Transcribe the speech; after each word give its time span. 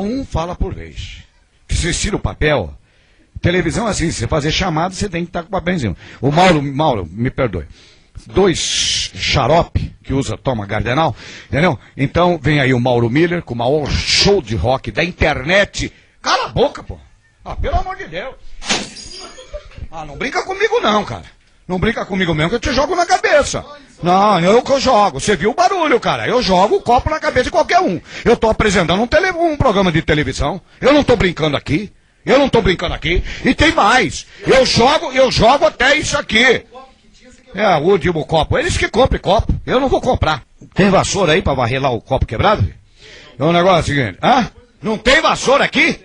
Um 0.00 0.24
fala 0.24 0.54
por 0.54 0.74
vez. 0.74 1.18
Que 1.66 1.74
você 1.74 1.92
tira 1.92 2.16
o 2.16 2.20
papel. 2.20 2.74
Televisão 3.40 3.88
é 3.88 3.90
assim, 3.90 4.10
você 4.10 4.26
fazer 4.26 4.52
chamada, 4.52 4.94
você 4.94 5.08
tem 5.08 5.24
que 5.24 5.30
estar 5.30 5.42
com 5.42 5.48
o 5.48 5.52
papel 5.52 5.74
em 5.74 5.78
cima. 5.78 5.96
O 6.20 6.30
Mauro, 6.30 6.62
Mauro, 6.62 7.08
me 7.10 7.30
perdoe. 7.30 7.66
Dois 8.26 8.58
xarope 9.14 9.94
que 10.02 10.12
usa, 10.12 10.36
toma 10.36 10.66
Gardenal, 10.66 11.14
entendeu? 11.48 11.78
Então 11.96 12.38
vem 12.42 12.60
aí 12.60 12.74
o 12.74 12.80
Mauro 12.80 13.08
Miller 13.08 13.42
com 13.42 13.54
o 13.54 13.56
maior 13.56 13.88
show 13.88 14.42
de 14.42 14.56
rock 14.56 14.90
da 14.90 15.04
internet. 15.04 15.92
Cala 16.20 16.46
a 16.46 16.48
boca, 16.48 16.82
pô. 16.82 16.98
Ah, 17.44 17.56
pelo 17.56 17.76
amor 17.76 17.96
de 17.96 18.08
Deus. 18.08 18.34
Ah, 19.90 20.04
não 20.04 20.16
brinca 20.16 20.42
comigo 20.42 20.80
não, 20.80 21.04
cara. 21.04 21.24
Não 21.66 21.78
brinca 21.78 22.04
comigo 22.04 22.34
mesmo 22.34 22.50
que 22.50 22.56
eu 22.56 22.60
te 22.60 22.72
jogo 22.72 22.96
na 22.96 23.06
cabeça. 23.06 23.64
Não, 24.02 24.40
eu 24.40 24.62
que 24.62 24.72
eu 24.72 24.80
jogo. 24.80 25.20
Você 25.20 25.36
viu 25.36 25.50
o 25.50 25.54
barulho, 25.54 26.00
cara. 26.00 26.26
Eu 26.26 26.42
jogo 26.42 26.76
o 26.76 26.80
copo 26.80 27.10
na 27.10 27.20
cabeça 27.20 27.44
de 27.44 27.50
qualquer 27.50 27.80
um. 27.80 28.00
Eu 28.24 28.36
tô 28.36 28.48
apresentando 28.48 29.02
um, 29.02 29.06
tele, 29.06 29.30
um 29.30 29.56
programa 29.56 29.92
de 29.92 30.00
televisão. 30.02 30.60
Eu 30.80 30.92
não 30.92 31.04
tô 31.04 31.16
brincando 31.16 31.56
aqui. 31.56 31.92
Eu 32.24 32.38
não 32.38 32.48
tô 32.48 32.62
brincando 32.62 32.94
aqui. 32.94 33.22
E 33.44 33.54
tem 33.54 33.72
mais. 33.72 34.26
Eu 34.46 34.64
jogo, 34.64 35.12
eu 35.12 35.30
jogo 35.30 35.66
até 35.66 35.96
isso 35.96 36.16
aqui. 36.18 36.64
É, 37.54 37.76
o 37.76 37.80
último 37.80 38.24
copo. 38.24 38.58
Eles 38.58 38.76
que 38.76 38.88
comprem 38.88 39.20
copo. 39.20 39.52
Eu 39.66 39.80
não 39.80 39.88
vou 39.88 40.00
comprar. 40.00 40.42
Tem 40.74 40.88
vassoura 40.88 41.32
aí 41.32 41.42
pra 41.42 41.54
varrer 41.54 41.80
lá 41.80 41.90
o 41.90 42.00
copo 42.00 42.26
quebrado? 42.26 42.66
É 43.38 43.44
um 43.44 43.52
negócio 43.52 43.94
seguinte. 43.94 44.18
Hã? 44.22 44.50
Não 44.82 44.96
tem 44.96 45.20
vassoura 45.20 45.64
aqui? 45.64 45.98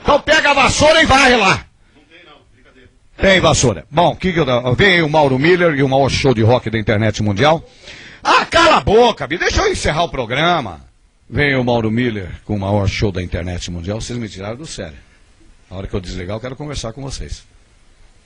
Então 0.00 0.20
pega 0.20 0.50
a 0.50 0.54
vassoura 0.54 1.02
e 1.02 1.06
varre 1.06 1.36
lá. 1.36 1.67
Tem 3.20 3.40
vassoura. 3.40 3.84
Bom, 3.90 4.14
que 4.14 4.32
que 4.32 4.38
eu, 4.38 4.74
vem 4.76 4.94
aí 4.94 5.02
o 5.02 5.08
Mauro 5.08 5.38
Miller 5.38 5.74
e 5.74 5.82
o 5.82 5.88
maior 5.88 6.08
show 6.08 6.32
de 6.32 6.42
rock 6.42 6.70
da 6.70 6.78
internet 6.78 7.20
mundial. 7.20 7.68
Ah, 8.22 8.46
cala 8.46 8.76
a 8.76 8.80
boca, 8.80 9.26
bicho. 9.26 9.40
Deixa 9.40 9.62
eu 9.62 9.72
encerrar 9.72 10.04
o 10.04 10.08
programa. 10.08 10.80
Vem 11.28 11.56
o 11.56 11.64
Mauro 11.64 11.90
Miller 11.90 12.30
com 12.44 12.54
o 12.54 12.60
maior 12.60 12.88
show 12.88 13.10
da 13.10 13.20
internet 13.20 13.70
mundial. 13.70 14.00
Vocês 14.00 14.18
me 14.18 14.28
tiraram 14.28 14.56
do 14.56 14.66
sério. 14.66 14.96
Na 15.68 15.76
hora 15.76 15.86
que 15.88 15.94
eu 15.94 16.00
desligar, 16.00 16.36
eu 16.36 16.40
quero 16.40 16.54
conversar 16.54 16.92
com 16.92 17.02
vocês. 17.02 17.44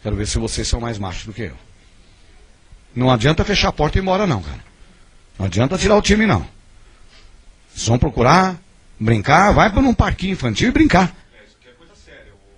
Quero 0.03 0.15
ver 0.15 0.27
se 0.27 0.39
vocês 0.39 0.69
são 0.69 0.79
mais 0.79 0.99
machos 0.99 1.25
do 1.25 1.33
que 1.33 1.43
eu. 1.43 1.57
Não 2.95 3.11
adianta 3.11 3.45
fechar 3.45 3.69
a 3.69 3.73
porta 3.73 3.97
e 3.97 4.01
ir 4.01 4.03
embora, 4.03 4.27
não, 4.27 4.43
cara. 4.43 4.61
Não 5.39 5.47
adianta 5.47 5.79
tirar 5.79 5.97
o 5.97 6.03
time, 6.03 6.27
não. 6.27 6.47
Vocês 7.75 7.89
vão 7.89 7.99
procurar, 7.99 8.61
brincar, 9.01 9.53
vai 9.53 9.71
para 9.71 9.81
um 9.81 9.95
parquinho 9.95 10.35
infantil 10.35 10.69
e 10.69 10.73
brincar. 10.73 11.15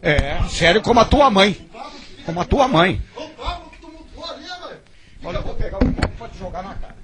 É, 0.02 0.42
sério 0.50 0.82
como 0.82 1.00
a 1.00 1.04
tua 1.04 1.30
mãe. 1.30 1.56
Como 2.24 2.40
a 2.40 2.44
tua 2.44 2.68
mãe. 2.68 3.00
Olha, 5.22 5.38
eu 5.38 5.42
vou 5.42 5.54
pegar 5.54 5.78
o 5.78 5.92
copo 5.92 6.08
pra 6.18 6.28
te 6.28 6.38
jogar 6.38 6.62
na 6.62 6.74
cara. 6.74 6.96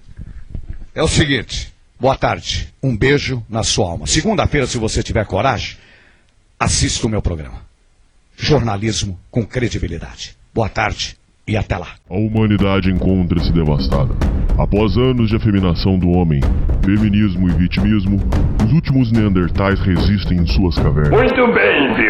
É 0.94 1.02
o 1.02 1.08
seguinte, 1.08 1.72
boa 1.98 2.16
tarde. 2.16 2.72
Um 2.82 2.96
beijo 2.96 3.42
na 3.48 3.62
sua 3.62 3.86
alma. 3.86 4.06
Segunda-feira, 4.06 4.66
se 4.66 4.76
você 4.76 5.02
tiver 5.02 5.24
coragem, 5.24 5.76
assista 6.58 7.06
o 7.06 7.10
meu 7.10 7.22
programa. 7.22 7.62
Jornalismo 8.36 9.18
com 9.30 9.44
credibilidade. 9.44 10.36
Boa 10.52 10.68
tarde 10.68 11.16
e 11.46 11.56
até 11.56 11.76
lá. 11.76 11.94
A 12.08 12.14
humanidade 12.16 12.90
encontra-se 12.90 13.52
devastada. 13.52 14.14
Após 14.58 14.96
anos 14.96 15.30
de 15.30 15.36
afeminação 15.36 15.98
do 15.98 16.10
homem, 16.10 16.40
feminismo 16.84 17.48
e 17.48 17.52
vitimismo, 17.54 18.20
os 18.64 18.72
últimos 18.72 19.10
neandertais 19.10 19.80
resistem 19.80 20.38
em 20.38 20.46
suas 20.46 20.76
cavernas. 20.76 21.10
Muito 21.10 21.54
bem, 21.54 21.94
Vilma. 21.94 22.09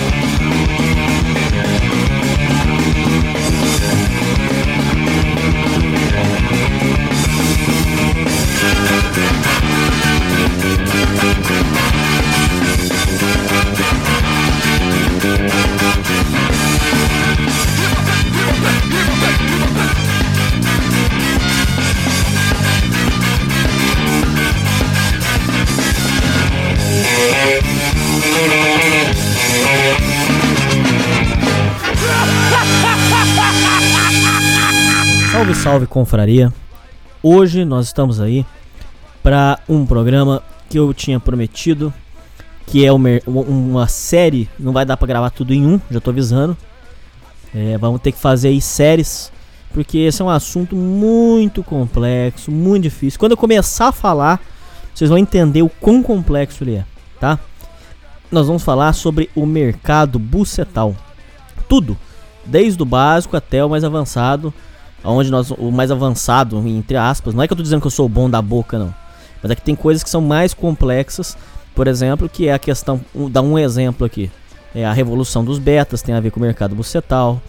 Salve, 35.61 35.85
confraria. 35.85 36.51
Hoje 37.21 37.63
nós 37.63 37.85
estamos 37.85 38.19
aí 38.19 38.43
para 39.21 39.59
um 39.69 39.85
programa 39.85 40.41
que 40.67 40.79
eu 40.79 40.91
tinha 40.91 41.19
prometido, 41.19 41.93
que 42.65 42.83
é 42.83 42.91
uma, 42.91 43.09
uma 43.27 43.87
série, 43.87 44.49
não 44.57 44.73
vai 44.73 44.85
dar 44.85 44.97
para 44.97 45.07
gravar 45.07 45.29
tudo 45.29 45.53
em 45.53 45.63
um, 45.63 45.79
já 45.91 46.01
tô 46.01 46.09
avisando. 46.09 46.57
É, 47.53 47.77
vamos 47.77 48.01
ter 48.01 48.11
que 48.11 48.17
fazer 48.17 48.47
aí 48.47 48.59
séries, 48.59 49.31
porque 49.71 49.99
esse 49.99 50.19
é 50.23 50.25
um 50.25 50.31
assunto 50.31 50.75
muito 50.75 51.61
complexo, 51.61 52.49
muito 52.49 52.83
difícil. 52.83 53.19
Quando 53.19 53.33
eu 53.33 53.37
começar 53.37 53.89
a 53.89 53.91
falar, 53.91 54.41
vocês 54.95 55.11
vão 55.11 55.19
entender 55.19 55.61
o 55.61 55.69
quão 55.69 56.01
complexo 56.01 56.63
ele 56.63 56.77
é, 56.77 56.85
tá? 57.19 57.37
Nós 58.31 58.47
vamos 58.47 58.63
falar 58.63 58.93
sobre 58.93 59.29
o 59.35 59.45
mercado 59.45 60.17
bucetal. 60.17 60.95
Tudo, 61.69 61.95
desde 62.43 62.81
o 62.81 62.85
básico 62.85 63.37
até 63.37 63.63
o 63.63 63.69
mais 63.69 63.83
avançado 63.83 64.51
onde 65.03 65.31
nós 65.31 65.51
o 65.51 65.71
mais 65.71 65.91
avançado 65.91 66.57
entre 66.67 66.97
aspas, 66.97 67.33
não 67.33 67.43
é 67.43 67.47
que 67.47 67.53
eu 67.53 67.57
tô 67.57 67.63
dizendo 67.63 67.81
que 67.81 67.87
eu 67.87 67.91
sou 67.91 68.07
bom 68.07 68.29
da 68.29 68.41
boca 68.41 68.77
não, 68.77 68.93
mas 69.41 69.51
é 69.51 69.55
que 69.55 69.61
tem 69.61 69.75
coisas 69.75 70.03
que 70.03 70.09
são 70.09 70.21
mais 70.21 70.53
complexas, 70.53 71.37
por 71.73 71.87
exemplo, 71.87 72.29
que 72.29 72.47
é 72.47 72.53
a 72.53 72.59
questão, 72.59 73.01
dar 73.31 73.41
um 73.41 73.57
exemplo 73.57 74.05
aqui, 74.05 74.29
é 74.73 74.85
a 74.85 74.93
revolução 74.93 75.43
dos 75.43 75.59
betas 75.59 76.01
tem 76.01 76.15
a 76.15 76.19
ver 76.19 76.31
com 76.31 76.39
o 76.39 76.43
mercado 76.43 76.75
bucetal, 76.75 77.41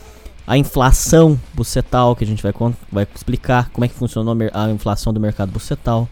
a 0.46 0.56
inflação 0.56 1.38
bucetal 1.54 2.16
que 2.16 2.24
a 2.24 2.26
gente 2.26 2.42
vai 2.42 2.52
vai 2.90 3.06
explicar 3.14 3.70
como 3.70 3.84
é 3.84 3.88
que 3.88 3.94
funciona 3.94 4.32
a 4.52 4.70
inflação 4.70 5.12
do 5.12 5.20
mercado 5.20 5.52
bucetal. 5.52 6.08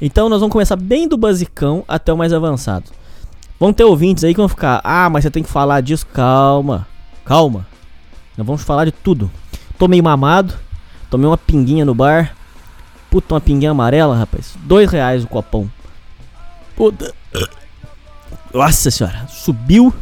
Então 0.00 0.28
nós 0.28 0.40
vamos 0.40 0.52
começar 0.52 0.76
bem 0.76 1.08
do 1.08 1.16
basicão 1.16 1.84
até 1.86 2.12
o 2.12 2.16
mais 2.16 2.32
avançado. 2.32 2.90
Vão 3.58 3.72
ter 3.72 3.84
ouvintes 3.84 4.22
aí 4.22 4.32
que 4.32 4.40
vão 4.40 4.48
ficar, 4.48 4.80
ah, 4.84 5.10
mas 5.10 5.24
você 5.24 5.30
tem 5.30 5.42
que 5.42 5.48
falar 5.48 5.80
disso, 5.80 6.06
calma, 6.06 6.86
calma. 7.24 7.66
Nós 8.36 8.46
vamos 8.46 8.62
falar 8.62 8.84
de 8.84 8.92
tudo. 8.92 9.28
Tô 9.78 9.86
meio 9.86 10.02
mamado. 10.02 10.54
Tomei 11.10 11.26
uma 11.26 11.38
pinguinha 11.38 11.84
no 11.84 11.94
bar. 11.94 12.34
Puta, 13.10 13.34
uma 13.34 13.40
pinguinha 13.40 13.70
amarela, 13.70 14.16
rapaz. 14.16 14.54
Dois 14.64 14.90
reais 14.90 15.24
o 15.24 15.28
copão. 15.28 15.70
Puta. 16.76 17.14
Nossa 18.52 18.90
senhora. 18.90 19.26
Subiu. 19.28 19.94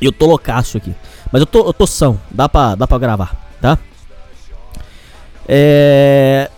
E 0.00 0.06
eu 0.06 0.12
tô 0.12 0.26
loucaço 0.26 0.76
aqui. 0.76 0.94
Mas 1.30 1.40
eu 1.40 1.46
tô, 1.46 1.66
eu 1.66 1.72
tô 1.72 1.86
são. 1.86 2.18
Dá 2.30 2.48
pra, 2.48 2.74
dá 2.74 2.86
pra 2.86 2.98
gravar, 2.98 3.36
tá? 3.60 3.78
É... 5.46 6.50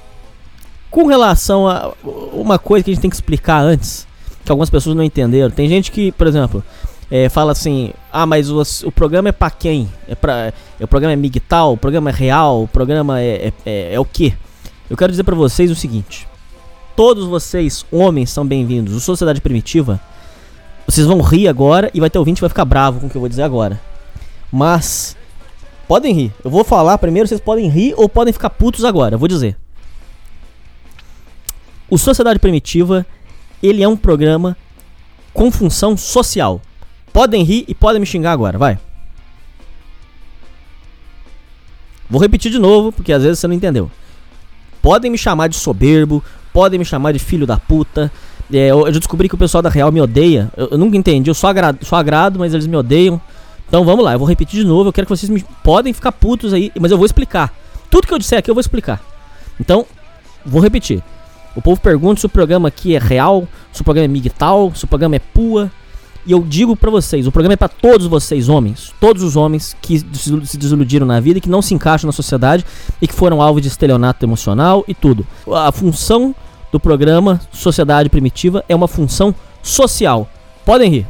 Com 0.90 1.06
relação 1.06 1.68
a 1.68 1.92
uma 2.32 2.58
coisa 2.58 2.84
que 2.84 2.90
a 2.90 2.94
gente 2.94 3.02
tem 3.02 3.10
que 3.10 3.16
explicar 3.16 3.60
antes. 3.60 4.06
Que 4.44 4.50
algumas 4.50 4.70
pessoas 4.70 4.96
não 4.96 5.04
entenderam. 5.04 5.50
Tem 5.50 5.68
gente 5.68 5.90
que, 5.90 6.12
por 6.12 6.26
exemplo 6.26 6.64
é, 7.10 7.28
fala 7.28 7.52
assim: 7.52 7.92
ah, 8.12 8.24
mas 8.24 8.50
o, 8.50 8.62
o 8.86 8.92
programa 8.92 9.30
é 9.30 9.32
pra 9.32 9.50
quem? 9.50 9.90
É 10.06 10.14
pra, 10.14 10.52
é, 10.78 10.84
o 10.84 10.86
programa 10.86 11.12
é 11.12 11.16
migtal, 11.16 11.72
o 11.72 11.76
programa 11.76 12.10
é 12.10 12.12
real, 12.12 12.62
o 12.62 12.68
programa 12.68 13.20
é, 13.20 13.48
é, 13.48 13.52
é, 13.66 13.94
é 13.94 14.00
o 14.00 14.04
que? 14.04 14.32
Eu 14.88 14.96
quero 14.96 15.10
dizer 15.10 15.24
para 15.24 15.34
vocês 15.34 15.70
o 15.70 15.74
seguinte: 15.74 16.28
todos 16.94 17.26
vocês, 17.26 17.84
homens, 17.90 18.30
são 18.30 18.46
bem-vindos. 18.46 18.94
O 18.94 19.00
Sociedade 19.00 19.40
Primitiva, 19.40 20.00
vocês 20.86 21.06
vão 21.06 21.20
rir 21.20 21.48
agora 21.48 21.90
e 21.92 21.98
vai 21.98 22.08
ter 22.08 22.18
ouvinte 22.18 22.36
que 22.36 22.42
vai 22.42 22.48
ficar 22.48 22.64
bravo 22.64 23.00
com 23.00 23.06
o 23.06 23.10
que 23.10 23.16
eu 23.16 23.20
vou 23.20 23.28
dizer 23.28 23.42
agora. 23.42 23.80
Mas, 24.52 25.16
podem 25.88 26.12
rir. 26.14 26.32
Eu 26.44 26.50
vou 26.50 26.62
falar 26.62 26.96
primeiro, 26.98 27.28
vocês 27.28 27.40
podem 27.40 27.68
rir 27.68 27.94
ou 27.96 28.08
podem 28.08 28.32
ficar 28.32 28.50
putos 28.50 28.84
agora. 28.84 29.16
Eu 29.16 29.18
vou 29.18 29.28
dizer. 29.28 29.56
O 31.88 31.98
Sociedade 31.98 32.38
Primitiva, 32.38 33.04
ele 33.60 33.82
é 33.82 33.88
um 33.88 33.96
programa 33.96 34.56
com 35.32 35.50
função 35.50 35.96
social. 35.96 36.60
Podem 37.12 37.42
rir 37.42 37.64
e 37.66 37.74
podem 37.74 38.00
me 38.00 38.06
xingar 38.06 38.32
agora, 38.32 38.58
vai. 38.58 38.78
Vou 42.08 42.20
repetir 42.20 42.50
de 42.50 42.58
novo, 42.58 42.90
porque 42.90 43.12
às 43.12 43.22
vezes 43.22 43.38
você 43.38 43.46
não 43.46 43.54
entendeu. 43.54 43.90
Podem 44.82 45.10
me 45.10 45.18
chamar 45.18 45.48
de 45.48 45.56
soberbo, 45.56 46.22
podem 46.52 46.78
me 46.78 46.84
chamar 46.84 47.12
de 47.12 47.18
filho 47.18 47.46
da 47.46 47.56
puta. 47.56 48.10
É, 48.52 48.66
eu, 48.68 48.86
eu, 48.86 48.92
descobri 48.92 49.28
que 49.28 49.34
o 49.34 49.38
pessoal 49.38 49.62
da 49.62 49.68
Real 49.68 49.92
me 49.92 50.00
odeia. 50.00 50.50
Eu, 50.56 50.70
eu 50.72 50.78
nunca 50.78 50.96
entendi, 50.96 51.30
eu 51.30 51.34
só 51.34 51.48
agrado, 51.48 51.84
só 51.84 51.96
agrado, 51.96 52.38
mas 52.38 52.52
eles 52.52 52.66
me 52.66 52.76
odeiam. 52.76 53.20
Então 53.68 53.84
vamos 53.84 54.04
lá, 54.04 54.14
eu 54.14 54.18
vou 54.18 54.26
repetir 54.26 54.60
de 54.60 54.66
novo. 54.66 54.88
Eu 54.88 54.92
quero 54.92 55.06
que 55.06 55.16
vocês 55.16 55.30
me. 55.30 55.44
Podem 55.62 55.92
ficar 55.92 56.10
putos 56.10 56.52
aí, 56.52 56.72
mas 56.80 56.90
eu 56.90 56.96
vou 56.96 57.06
explicar. 57.06 57.54
Tudo 57.88 58.06
que 58.06 58.12
eu 58.12 58.18
disser 58.18 58.38
aqui 58.40 58.50
eu 58.50 58.54
vou 58.54 58.60
explicar. 58.60 59.00
Então, 59.60 59.86
vou 60.44 60.60
repetir. 60.60 61.02
O 61.54 61.62
povo 61.62 61.80
pergunta 61.80 62.20
se 62.20 62.26
o 62.26 62.28
programa 62.28 62.68
aqui 62.68 62.94
é 62.94 62.98
real, 62.98 63.46
se 63.72 63.80
o 63.80 63.84
programa 63.84 64.06
é 64.06 64.08
migtal, 64.08 64.72
se 64.74 64.84
o 64.84 64.88
programa 64.88 65.16
é 65.16 65.18
pua. 65.18 65.70
E 66.26 66.32
eu 66.32 66.40
digo 66.40 66.76
pra 66.76 66.90
vocês, 66.90 67.26
o 67.26 67.32
programa 67.32 67.54
é 67.54 67.56
pra 67.56 67.68
todos 67.68 68.06
vocês, 68.06 68.48
homens. 68.48 68.92
Todos 69.00 69.22
os 69.22 69.36
homens 69.36 69.74
que 69.80 69.98
se 69.98 70.56
desiludiram 70.58 71.06
na 71.06 71.18
vida, 71.18 71.38
e 71.38 71.40
que 71.40 71.48
não 71.48 71.62
se 71.62 71.74
encaixam 71.74 72.06
na 72.06 72.12
sociedade 72.12 72.64
e 73.00 73.08
que 73.08 73.14
foram 73.14 73.40
alvo 73.40 73.60
de 73.60 73.68
estelionato 73.68 74.24
emocional 74.24 74.84
e 74.86 74.94
tudo. 74.94 75.26
A 75.50 75.72
função 75.72 76.34
do 76.70 76.78
programa 76.78 77.40
Sociedade 77.50 78.08
Primitiva 78.08 78.64
é 78.68 78.76
uma 78.76 78.86
função 78.86 79.34
social. 79.62 80.28
Podem 80.64 80.90
rir. 80.90 81.06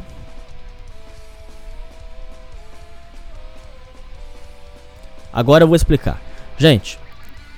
Agora 5.31 5.63
eu 5.63 5.67
vou 5.67 5.75
explicar. 5.75 6.21
Gente, 6.57 6.99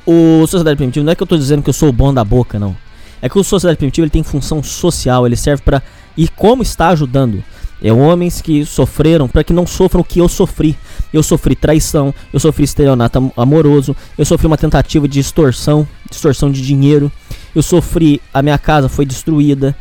o 0.06 0.46
Sociedade 0.48 0.78
Primitiva 0.78 1.04
não 1.04 1.12
é 1.12 1.16
que 1.16 1.24
eu 1.24 1.28
tô 1.28 1.38
dizendo 1.38 1.64
que 1.64 1.70
eu 1.70 1.74
sou 1.74 1.90
o 1.90 1.94
bom 1.94 2.14
da 2.14 2.24
boca, 2.24 2.60
não. 2.60 2.76
É 3.22 3.30
que 3.30 3.40
o 3.40 3.44
Sociedade 3.44 3.78
Primitiva 3.78 4.06
ele 4.06 4.12
tem 4.12 4.24
função 4.24 4.62
social, 4.62 5.26
ele 5.26 5.36
serve 5.36 5.64
para 5.64 5.82
e 6.18 6.28
como 6.28 6.62
está 6.64 6.90
ajudando 6.90 7.44
é 7.82 7.92
homens 7.92 8.42
que 8.42 8.66
sofreram 8.66 9.28
para 9.28 9.44
que 9.44 9.52
não 9.52 9.68
sofram 9.68 10.00
o 10.02 10.04
que 10.06 10.20
eu 10.20 10.30
sofri. 10.30 10.78
Eu 11.12 11.22
sofri 11.22 11.54
traição, 11.54 12.14
eu 12.32 12.40
sofri 12.40 12.64
estelionato 12.64 13.18
am- 13.18 13.32
amoroso, 13.36 13.94
eu 14.18 14.24
sofri 14.24 14.48
uma 14.48 14.58
tentativa 14.58 15.06
de 15.06 15.20
extorsão, 15.20 15.86
extorsão 16.10 16.50
de 16.50 16.62
dinheiro. 16.62 17.12
Eu 17.54 17.62
sofri, 17.62 18.22
a 18.34 18.42
minha 18.42 18.58
casa 18.58 18.88
foi 18.88 19.06
destruída. 19.06 19.76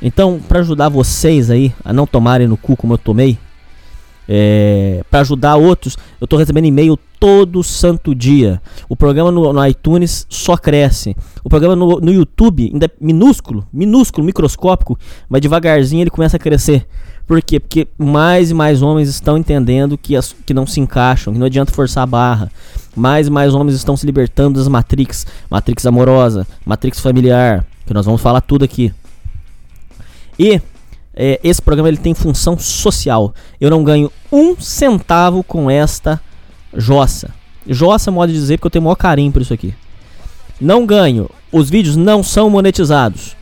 Então, 0.00 0.38
para 0.46 0.60
ajudar 0.60 0.88
vocês 0.88 1.50
aí 1.50 1.74
a 1.84 1.92
não 1.92 2.06
tomarem 2.06 2.46
no 2.46 2.56
cu 2.56 2.76
como 2.76 2.92
eu 2.94 2.98
tomei, 2.98 3.36
é, 4.28 5.02
para 5.10 5.20
ajudar 5.20 5.56
outros, 5.56 5.96
eu 6.20 6.26
tô 6.26 6.36
recebendo 6.36 6.66
e-mail 6.66 6.98
todo 7.18 7.62
santo 7.62 8.14
dia. 8.14 8.60
O 8.88 8.94
programa 8.94 9.32
no, 9.32 9.52
no 9.52 9.66
iTunes 9.66 10.26
só 10.28 10.56
cresce. 10.56 11.16
O 11.42 11.48
programa 11.48 11.74
no, 11.74 11.98
no 12.00 12.12
YouTube 12.12 12.70
ainda 12.72 12.86
é 12.86 12.90
minúsculo, 13.00 13.66
minúsculo, 13.72 14.26
microscópico, 14.26 14.98
mas 15.28 15.40
devagarzinho 15.40 16.02
ele 16.02 16.10
começa 16.10 16.36
a 16.36 16.40
crescer. 16.40 16.86
Por 17.26 17.42
quê? 17.42 17.58
Porque 17.60 17.88
mais 17.98 18.50
e 18.50 18.54
mais 18.54 18.80
homens 18.80 19.08
estão 19.08 19.36
entendendo 19.36 19.98
que, 19.98 20.16
as, 20.16 20.34
que 20.46 20.54
não 20.54 20.66
se 20.66 20.80
encaixam, 20.80 21.32
que 21.32 21.38
não 21.38 21.46
adianta 21.46 21.72
forçar 21.72 22.02
a 22.02 22.06
barra. 22.06 22.50
Mais 22.94 23.26
e 23.26 23.30
mais 23.30 23.54
homens 23.54 23.74
estão 23.74 23.96
se 23.96 24.06
libertando 24.06 24.58
das 24.58 24.68
Matrix, 24.68 25.26
Matrix 25.50 25.84
amorosa, 25.86 26.46
Matrix 26.64 27.00
familiar, 27.00 27.64
que 27.86 27.92
nós 27.94 28.06
vamos 28.06 28.20
falar 28.20 28.40
tudo 28.40 28.64
aqui. 28.64 28.92
E 30.38 30.60
é, 31.20 31.40
esse 31.42 31.60
programa 31.60 31.88
ele 31.88 31.96
tem 31.96 32.14
função 32.14 32.56
social. 32.56 33.34
Eu 33.60 33.70
não 33.70 33.82
ganho 33.82 34.10
um 34.30 34.54
centavo 34.60 35.42
com 35.42 35.68
esta 35.68 36.20
jossa. 36.72 37.34
Jossa, 37.66 38.12
modo 38.12 38.32
de 38.32 38.38
dizer, 38.38 38.56
porque 38.56 38.68
eu 38.68 38.70
tenho 38.70 38.82
o 38.82 38.84
maior 38.84 38.94
carinho 38.94 39.32
por 39.32 39.42
isso 39.42 39.52
aqui. 39.52 39.74
Não 40.60 40.86
ganho. 40.86 41.28
Os 41.50 41.68
vídeos 41.68 41.96
não 41.96 42.22
são 42.22 42.48
monetizados. 42.48 43.36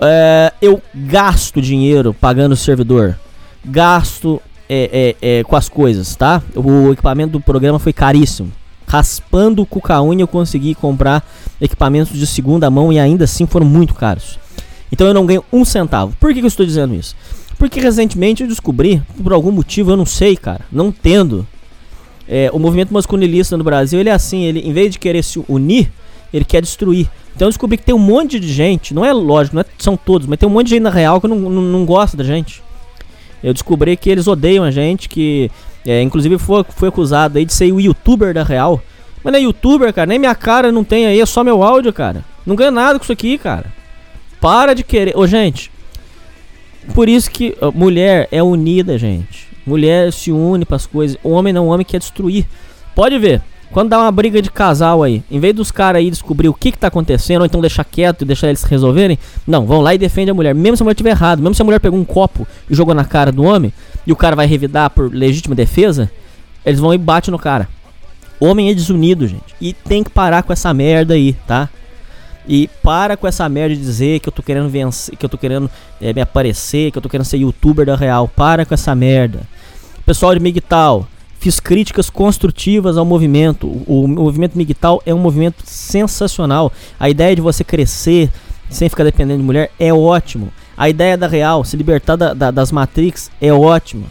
É, 0.00 0.52
eu 0.62 0.80
gasto 0.94 1.60
dinheiro 1.60 2.14
pagando 2.14 2.52
o 2.52 2.56
servidor. 2.56 3.18
Gasto 3.64 4.40
é, 4.68 5.16
é, 5.20 5.38
é, 5.38 5.44
com 5.44 5.56
as 5.56 5.68
coisas, 5.68 6.14
tá? 6.14 6.40
O 6.54 6.92
equipamento 6.92 7.32
do 7.32 7.40
programa 7.40 7.80
foi 7.80 7.92
caríssimo. 7.92 8.52
Raspando 8.86 9.62
o 9.62 9.66
cuca-unha 9.66 10.22
eu 10.22 10.28
consegui 10.28 10.76
comprar 10.76 11.28
equipamentos 11.60 12.16
de 12.16 12.26
segunda 12.26 12.70
mão 12.70 12.92
e 12.92 13.00
ainda 13.00 13.24
assim 13.24 13.46
foram 13.46 13.66
muito 13.66 13.94
caros. 13.94 14.38
Então 14.90 15.06
eu 15.06 15.14
não 15.14 15.26
ganho 15.26 15.44
um 15.52 15.64
centavo. 15.64 16.14
Por 16.18 16.32
que, 16.32 16.40
que 16.40 16.44
eu 16.44 16.48
estou 16.48 16.64
dizendo 16.66 16.94
isso? 16.94 17.14
Porque 17.58 17.80
recentemente 17.80 18.42
eu 18.42 18.48
descobri, 18.48 19.02
por 19.22 19.32
algum 19.32 19.50
motivo, 19.50 19.90
eu 19.90 19.96
não 19.96 20.06
sei, 20.06 20.36
cara, 20.36 20.60
não 20.70 20.88
entendo. 20.88 21.46
É, 22.28 22.50
o 22.52 22.58
movimento 22.58 22.92
masculinista 22.92 23.56
no 23.56 23.64
Brasil, 23.64 23.98
ele 23.98 24.08
é 24.08 24.12
assim, 24.12 24.44
ele 24.44 24.60
em 24.60 24.72
vez 24.72 24.92
de 24.92 24.98
querer 24.98 25.24
se 25.24 25.42
unir, 25.48 25.90
ele 26.32 26.44
quer 26.44 26.62
destruir. 26.62 27.08
Então 27.34 27.46
eu 27.46 27.50
descobri 27.50 27.78
que 27.78 27.84
tem 27.84 27.94
um 27.94 27.98
monte 27.98 28.38
de 28.38 28.52
gente, 28.52 28.92
não 28.92 29.04
é 29.04 29.12
lógico, 29.12 29.56
não 29.56 29.62
é- 29.62 29.66
são 29.78 29.96
todos, 29.96 30.26
mas 30.26 30.38
tem 30.38 30.48
um 30.48 30.52
monte 30.52 30.66
de 30.66 30.70
gente 30.74 30.82
na 30.82 30.90
real 30.90 31.20
que 31.20 31.26
não, 31.28 31.36
não, 31.36 31.62
não 31.62 31.84
gosta 31.84 32.16
da 32.16 32.24
gente. 32.24 32.62
Eu 33.42 33.52
descobri 33.52 33.96
que 33.96 34.10
eles 34.10 34.26
odeiam 34.26 34.64
a 34.64 34.70
gente, 34.70 35.08
que 35.08 35.50
é, 35.86 36.02
inclusive 36.02 36.38
foi, 36.38 36.64
foi 36.68 36.88
acusado 36.88 37.38
aí 37.38 37.44
de 37.44 37.52
ser 37.52 37.72
o 37.72 37.80
youtuber 37.80 38.34
da 38.34 38.42
real. 38.42 38.80
Mas 39.22 39.32
não 39.32 39.38
é 39.38 39.42
youtuber, 39.42 39.92
cara, 39.92 40.06
nem 40.06 40.18
minha 40.18 40.34
cara 40.34 40.70
não 40.70 40.84
tem 40.84 41.06
aí, 41.06 41.20
é 41.20 41.26
só 41.26 41.42
meu 41.42 41.62
áudio, 41.62 41.92
cara. 41.92 42.24
Não 42.44 42.54
ganha 42.54 42.70
nada 42.70 42.98
com 42.98 43.04
isso 43.04 43.12
aqui, 43.12 43.38
cara. 43.38 43.72
Para 44.40 44.74
de 44.74 44.82
querer. 44.82 45.16
Ô, 45.16 45.26
gente. 45.26 45.70
Por 46.94 47.08
isso 47.08 47.30
que 47.30 47.56
mulher 47.74 48.28
é 48.32 48.42
unida, 48.42 48.96
gente. 48.98 49.46
Mulher 49.66 50.12
se 50.12 50.32
une 50.32 50.64
pras 50.64 50.86
coisas. 50.86 51.18
Homem 51.22 51.52
não, 51.52 51.68
homem 51.68 51.84
quer 51.84 51.98
destruir. 51.98 52.46
Pode 52.94 53.18
ver. 53.18 53.42
Quando 53.70 53.90
dá 53.90 53.98
uma 53.98 54.10
briga 54.10 54.40
de 54.40 54.50
casal 54.50 55.02
aí, 55.02 55.22
em 55.30 55.38
vez 55.38 55.54
dos 55.54 55.70
caras 55.70 56.00
aí 56.00 56.10
descobrir 56.10 56.48
o 56.48 56.54
que 56.54 56.72
que 56.72 56.78
tá 56.78 56.86
acontecendo, 56.86 57.42
ou 57.42 57.46
então 57.46 57.60
deixar 57.60 57.84
quieto 57.84 58.22
e 58.22 58.24
deixar 58.24 58.48
eles 58.48 58.62
resolverem, 58.62 59.18
não, 59.46 59.66
vão 59.66 59.82
lá 59.82 59.94
e 59.94 59.98
defende 59.98 60.30
a 60.30 60.34
mulher. 60.34 60.54
Mesmo 60.54 60.78
se 60.78 60.82
a 60.82 60.84
mulher 60.84 60.94
tiver 60.94 61.10
errado, 61.10 61.42
mesmo 61.42 61.54
se 61.54 61.60
a 61.60 61.64
mulher 61.66 61.78
pegou 61.78 61.98
um 61.98 62.04
copo 62.04 62.48
e 62.68 62.74
jogou 62.74 62.94
na 62.94 63.04
cara 63.04 63.30
do 63.30 63.44
homem, 63.44 63.70
e 64.06 64.12
o 64.12 64.16
cara 64.16 64.34
vai 64.34 64.46
revidar 64.46 64.88
por 64.88 65.12
legítima 65.12 65.54
defesa, 65.54 66.10
eles 66.64 66.80
vão 66.80 66.94
e 66.94 66.98
batem 66.98 67.30
no 67.30 67.38
cara. 67.38 67.68
Homem 68.40 68.70
é 68.70 68.74
desunido, 68.74 69.26
gente. 69.26 69.54
E 69.60 69.74
tem 69.74 70.02
que 70.02 70.10
parar 70.10 70.42
com 70.42 70.52
essa 70.52 70.72
merda 70.72 71.12
aí, 71.12 71.34
tá? 71.46 71.68
E 72.48 72.68
para 72.82 73.16
com 73.16 73.26
essa 73.26 73.46
merda 73.48 73.74
de 73.76 73.80
dizer 73.82 74.20
que 74.20 74.28
eu 74.28 74.32
tô 74.32 74.42
querendo 74.42 74.68
vencer, 74.70 75.14
que 75.16 75.24
eu 75.24 75.28
tô 75.28 75.36
querendo 75.36 75.70
eh, 76.00 76.14
me 76.14 76.20
aparecer, 76.22 76.90
que 76.90 76.96
eu 76.96 77.02
tô 77.02 77.08
querendo 77.08 77.26
ser 77.26 77.36
youtuber 77.36 77.84
da 77.84 77.94
real. 77.94 78.26
Para 78.26 78.64
com 78.64 78.72
essa 78.72 78.94
merda. 78.94 79.40
Pessoal 80.06 80.32
de 80.34 80.40
Migtal, 80.40 81.06
fiz 81.38 81.60
críticas 81.60 82.08
construtivas 82.08 82.96
ao 82.96 83.04
movimento. 83.04 83.66
O, 83.86 84.04
o 84.04 84.08
movimento 84.08 84.56
Migtal 84.56 85.02
é 85.04 85.12
um 85.12 85.18
movimento 85.18 85.62
sensacional. 85.66 86.72
A 86.98 87.10
ideia 87.10 87.36
de 87.36 87.42
você 87.42 87.62
crescer 87.62 88.30
sem 88.70 88.88
ficar 88.88 89.04
dependendo 89.04 89.40
de 89.40 89.44
mulher 89.44 89.70
é 89.78 89.92
ótimo. 89.92 90.48
A 90.76 90.88
ideia 90.88 91.18
da 91.18 91.26
real, 91.26 91.64
se 91.64 91.76
libertar 91.76 92.16
da- 92.16 92.32
da- 92.32 92.50
das 92.50 92.72
Matrix, 92.72 93.30
é 93.42 93.52
ótima. 93.52 94.04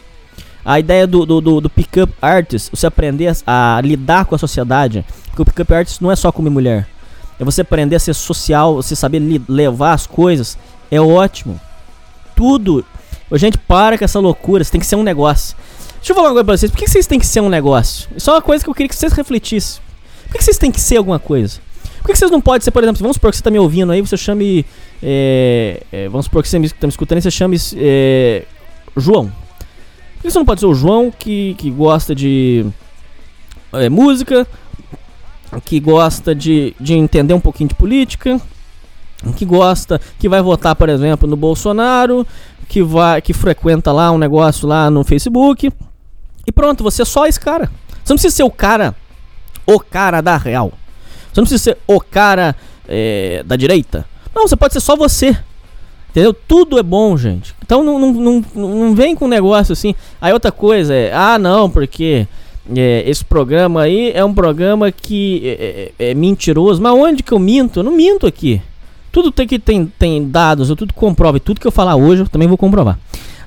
A 0.64 0.78
ideia 0.78 1.06
do, 1.06 1.24
do, 1.24 1.40
do, 1.40 1.60
do 1.62 1.70
pick-up 1.70 2.12
artist, 2.20 2.70
você 2.70 2.86
aprender 2.86 3.32
a, 3.46 3.76
a 3.76 3.80
lidar 3.80 4.26
com 4.26 4.34
a 4.34 4.38
sociedade. 4.38 5.04
Porque 5.26 5.42
o 5.42 5.44
pick-up 5.44 5.72
artist 5.74 6.00
não 6.02 6.12
é 6.12 6.16
só 6.16 6.30
comer 6.30 6.50
mulher. 6.50 6.86
É 7.38 7.44
você 7.44 7.60
aprender 7.60 7.96
a 7.96 8.00
ser 8.00 8.14
social, 8.14 8.76
você 8.76 8.96
saber 8.96 9.22
levar 9.48 9.92
as 9.92 10.06
coisas. 10.06 10.58
É 10.90 11.00
ótimo. 11.00 11.60
Tudo. 12.34 12.84
Ô, 13.30 13.38
gente, 13.38 13.58
para 13.58 13.96
com 13.96 14.04
essa 14.04 14.18
loucura. 14.18 14.64
Você 14.64 14.72
tem 14.72 14.80
que 14.80 14.86
ser 14.86 14.96
um 14.96 15.02
negócio. 15.02 15.56
Deixa 15.96 16.12
eu 16.12 16.16
falar 16.16 16.28
uma 16.28 16.34
coisa 16.34 16.44
pra 16.44 16.56
vocês. 16.56 16.70
Por 16.70 16.78
que 16.78 16.88
vocês 16.88 17.06
têm 17.06 17.18
que 17.18 17.26
ser 17.26 17.40
um 17.40 17.48
negócio? 17.48 18.08
Isso 18.16 18.30
é 18.30 18.32
uma 18.32 18.42
coisa 18.42 18.64
que 18.64 18.70
eu 18.70 18.74
queria 18.74 18.88
que 18.88 18.96
vocês 18.96 19.12
refletissem. 19.12 19.80
Por 20.26 20.38
que 20.38 20.44
vocês 20.44 20.58
têm 20.58 20.70
que 20.70 20.80
ser 20.80 20.96
alguma 20.96 21.18
coisa? 21.18 21.60
Por 22.00 22.12
que 22.12 22.16
vocês 22.16 22.30
não 22.30 22.40
podem 22.40 22.62
ser, 22.62 22.70
por 22.70 22.82
exemplo, 22.82 23.00
vamos 23.00 23.16
supor 23.16 23.30
que 23.30 23.36
você 23.36 23.42
tá 23.42 23.50
me 23.50 23.58
ouvindo 23.58 23.92
aí, 23.92 24.00
você 24.00 24.16
chame. 24.16 24.64
é, 25.02 25.82
é, 25.92 26.08
vamos 26.08 26.26
supor 26.26 26.42
que 26.42 26.48
você 26.48 26.56
tá 26.56 26.86
me 26.86 26.90
escutando 26.90 27.16
aí, 27.18 27.22
você 27.22 27.30
chame 27.30 27.56
é, 27.76 28.44
João. 28.96 29.26
Por 30.16 30.22
que 30.22 30.30
você 30.30 30.38
não 30.38 30.46
pode 30.46 30.60
ser 30.60 30.66
o 30.66 30.74
João 30.74 31.12
que, 31.16 31.54
que 31.58 31.70
gosta 31.70 32.14
de 32.14 32.64
música, 33.90 34.46
que 35.64 35.80
gosta 35.80 36.34
de, 36.34 36.74
de 36.78 36.94
entender 36.94 37.34
um 37.34 37.40
pouquinho 37.40 37.68
de 37.68 37.74
política, 37.74 38.40
que 39.36 39.44
gosta, 39.44 40.00
que 40.18 40.28
vai 40.28 40.40
votar, 40.42 40.76
por 40.76 40.88
exemplo, 40.88 41.28
no 41.28 41.36
Bolsonaro, 41.36 42.26
que 42.68 42.82
vai, 42.82 43.20
que 43.20 43.32
frequenta 43.32 43.90
lá 43.90 44.10
um 44.10 44.18
negócio 44.18 44.68
lá 44.68 44.90
no 44.90 45.02
Facebook. 45.04 45.72
E 46.46 46.52
pronto, 46.52 46.84
você 46.84 47.02
é 47.02 47.04
só 47.04 47.26
esse 47.26 47.40
cara. 47.40 47.70
Você 48.04 48.12
não 48.12 48.16
precisa 48.16 48.36
ser 48.36 48.42
o 48.42 48.50
cara, 48.50 48.94
o 49.66 49.80
cara 49.80 50.20
da 50.20 50.36
real. 50.36 50.72
Você 51.32 51.40
não 51.40 51.44
precisa 51.44 51.62
ser 51.62 51.78
o 51.86 52.00
cara 52.00 52.54
é, 52.86 53.42
da 53.44 53.56
direita. 53.56 54.06
Não, 54.34 54.46
você 54.46 54.56
pode 54.56 54.72
ser 54.72 54.80
só 54.80 54.96
você. 54.96 55.36
Entendeu? 56.10 56.32
Tudo 56.32 56.78
é 56.78 56.82
bom, 56.82 57.16
gente. 57.16 57.54
Então 57.62 57.84
não, 57.84 57.98
não, 57.98 58.12
não, 58.12 58.44
não 58.54 58.94
vem 58.94 59.14
com 59.14 59.28
negócio 59.28 59.72
assim. 59.72 59.94
Aí 60.20 60.32
outra 60.32 60.50
coisa 60.50 60.94
é, 60.94 61.12
ah 61.12 61.38
não, 61.38 61.68
porque 61.68 62.26
é, 62.76 63.02
esse 63.06 63.24
programa 63.24 63.82
aí 63.82 64.12
é 64.14 64.24
um 64.24 64.34
programa 64.34 64.90
que 64.92 65.42
é, 65.44 65.92
é- 65.98 66.10
é 66.10 66.14
mentiroso. 66.14 66.80
Mas 66.82 66.92
onde 66.92 67.22
que 67.22 67.32
eu 67.32 67.38
minto? 67.38 67.80
Eu 67.80 67.84
não 67.84 67.92
minto 67.92 68.26
aqui. 68.26 68.60
Tudo 69.10 69.32
tem 69.32 69.46
que 69.46 69.58
tem, 69.58 69.86
tem 69.98 70.28
dados, 70.28 70.68
eu 70.70 70.76
tudo 70.76 70.92
comprovo. 70.94 71.36
E 71.36 71.40
tudo 71.40 71.60
que 71.60 71.66
eu 71.66 71.72
falar 71.72 71.96
hoje 71.96 72.22
eu 72.22 72.28
também 72.28 72.46
vou 72.48 72.58
comprovar. 72.58 72.98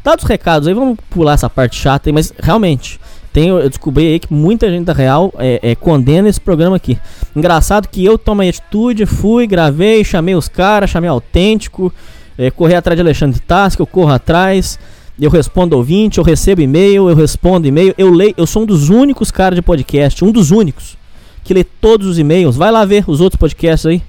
Dados 0.03 0.23
os 0.23 0.29
recados 0.29 0.67
aí, 0.67 0.73
vamos 0.73 0.97
pular 1.09 1.33
essa 1.33 1.49
parte 1.49 1.75
chata 1.75 2.09
aí, 2.09 2.13
mas 2.13 2.33
realmente. 2.39 2.99
Tem, 3.31 3.47
eu 3.47 3.69
descobri 3.69 4.07
aí 4.07 4.19
que 4.19 4.33
muita 4.33 4.69
gente 4.69 4.83
da 4.83 4.91
Real 4.91 5.31
é, 5.37 5.59
é, 5.63 5.75
condena 5.75 6.27
esse 6.27 6.41
programa 6.41 6.75
aqui. 6.75 6.97
Engraçado 7.33 7.87
que 7.87 8.03
eu 8.03 8.17
tomei 8.17 8.49
atitude, 8.49 9.05
fui, 9.05 9.47
gravei, 9.47 10.03
chamei 10.03 10.35
os 10.35 10.49
caras, 10.49 10.89
chamei 10.89 11.09
autêntico, 11.09 11.93
é, 12.37 12.51
corri 12.51 12.75
atrás 12.75 12.97
de 12.97 13.01
Alexandre 13.01 13.39
Task, 13.39 13.79
eu 13.79 13.87
corro 13.87 14.11
atrás, 14.11 14.77
eu 15.25 15.29
respondo 15.29 15.77
ouvinte, 15.77 16.17
eu 16.17 16.23
recebo 16.23 16.61
e-mail, 16.61 17.09
eu 17.09 17.15
respondo 17.15 17.67
e-mail, 17.67 17.93
eu 17.97 18.09
leio, 18.11 18.33
eu 18.35 18.47
sou 18.47 18.63
um 18.63 18.65
dos 18.65 18.89
únicos 18.89 19.29
caras 19.29 19.55
de 19.55 19.61
podcast, 19.61 20.25
um 20.25 20.31
dos 20.31 20.49
únicos, 20.49 20.97
que 21.43 21.53
lê 21.53 21.63
todos 21.63 22.07
os 22.07 22.17
e-mails. 22.17 22.55
Vai 22.55 22.71
lá 22.71 22.83
ver 22.85 23.03
os 23.07 23.21
outros 23.21 23.39
podcasts 23.39 23.85
aí. 23.85 24.01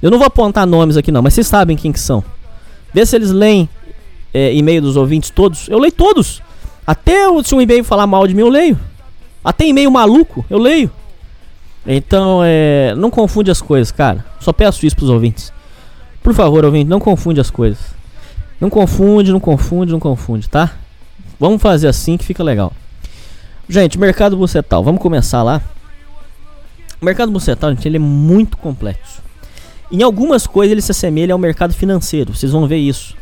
Eu 0.00 0.10
não 0.10 0.18
vou 0.18 0.26
apontar 0.26 0.66
nomes 0.66 0.96
aqui 0.96 1.10
não, 1.10 1.22
mas 1.22 1.34
vocês 1.34 1.46
sabem 1.46 1.76
quem 1.76 1.92
que 1.92 2.00
são. 2.00 2.22
Vê 2.94 3.04
se 3.04 3.16
eles 3.16 3.30
leem 3.30 3.68
é, 4.32 4.54
e-mail 4.54 4.82
dos 4.82 4.96
ouvintes 4.96 5.30
todos. 5.30 5.68
Eu 5.68 5.78
leio 5.78 5.92
todos. 5.92 6.42
Até 6.86 7.26
se 7.42 7.54
um 7.54 7.60
e-mail 7.60 7.82
falar 7.84 8.06
mal 8.06 8.26
de 8.26 8.34
mim, 8.34 8.42
eu 8.42 8.48
leio. 8.48 8.78
Até 9.44 9.66
e-mail 9.66 9.90
maluco, 9.90 10.44
eu 10.48 10.58
leio. 10.58 10.90
Então, 11.86 12.40
é, 12.44 12.94
não 12.96 13.10
confunde 13.10 13.50
as 13.50 13.60
coisas, 13.60 13.90
cara. 13.90 14.24
Só 14.38 14.52
peço 14.52 14.86
isso 14.86 14.94
pros 14.94 15.10
ouvintes. 15.10 15.52
Por 16.22 16.34
favor, 16.34 16.64
ouvinte, 16.64 16.88
não 16.88 17.00
confunde 17.00 17.40
as 17.40 17.50
coisas. 17.50 17.80
Não 18.62 18.70
confunde, 18.70 19.32
não 19.32 19.40
confunde, 19.40 19.90
não 19.90 19.98
confunde, 19.98 20.48
tá? 20.48 20.70
Vamos 21.40 21.60
fazer 21.60 21.88
assim 21.88 22.16
que 22.16 22.24
fica 22.24 22.44
legal. 22.44 22.72
Gente, 23.68 23.98
mercado 23.98 24.36
bucetal, 24.36 24.84
vamos 24.84 25.02
começar 25.02 25.42
lá. 25.42 25.60
O 27.00 27.04
mercado 27.04 27.32
bucetal, 27.32 27.70
gente, 27.70 27.88
ele 27.88 27.96
é 27.96 27.98
muito 27.98 28.56
complexo. 28.56 29.20
Em 29.90 30.04
algumas 30.04 30.46
coisas 30.46 30.70
ele 30.70 30.80
se 30.80 30.92
assemelha 30.92 31.32
ao 31.32 31.40
mercado 31.40 31.74
financeiro, 31.74 32.36
vocês 32.36 32.52
vão 32.52 32.68
ver 32.68 32.76
isso. 32.76 33.16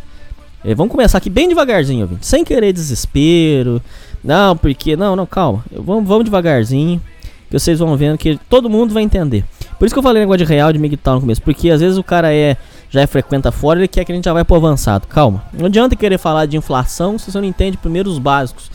É, 0.63 0.75
vamos 0.75 0.93
começar 0.93 1.17
aqui 1.17 1.31
bem 1.31 1.49
devagarzinho, 1.49 2.19
sem 2.21 2.45
querer 2.45 2.75
desespero. 2.75 3.81
Não, 4.23 4.55
porque. 4.55 4.95
Não, 4.95 5.17
não, 5.17 5.25
calma. 5.25 5.65
Vamos, 5.73 6.07
vamos 6.07 6.27
devagarzinho. 6.27 7.01
Que 7.49 7.59
vocês 7.59 7.79
vão 7.79 7.97
vendo 7.97 8.19
que 8.19 8.39
todo 8.51 8.69
mundo 8.69 8.93
vai 8.93 9.03
entender. 9.03 9.43
Por 9.79 9.87
isso 9.87 9.95
que 9.95 9.99
eu 9.99 10.03
falei 10.03 10.21
negócio 10.21 10.45
de 10.45 10.53
real 10.53 10.71
de 10.71 10.79
MGTOW 10.79 11.15
no 11.15 11.21
começo. 11.23 11.41
Porque 11.41 11.71
às 11.71 11.81
vezes 11.81 11.97
o 11.97 12.05
cara 12.05 12.31
é 12.31 12.59
já 12.91 13.07
frequenta 13.07 13.53
fora, 13.53 13.79
ele 13.79 13.89
quer 13.89 14.05
que 14.05 14.11
a 14.11 14.15
gente 14.15 14.25
já 14.25 14.33
vai 14.33 14.45
pro 14.45 14.57
avançado. 14.57 15.07
Calma. 15.07 15.45
Não 15.53 15.67
adianta 15.67 15.95
querer 15.95 16.19
falar 16.19 16.47
de 16.47 16.57
inflação 16.57 17.19
se 17.19 17.31
você 17.31 17.41
não 17.41 17.47
entende 17.47 17.77
primeiro 17.77 18.11
os 18.11 18.19
básicos. 18.19 18.71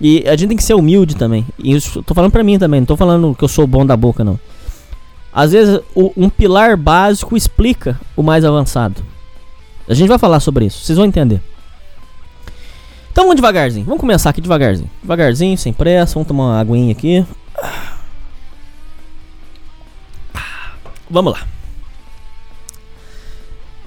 E 0.00 0.26
a 0.26 0.34
gente 0.34 0.48
tem 0.48 0.56
que 0.56 0.62
ser 0.62 0.74
humilde 0.74 1.14
também. 1.14 1.46
E 1.58 1.74
isso 1.74 2.02
tô 2.02 2.14
falando 2.14 2.32
pra 2.32 2.42
mim 2.42 2.58
também, 2.58 2.80
não 2.80 2.86
tô 2.86 2.96
falando 2.96 3.34
que 3.34 3.44
eu 3.44 3.48
sou 3.48 3.66
bom 3.66 3.84
da 3.84 3.96
boca, 3.96 4.24
não. 4.24 4.40
Às 5.32 5.52
vezes 5.52 5.80
o, 5.94 6.10
um 6.16 6.30
pilar 6.30 6.76
básico 6.76 7.36
explica 7.36 8.00
o 8.16 8.22
mais 8.22 8.44
avançado. 8.44 9.02
A 9.86 9.92
gente 9.92 10.08
vai 10.08 10.18
falar 10.18 10.40
sobre 10.40 10.64
isso, 10.64 10.82
vocês 10.84 10.96
vão 10.96 11.06
entender. 11.06 11.42
Então 13.12 13.24
vamos 13.24 13.36
devagarzinho, 13.36 13.84
vamos 13.84 14.00
começar 14.00 14.30
aqui 14.30 14.40
devagarzinho. 14.40 14.90
Devagarzinho, 15.02 15.58
sem 15.58 15.72
pressa, 15.72 16.14
vamos 16.14 16.28
tomar 16.28 16.44
uma 16.44 16.60
aguinha 16.60 16.92
aqui. 16.92 17.26
Vamos 21.10 21.32
lá. 21.32 21.59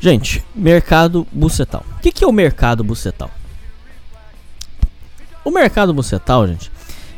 Gente, 0.04 0.44
mercado 0.54 1.26
bucetal. 1.32 1.86
O 1.98 2.02
que, 2.02 2.12
que 2.12 2.26
é 2.26 2.28
o 2.28 2.32
mercado 2.34 2.84
bucetal? 2.84 3.32
O 5.46 5.50
mercado 5.50 5.94
bucetal, 5.94 6.46
gente, 6.46 6.70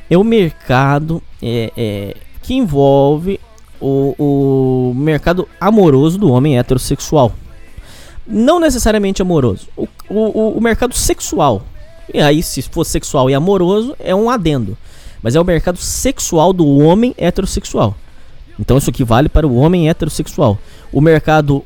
é 0.08 0.16
o 0.16 0.24
mercado 0.24 1.20
é, 1.42 1.74
é, 1.76 2.16
que 2.44 2.54
envolve 2.54 3.40
o, 3.82 4.14
o 4.20 4.94
mercado 4.94 5.50
amoroso 5.60 6.20
do 6.20 6.30
homem 6.30 6.60
heterossexual. 6.60 7.32
Não 8.28 8.60
necessariamente 8.60 9.20
amoroso, 9.20 9.68
o, 9.76 9.88
o, 10.08 10.50
o 10.56 10.62
mercado 10.62 10.94
sexual. 10.94 11.64
E 12.14 12.22
aí, 12.22 12.44
se 12.44 12.62
for 12.62 12.86
sexual 12.86 13.32
e 13.32 13.34
amoroso, 13.34 13.96
é 14.00 14.14
um 14.14 14.30
adendo. 14.30 14.78
Mas 15.24 15.36
é 15.36 15.42
o 15.42 15.44
mercado 15.44 15.80
sexual 15.80 16.54
do 16.54 16.68
homem 16.78 17.16
heterossexual. 17.18 17.96
Então 18.60 18.78
isso 18.78 18.90
aqui 18.90 19.04
vale 19.04 19.30
para 19.30 19.48
o 19.48 19.56
homem 19.56 19.90
heterossexual. 19.90 20.58
O 20.92 21.02
mercado 21.02 21.64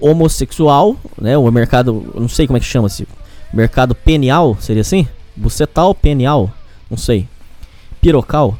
homossexual, 0.00 0.96
né? 1.20 1.36
O 1.38 1.50
mercado, 1.50 2.12
não 2.14 2.28
sei 2.28 2.46
como 2.46 2.56
é 2.56 2.60
que 2.60 2.66
chama-se. 2.66 3.06
Mercado 3.52 3.94
penial, 3.94 4.56
seria 4.60 4.80
assim? 4.80 5.06
Bucetal, 5.36 5.94
penial, 5.94 6.50
não 6.90 6.96
sei. 6.96 7.28
Pirocal. 8.00 8.58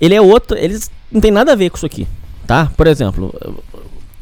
Ele 0.00 0.14
é 0.14 0.20
outro, 0.20 0.56
eles 0.56 0.90
não 1.10 1.20
tem 1.20 1.30
nada 1.30 1.52
a 1.52 1.56
ver 1.56 1.70
com 1.70 1.76
isso 1.76 1.86
aqui, 1.86 2.06
tá? 2.46 2.70
Por 2.76 2.86
exemplo, 2.86 3.34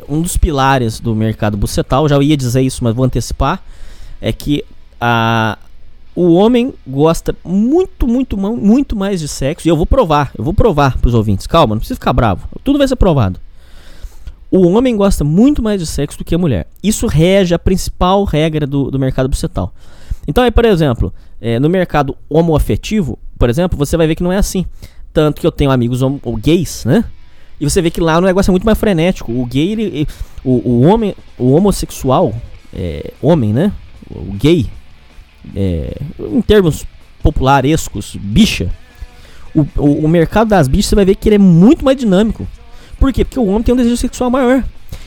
um 0.09 0.21
dos 0.21 0.37
pilares 0.37 1.01
do 1.01 1.15
mercado 1.15 1.57
bucetal, 1.57 2.09
já 2.09 2.21
ia 2.23 2.37
dizer 2.37 2.63
isso, 2.63 2.83
mas 2.83 2.95
vou 2.95 3.05
antecipar, 3.05 3.63
é 4.21 4.33
que 4.33 4.65
a, 5.01 5.59
o 6.17 6.33
homem 6.33 6.73
gosta 6.87 7.37
muito, 7.45 8.09
muito, 8.09 8.39
muito 8.39 8.97
mais 8.97 9.21
de 9.21 9.29
sexo. 9.29 9.69
E 9.69 9.71
eu 9.71 9.77
vou 9.77 9.85
provar, 9.85 10.33
eu 10.37 10.43
vou 10.43 10.55
provar 10.55 10.97
para 10.97 11.09
os 11.09 11.15
ouvintes. 11.15 11.47
Calma, 11.47 11.75
não 11.75 11.79
precisa 11.79 11.97
ficar 11.97 12.15
bravo. 12.15 12.49
Tudo 12.65 12.79
vai 12.79 12.89
ser 12.89 12.97
provado. 12.97 13.39
O 14.51 14.67
homem 14.69 14.97
gosta 14.97 15.23
muito 15.23 15.63
mais 15.63 15.79
de 15.79 15.87
sexo 15.87 16.17
do 16.17 16.25
que 16.25 16.35
a 16.35 16.39
mulher. 16.39 16.67
Isso 16.83 17.07
rege 17.07 17.55
a 17.55 17.59
principal 17.59 18.25
regra 18.25 18.67
do, 18.67 18.91
do 18.91 18.99
mercado 18.99 19.29
bucetal. 19.29 19.75
Então, 20.27 20.43
aí, 20.43 20.51
por 20.51 20.65
exemplo, 20.65 21.13
é, 21.39 21.59
no 21.59 21.69
mercado 21.69 22.17
homoafetivo, 22.31 23.19
por 23.39 23.51
exemplo, 23.51 23.77
você 23.77 23.95
vai 23.97 24.07
ver 24.07 24.15
que 24.15 24.23
não 24.23 24.33
é 24.33 24.39
assim. 24.39 24.65
Tanto 25.13 25.41
que 25.41 25.47
eu 25.47 25.53
tenho 25.53 25.71
amigos 25.71 26.01
gays, 26.41 26.87
né? 26.87 27.05
E 27.61 27.69
você 27.69 27.83
vê 27.83 27.91
que 27.91 28.01
lá 28.01 28.17
o 28.17 28.23
negócio 28.23 28.51
é 28.51 28.53
muito 28.53 28.65
mais 28.65 28.79
frenético. 28.79 29.33
O 29.33 29.45
gay, 29.45 29.73
ele, 29.73 30.09
o, 30.43 30.71
o 30.71 30.81
homem, 30.83 31.15
o 31.39 31.53
homossexual, 31.53 32.35
é, 32.73 33.13
homem, 33.21 33.53
né? 33.53 33.73
O 34.11 34.33
gay, 34.33 34.67
é, 35.55 35.97
em 36.19 36.41
termos 36.43 36.85
popularescos, 37.23 38.17
bicha, 38.21 38.71
o, 39.55 39.67
o, 39.77 40.05
o, 40.05 40.09
mercado 40.09 40.49
das 40.49 40.69
bichas 40.69 40.87
você 40.87 40.95
vai 40.95 41.05
ver 41.05 41.15
que 41.15 41.29
ele 41.29 41.37
é 41.37 41.39
muito 41.39 41.85
mais 41.85 41.97
dinâmico. 41.97 42.47
Por 42.99 43.13
quê? 43.13 43.25
Porque 43.25 43.39
o 43.39 43.47
homem 43.47 43.63
tem 43.63 43.75
um 43.75 43.77
desejo 43.77 43.97
sexual 43.97 44.31
maior. 44.31 44.63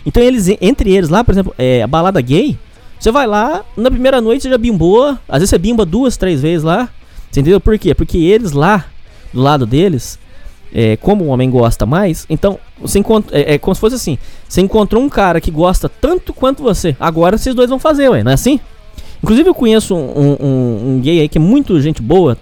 Então 0.05 0.21
eles, 0.21 0.47
entre 0.61 0.91
eles 0.91 1.09
lá, 1.09 1.23
por 1.23 1.31
exemplo, 1.31 1.53
é, 1.57 1.83
a 1.83 1.87
balada 1.87 2.19
gay, 2.21 2.57
você 2.99 3.11
vai 3.11 3.27
lá, 3.27 3.63
na 3.77 3.89
primeira 3.89 4.19
noite 4.19 4.43
você 4.43 4.49
já 4.49 4.57
bimbou, 4.57 5.17
às 5.27 5.39
vezes 5.39 5.49
você 5.49 5.57
bimba 5.57 5.85
duas, 5.85 6.17
três 6.17 6.41
vezes 6.41 6.63
lá. 6.63 6.89
Você 7.31 7.41
entendeu 7.41 7.61
por 7.61 7.77
quê? 7.77 7.93
Porque 7.93 8.17
eles 8.17 8.51
lá, 8.51 8.85
do 9.31 9.41
lado 9.41 9.65
deles, 9.65 10.19
é, 10.73 10.97
como 10.97 11.25
o 11.25 11.27
homem 11.27 11.49
gosta 11.49 11.85
mais, 11.85 12.25
então 12.29 12.59
você 12.79 12.99
encontra, 12.99 13.37
é, 13.37 13.53
é, 13.53 13.57
como 13.57 13.73
se 13.73 13.81
fosse 13.81 13.95
assim: 13.95 14.17
você 14.47 14.61
encontrou 14.61 15.01
um 15.01 15.09
cara 15.09 15.39
que 15.39 15.51
gosta 15.51 15.89
tanto 15.89 16.33
quanto 16.33 16.63
você, 16.63 16.95
agora 16.99 17.37
vocês 17.37 17.55
dois 17.55 17.69
vão 17.69 17.79
fazer, 17.79 18.09
ué, 18.09 18.23
não 18.23 18.31
é 18.31 18.35
assim? 18.35 18.59
Inclusive 19.21 19.49
eu 19.49 19.53
conheço 19.53 19.95
um, 19.95 20.37
um, 20.39 20.89
um, 20.95 21.01
gay 21.01 21.19
aí 21.21 21.29
que 21.29 21.37
é 21.37 21.41
muito 21.41 21.79
gente 21.81 22.01
boa. 22.01 22.37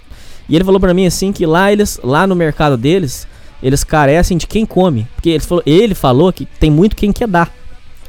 E 0.47 0.55
ele 0.55 0.63
falou 0.63 0.79
pra 0.79 0.93
mim 0.93 1.05
assim 1.05 1.31
que 1.31 1.45
lá 1.45 1.71
eles, 1.71 1.99
lá 2.03 2.25
no 2.25 2.35
mercado 2.35 2.77
deles, 2.77 3.27
eles 3.61 3.83
carecem 3.83 4.37
de 4.37 4.47
quem 4.47 4.65
come. 4.65 5.07
Porque 5.15 5.29
ele 5.29 5.43
falou, 5.43 5.63
ele 5.65 5.95
falou 5.95 6.31
que 6.31 6.45
tem 6.45 6.69
muito 6.69 6.95
quem 6.95 7.11
quer 7.11 7.27
dar, 7.27 7.51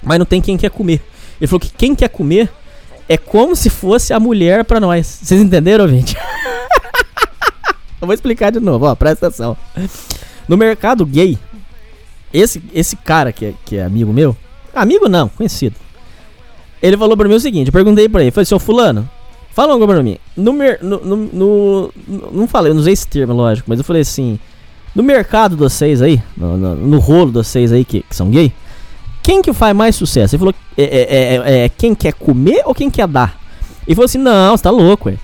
mas 0.02 0.18
não 0.18 0.26
tem 0.26 0.40
quem 0.40 0.56
quer 0.56 0.70
comer. 0.70 1.02
Ele 1.40 1.48
falou 1.48 1.60
que 1.60 1.70
quem 1.70 1.94
quer 1.94 2.08
comer 2.08 2.50
é 3.08 3.16
como 3.16 3.56
se 3.56 3.70
fosse 3.70 4.12
a 4.12 4.20
mulher 4.20 4.64
para 4.64 4.78
nós. 4.78 5.20
Vocês 5.22 5.40
entenderam, 5.40 5.88
gente? 5.88 6.14
eu 8.00 8.06
vou 8.06 8.12
explicar 8.12 8.52
de 8.52 8.60
novo, 8.60 8.84
ó, 8.86 8.94
presta 8.94 9.26
atenção. 9.26 9.56
No 10.46 10.56
mercado 10.56 11.06
gay, 11.06 11.38
esse, 12.32 12.62
esse 12.74 12.96
cara 12.96 13.32
que 13.32 13.46
é, 13.46 13.54
que 13.64 13.76
é 13.76 13.84
amigo 13.84 14.12
meu, 14.12 14.36
amigo 14.74 15.08
não, 15.08 15.28
conhecido 15.28 15.74
ele 16.82 16.96
falou 16.96 17.16
pra 17.16 17.28
mim 17.28 17.34
o 17.34 17.40
seguinte: 17.40 17.68
eu 17.68 17.72
perguntei 17.72 18.08
pra 18.08 18.22
ele, 18.22 18.30
falei, 18.30 18.44
seu 18.44 18.58
Fulano, 18.58 19.08
fala 19.50 19.76
coisa 19.76 19.94
pra 19.94 20.02
mim. 20.02 20.18
No, 20.36 20.52
no, 20.52 20.98
no, 21.00 21.16
no, 21.16 21.92
Não 22.32 22.48
falei, 22.48 22.70
eu 22.70 22.74
não 22.74 22.80
usei 22.80 22.92
esse 22.92 23.06
termo, 23.06 23.32
lógico, 23.32 23.68
mas 23.68 23.78
eu 23.78 23.84
falei 23.84 24.02
assim: 24.02 24.38
no 24.94 25.02
mercado 25.02 25.56
de 25.56 25.62
vocês 25.62 26.00
aí, 26.02 26.22
no, 26.36 26.56
no, 26.56 26.74
no 26.74 26.98
rolo 26.98 27.26
de 27.26 27.38
vocês 27.38 27.72
aí 27.72 27.84
que, 27.84 28.02
que, 28.02 28.16
são 28.16 28.30
gay, 28.30 28.52
quem 29.22 29.42
que 29.42 29.52
faz 29.52 29.76
mais 29.76 29.96
sucesso? 29.96 30.34
Ele 30.34 30.40
falou: 30.40 30.54
é, 30.76 30.82
é, 30.82 31.36
é, 31.36 31.64
é, 31.64 31.68
quem 31.68 31.94
quer 31.94 32.12
comer 32.14 32.62
ou 32.64 32.74
quem 32.74 32.90
quer 32.90 33.06
dar? 33.06 33.38
Ele 33.86 33.94
falou 33.94 34.06
assim: 34.06 34.18
não, 34.18 34.56
você 34.56 34.62
tá 34.62 34.70
louco, 34.70 35.08
ué. 35.08 35.16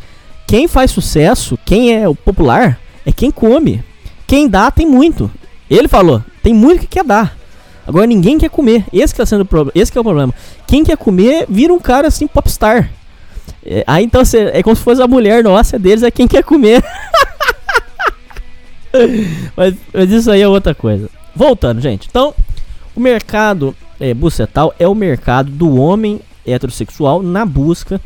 Quem 0.47 0.69
faz 0.69 0.91
sucesso, 0.91 1.59
quem 1.65 1.95
é 1.95 2.09
o 2.09 2.15
popular, 2.15 2.79
é 3.05 3.13
quem 3.13 3.31
come. 3.31 3.83
Quem 4.27 4.49
dá 4.49 4.71
tem 4.71 4.87
muito. 4.87 5.31
Ele 5.71 5.89
falou: 5.89 6.23
tem 6.43 6.53
muito 6.53 6.81
que 6.81 6.87
quer 6.87 7.05
dar. 7.05 7.37
Agora 7.87 8.07
ninguém 8.07 8.39
quer 8.39 8.51
comer. 8.51 8.85
Esse 8.93 9.13
que 9.13 9.19
tá 9.19 9.27
sendo. 9.27 9.47
Esse 9.75 9.93
que 9.93 9.99
é 9.99 10.01
o 10.01 10.05
problema. 10.05 10.35
Quem 10.67 10.85
quer 10.85 10.97
comer 10.97 11.47
vira 11.49 11.73
um 11.73 11.79
cara 11.79 12.09
assim 12.09 12.27
popstar. 12.27 12.91
É, 13.65 13.85
aí 13.87 14.05
então 14.05 14.25
cê, 14.25 14.51
é 14.53 14.63
como 14.63 14.77
se 14.77 14.83
fosse 14.83 15.03
a 15.03 15.09
mulher 15.09 15.43
nossa 15.43 15.79
deles 15.79 16.03
é 16.03 16.11
quem 16.11 16.29
quer 16.29 16.43
comer. 16.45 16.85
mas, 19.57 19.75
mas, 19.93 20.11
isso 20.11 20.31
aí 20.31 20.43
é 20.43 20.49
outra 20.49 20.75
coisa. 20.75 21.09
Voltando, 21.35 21.81
gente. 21.81 22.09
Então, 22.09 22.35
o 22.95 23.01
mercado 23.01 23.75
é, 23.99 24.13
bucetal 24.15 24.75
é 24.79 24.87
o 24.87 24.95
mercado 24.95 25.51
do 25.51 25.77
homem 25.77 26.21
heterossexual 26.47 27.23
na 27.23 27.45
busca 27.45 28.01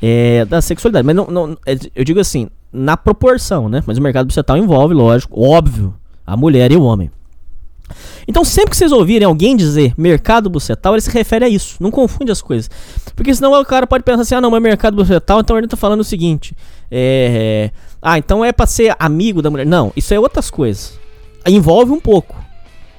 é, 0.00 0.44
da 0.44 0.60
sexualidade. 0.60 1.04
Mas 1.06 1.16
não, 1.16 1.26
não, 1.26 1.58
é, 1.66 1.76
eu 1.94 2.04
digo 2.04 2.20
assim, 2.20 2.48
na 2.72 2.96
proporção, 2.96 3.68
né? 3.68 3.82
Mas 3.86 3.98
o 3.98 4.02
mercado 4.02 4.26
bucetal 4.26 4.56
envolve, 4.56 4.94
lógico, 4.94 5.40
óbvio, 5.40 5.94
a 6.26 6.36
mulher 6.36 6.72
e 6.72 6.76
o 6.76 6.82
homem. 6.82 7.10
Então, 8.26 8.44
sempre 8.44 8.70
que 8.70 8.76
vocês 8.76 8.92
ouvirem 8.92 9.26
alguém 9.26 9.56
dizer 9.56 9.94
mercado 9.96 10.48
bucetal, 10.48 10.94
ele 10.94 11.00
se 11.00 11.10
refere 11.10 11.44
a 11.44 11.48
isso. 11.48 11.76
Não 11.80 11.90
confunde 11.90 12.30
as 12.30 12.40
coisas. 12.40 12.70
Porque 13.14 13.34
senão 13.34 13.52
o 13.52 13.64
cara 13.64 13.86
pode 13.86 14.04
pensar 14.04 14.22
assim: 14.22 14.34
ah, 14.34 14.40
não, 14.40 14.50
mas 14.50 14.62
mercado 14.62 14.96
bucetal, 14.96 15.40
então 15.40 15.58
ele 15.58 15.68
tá 15.68 15.76
falando 15.76 16.00
o 16.00 16.04
seguinte. 16.04 16.54
É. 16.90 17.70
Ah, 18.00 18.18
então 18.18 18.44
é 18.44 18.52
pra 18.52 18.66
ser 18.66 18.94
amigo 18.98 19.42
da 19.42 19.50
mulher. 19.50 19.66
Não, 19.66 19.92
isso 19.96 20.12
é 20.12 20.18
outras 20.18 20.50
coisas. 20.50 20.98
Envolve 21.46 21.92
um 21.92 22.00
pouco. 22.00 22.36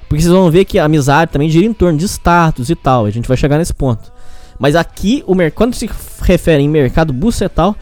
Porque 0.08 0.22
vocês 0.22 0.32
vão 0.32 0.50
ver 0.50 0.64
que 0.64 0.78
a 0.78 0.84
amizade 0.84 1.32
também 1.32 1.48
gira 1.48 1.66
em 1.66 1.72
torno 1.72 1.98
de 1.98 2.04
status 2.04 2.70
e 2.70 2.74
tal. 2.74 3.04
A 3.04 3.10
gente 3.10 3.26
vai 3.26 3.36
chegar 3.36 3.58
nesse 3.58 3.74
ponto. 3.74 4.12
Mas 4.58 4.76
aqui, 4.76 5.24
o 5.26 5.34
quando 5.52 5.74
se 5.74 5.90
refere 6.22 6.62
em 6.62 6.68
mercado 6.68 7.12
bucetal, 7.12 7.74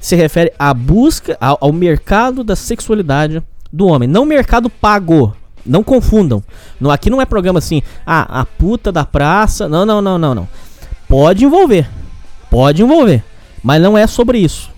se 0.00 0.16
refere 0.16 0.52
à 0.58 0.74
busca, 0.74 1.36
ao, 1.40 1.58
ao 1.60 1.72
mercado 1.72 2.42
da 2.42 2.56
sexualidade 2.56 3.42
do 3.72 3.86
homem. 3.86 4.08
Não 4.08 4.24
mercado 4.24 4.68
pago. 4.68 5.36
Não 5.68 5.84
confundam. 5.84 6.42
Não, 6.80 6.90
aqui 6.90 7.10
não 7.10 7.20
é 7.20 7.26
programa 7.26 7.58
assim, 7.58 7.82
ah, 8.06 8.40
a 8.40 8.44
puta 8.46 8.90
da 8.90 9.04
praça. 9.04 9.68
Não, 9.68 9.84
não, 9.84 10.00
não, 10.00 10.18
não, 10.18 10.34
não. 10.34 10.48
Pode 11.06 11.44
envolver. 11.44 11.88
Pode 12.50 12.82
envolver. 12.82 13.22
Mas 13.62 13.82
não 13.82 13.96
é 13.96 14.06
sobre 14.06 14.38
isso. 14.38 14.70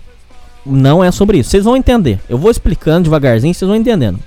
Não 0.65 1.03
é 1.03 1.09
sobre 1.11 1.39
isso. 1.39 1.49
Vocês 1.49 1.63
vão 1.63 1.77
entender. 1.77 2.19
Eu 2.27 2.37
vou 2.37 2.51
explicando 2.51 3.05
devagarzinho, 3.05 3.53
vocês 3.53 3.67
vão 3.67 3.77
entendendo. 3.77 4.19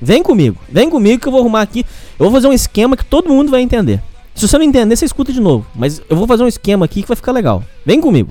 Vem 0.00 0.22
comigo. 0.22 0.58
Vem 0.68 0.90
comigo 0.90 1.22
que 1.22 1.28
eu 1.28 1.32
vou 1.32 1.40
arrumar 1.40 1.62
aqui. 1.62 1.86
Eu 2.18 2.26
vou 2.26 2.32
fazer 2.32 2.46
um 2.46 2.52
esquema 2.52 2.96
que 2.96 3.04
todo 3.04 3.28
mundo 3.28 3.50
vai 3.50 3.62
entender. 3.62 4.02
Se 4.34 4.46
você 4.46 4.58
não 4.58 4.64
entender, 4.64 4.96
você 4.96 5.04
escuta 5.04 5.32
de 5.32 5.40
novo. 5.40 5.66
Mas 5.74 6.02
eu 6.10 6.16
vou 6.16 6.26
fazer 6.26 6.42
um 6.42 6.48
esquema 6.48 6.84
aqui 6.84 7.02
que 7.02 7.08
vai 7.08 7.16
ficar 7.16 7.32
legal. 7.32 7.64
Vem 7.86 8.00
comigo. 8.00 8.30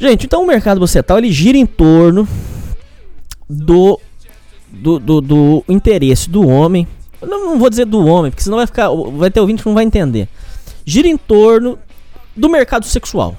Gente, 0.00 0.26
então 0.26 0.42
o 0.42 0.46
mercado 0.46 0.80
bocetal 0.80 1.18
ele 1.18 1.30
gira 1.30 1.58
em 1.58 1.66
torno 1.66 2.26
do 3.48 4.00
do, 4.70 4.98
do, 4.98 5.20
do 5.20 5.64
interesse 5.68 6.28
do 6.28 6.46
homem. 6.46 6.86
Não, 7.20 7.46
não, 7.46 7.58
vou 7.58 7.68
dizer 7.68 7.84
do 7.84 8.04
homem, 8.06 8.30
porque 8.30 8.42
senão 8.42 8.58
vai 8.58 8.66
ficar. 8.66 8.88
Vai 8.90 9.30
ter 9.30 9.40
ouvinte 9.40 9.62
que 9.62 9.68
não 9.68 9.74
vai 9.74 9.84
entender. 9.84 10.28
Gira 10.84 11.08
em 11.08 11.16
torno 11.16 11.78
do 12.36 12.48
mercado 12.48 12.86
sexual. 12.86 13.36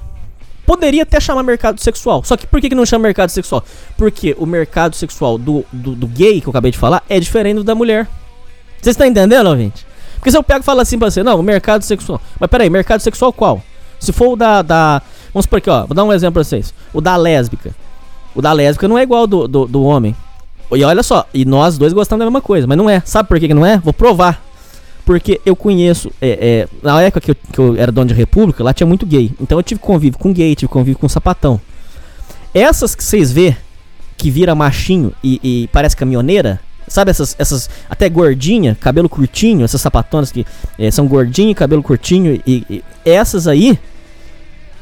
Poderia 0.65 1.03
até 1.03 1.19
chamar 1.19 1.41
mercado 1.41 1.79
sexual. 1.79 2.24
Só 2.24 2.38
que 2.38 2.45
por 2.45 2.62
que, 2.62 2.69
que 2.69 2.75
não 2.75 2.86
chama 2.86 3.03
mercado 3.03 3.29
sexual? 3.29 3.63
Porque 3.98 4.36
o 4.38 4.45
mercado 4.45 4.95
sexual 4.95 5.38
do, 5.38 5.65
do, 5.71 5.95
do 5.95 6.07
gay, 6.07 6.39
que 6.39 6.48
eu 6.48 6.51
acabei 6.51 6.71
de 6.71 6.77
falar, 6.77 7.03
é 7.09 7.19
diferente 7.19 7.55
do 7.55 7.63
da 7.63 7.74
mulher. 7.74 8.07
Vocês 8.79 8.93
estão 8.93 9.07
entendendo, 9.07 9.48
ouvinte? 9.48 9.86
Porque 10.15 10.29
se 10.29 10.38
eu 10.38 10.43
pego 10.43 10.59
e 10.59 10.63
falo 10.63 10.81
assim 10.81 11.00
pra 11.00 11.09
você, 11.09 11.24
não, 11.24 11.39
o 11.39 11.43
mercado 11.43 11.81
sexual. 11.81 12.21
Mas 12.39 12.50
peraí, 12.50 12.69
mercado 12.69 13.00
sexual 13.00 13.33
qual? 13.33 13.63
Se 14.00 14.12
for 14.12 14.33
o 14.33 14.36
da. 14.36 14.62
da 14.62 15.01
vamos 15.33 15.45
supor 15.45 15.57
aqui, 15.57 15.69
ó. 15.69 15.86
Vou 15.86 15.95
dar 15.95 16.03
um 16.03 16.13
exemplo 16.13 16.33
pra 16.33 16.43
vocês. 16.43 16.74
O 16.93 17.01
da 17.01 17.15
lésbica. 17.15 17.74
O 18.36 18.41
da 18.41 18.53
lésbica 18.53 18.88
não 18.88 18.98
é 18.98 19.03
igual 19.03 19.25
do, 19.25 19.48
do, 19.48 19.65
do 19.65 19.83
homem. 19.83 20.15
E 20.72 20.84
olha 20.84 21.02
só, 21.04 21.26
e 21.34 21.46
nós 21.46 21.78
dois 21.78 21.94
gostamos 21.94 22.20
da 22.20 22.26
mesma 22.26 22.42
coisa, 22.42 22.68
mas 22.68 22.78
não 22.78 22.90
é. 22.90 23.02
Sabe 23.06 23.28
por 23.28 23.40
que, 23.40 23.48
que 23.48 23.54
não 23.54 23.66
é? 23.66 23.78
Vou 23.78 23.94
provar. 23.94 24.44
Porque 25.06 25.42
eu 25.44 25.56
conheço, 25.56 26.12
é, 26.22 26.30
é, 26.30 26.68
na 26.84 27.02
época 27.02 27.22
que 27.22 27.32
eu, 27.32 27.36
que 27.36 27.60
eu, 27.60 27.76
era 27.76 27.92
dono 27.92 28.08
de 28.08 28.14
república, 28.14 28.64
lá 28.64 28.74
tinha 28.74 28.86
muito 28.86 29.06
gay. 29.06 29.32
Então 29.42 29.58
eu 29.58 29.64
tive 29.64 29.80
convívio 29.80 30.20
com 30.20 30.32
gay, 30.32 30.56
tive 30.56 30.72
convívio 30.72 31.00
com 31.00 31.10
sapatão. 31.10 31.60
Essas 32.54 32.94
que 32.94 33.04
vocês 33.04 33.32
vê, 33.32 33.58
que 34.16 34.30
vira 34.30 34.54
machinho 34.54 35.12
e, 35.24 35.40
e 35.44 35.68
parece 35.70 35.96
caminhoneira, 35.96 36.60
sabe 36.88 37.10
essas, 37.10 37.36
essas 37.40 37.70
até 37.90 38.10
gordinha, 38.10 38.78
cabelo 38.80 39.10
curtinho, 39.10 39.64
essas 39.64 39.82
sapatonas 39.82 40.32
que 40.32 40.46
é, 40.78 40.92
são 40.92 41.08
gordinha, 41.08 41.56
cabelo 41.56 41.82
curtinho 41.82 42.40
e, 42.46 42.66
e 42.70 42.84
essas 43.04 43.48
aí, 43.48 43.80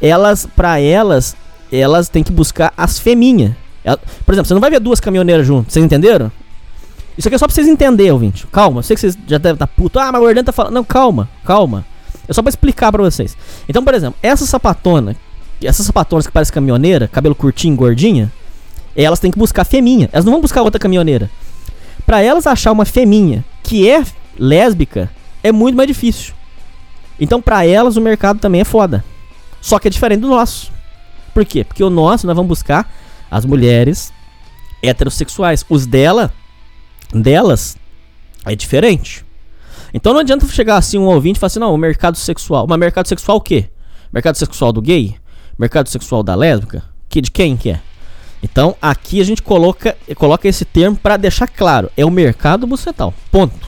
elas, 0.01 0.45
pra 0.55 0.79
elas, 0.79 1.35
elas 1.71 2.09
têm 2.09 2.23
que 2.23 2.31
buscar 2.31 2.73
as 2.75 2.99
feminhas. 2.99 3.53
Ela, 3.87 3.97
por 4.25 4.33
exemplo, 4.33 4.49
você 4.49 4.53
não 4.53 4.59
vai 4.59 4.69
ver 4.69 4.81
duas 4.81 4.99
caminhoneiras 4.99 5.47
juntas, 5.47 5.71
vocês 5.71 5.85
entenderam? 5.85 6.29
Isso 7.17 7.25
aqui 7.25 7.35
é 7.35 7.37
só 7.37 7.47
pra 7.47 7.55
vocês 7.55 7.65
entenderem, 7.67 8.11
ouvinte. 8.11 8.45
Calma, 8.47 8.79
eu 8.79 8.83
sei 8.83 8.95
que 8.95 8.99
vocês 8.99 9.17
já 9.25 9.37
devem 9.37 9.53
estar 9.53 9.65
tá 9.65 9.73
puto. 9.73 9.97
Ah, 9.97 10.11
mas 10.11 10.21
o 10.21 10.25
Gordão 10.25 10.43
tá 10.43 10.51
falando. 10.51 10.73
Não, 10.73 10.83
calma, 10.83 11.29
calma. 11.45 11.85
É 12.27 12.33
só 12.33 12.41
pra 12.41 12.49
explicar 12.49 12.91
pra 12.91 13.01
vocês. 13.01 13.37
Então, 13.67 13.83
por 13.85 13.93
exemplo, 13.93 14.19
essa 14.21 14.45
sapatona, 14.45 15.15
essas 15.63 15.85
sapatonas 15.85 16.27
que 16.27 16.33
parecem 16.33 16.53
caminhoneira, 16.53 17.07
cabelo 17.07 17.33
curtinho, 17.33 17.77
gordinha, 17.77 18.31
elas 18.93 19.19
têm 19.19 19.31
que 19.31 19.39
buscar 19.39 19.63
feminha. 19.63 20.09
Elas 20.11 20.25
não 20.25 20.33
vão 20.33 20.41
buscar 20.41 20.61
outra 20.63 20.79
caminhoneira. 20.79 21.31
Pra 22.05 22.21
elas 22.21 22.45
achar 22.45 22.73
uma 22.73 22.85
feminha 22.85 23.43
que 23.63 23.89
é 23.89 24.03
lésbica, 24.37 25.09
é 25.41 25.51
muito 25.51 25.77
mais 25.77 25.87
difícil. 25.87 26.33
Então, 27.17 27.41
pra 27.41 27.65
elas, 27.65 27.95
o 27.95 28.01
mercado 28.01 28.37
também 28.37 28.61
é 28.61 28.65
foda. 28.65 29.03
Só 29.61 29.79
que 29.79 29.87
é 29.87 29.91
diferente 29.91 30.19
do 30.19 30.27
nosso. 30.27 30.71
Por 31.33 31.45
quê? 31.45 31.63
Porque 31.63 31.83
o 31.83 31.89
nosso 31.89 32.27
nós 32.27 32.35
vamos 32.35 32.49
buscar 32.49 32.91
as 33.29 33.45
mulheres 33.45 34.11
heterossexuais. 34.81 35.65
Os 35.69 35.85
dela, 35.85 36.31
delas, 37.13 37.77
é 38.45 38.55
diferente. 38.55 39.25
Então 39.93 40.13
não 40.13 40.19
adianta 40.19 40.47
chegar 40.47 40.77
assim 40.77 40.97
um 40.97 41.05
ouvinte 41.05 41.37
e 41.37 41.39
falar 41.39 41.47
assim, 41.47 41.59
não, 41.59 41.73
o 41.73 41.77
mercado 41.77 42.17
sexual. 42.17 42.65
Mas 42.67 42.79
mercado 42.79 43.07
sexual 43.07 43.37
o 43.37 43.41
quê? 43.41 43.69
Mercado 44.11 44.35
sexual 44.35 44.71
do 44.71 44.81
gay? 44.81 45.15
Mercado 45.57 45.89
sexual 45.89 46.23
da 46.23 46.35
lésbica? 46.35 46.83
Que 47.09 47.21
de 47.21 47.31
quem 47.31 47.57
que 47.57 47.71
é? 47.71 47.81
Então 48.43 48.75
aqui 48.81 49.19
a 49.19 49.23
gente 49.23 49.41
coloca, 49.41 49.97
coloca 50.15 50.47
esse 50.47 50.65
termo 50.65 50.95
para 50.95 51.17
deixar 51.17 51.47
claro. 51.47 51.89
É 51.97 52.05
o 52.05 52.11
mercado 52.11 52.67
bucetal. 52.67 53.13
Ponto. 53.31 53.67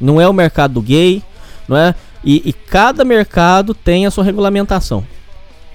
Não 0.00 0.20
é 0.20 0.28
o 0.28 0.32
mercado 0.32 0.74
do 0.74 0.82
gay, 0.82 1.22
não 1.66 1.76
é? 1.76 1.94
E, 2.22 2.42
e 2.48 2.52
cada 2.52 3.04
mercado 3.04 3.74
tem 3.74 4.06
a 4.06 4.10
sua 4.10 4.24
regulamentação. 4.24 5.04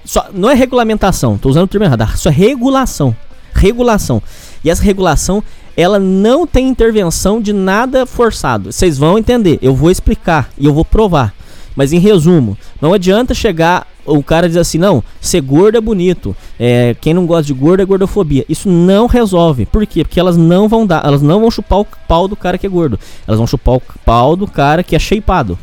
Só, 0.04 0.26
não 0.32 0.50
é 0.50 0.54
regulamentação, 0.54 1.38
tô 1.38 1.48
usando 1.48 1.64
o 1.64 1.68
termo 1.68 1.86
errado. 1.86 2.08
Isso 2.14 2.28
é 2.28 2.32
regulação. 2.32 3.16
Regulação. 3.54 4.22
E 4.62 4.70
essa 4.70 4.82
regulação, 4.82 5.42
ela 5.76 5.98
não 5.98 6.46
tem 6.46 6.68
intervenção 6.68 7.40
de 7.40 7.52
nada 7.52 8.04
forçado. 8.06 8.72
Vocês 8.72 8.98
vão 8.98 9.18
entender. 9.18 9.58
Eu 9.62 9.74
vou 9.74 9.90
explicar 9.90 10.50
e 10.58 10.66
eu 10.66 10.74
vou 10.74 10.84
provar. 10.84 11.34
Mas 11.76 11.92
em 11.92 11.98
resumo, 11.98 12.56
não 12.80 12.92
adianta 12.92 13.34
chegar 13.34 13.86
o 14.06 14.22
cara 14.22 14.46
dizer 14.46 14.60
assim, 14.60 14.78
não, 14.78 15.02
ser 15.20 15.40
gordo 15.40 15.78
é 15.78 15.80
bonito. 15.80 16.36
É, 16.60 16.94
quem 17.00 17.14
não 17.14 17.26
gosta 17.26 17.44
de 17.44 17.54
gordo 17.54 17.80
é 17.80 17.84
gordofobia. 17.84 18.44
Isso 18.48 18.68
não 18.68 19.06
resolve. 19.06 19.66
Por 19.66 19.86
quê? 19.86 20.04
Porque 20.04 20.20
elas 20.20 20.36
não 20.36 20.68
vão 20.68 20.86
dar, 20.86 21.04
elas 21.04 21.22
não 21.22 21.40
vão 21.40 21.50
chupar 21.50 21.80
o 21.80 21.86
pau 22.06 22.28
do 22.28 22.36
cara 22.36 22.58
que 22.58 22.66
é 22.66 22.70
gordo. 22.70 22.98
Elas 23.26 23.38
vão 23.38 23.46
chupar 23.46 23.76
o 23.76 23.82
pau 24.04 24.36
do 24.36 24.46
cara 24.46 24.82
que 24.82 24.94
é 24.94 24.98
shapeado. 24.98 25.58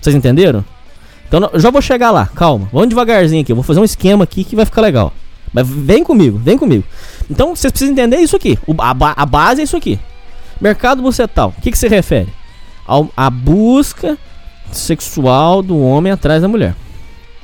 Vocês 0.00 0.14
entenderam? 0.14 0.64
Então 1.34 1.50
já 1.58 1.68
vou 1.68 1.82
chegar 1.82 2.12
lá, 2.12 2.26
calma. 2.26 2.68
Vamos 2.72 2.88
devagarzinho 2.88 3.42
aqui. 3.42 3.50
Eu 3.50 3.56
vou 3.56 3.64
fazer 3.64 3.80
um 3.80 3.84
esquema 3.84 4.22
aqui 4.22 4.44
que 4.44 4.54
vai 4.54 4.64
ficar 4.64 4.80
legal. 4.80 5.12
Mas 5.52 5.68
vem 5.68 6.04
comigo, 6.04 6.38
vem 6.38 6.56
comigo. 6.56 6.84
Então 7.28 7.56
vocês 7.56 7.72
precisam 7.72 7.92
entender 7.92 8.18
isso 8.18 8.36
aqui. 8.36 8.56
O, 8.66 8.74
a, 8.78 8.90
a, 9.16 9.26
base 9.26 9.60
é 9.60 9.64
isso 9.64 9.76
aqui. 9.76 9.98
Mercado 10.60 11.02
bucetal. 11.02 11.52
O 11.56 11.60
que, 11.60 11.72
que 11.72 11.78
se 11.78 11.88
refere? 11.88 12.28
Ao, 12.86 13.10
a 13.16 13.28
busca 13.30 14.16
sexual 14.70 15.60
do 15.60 15.76
homem 15.80 16.12
atrás 16.12 16.42
da 16.42 16.46
mulher. 16.46 16.76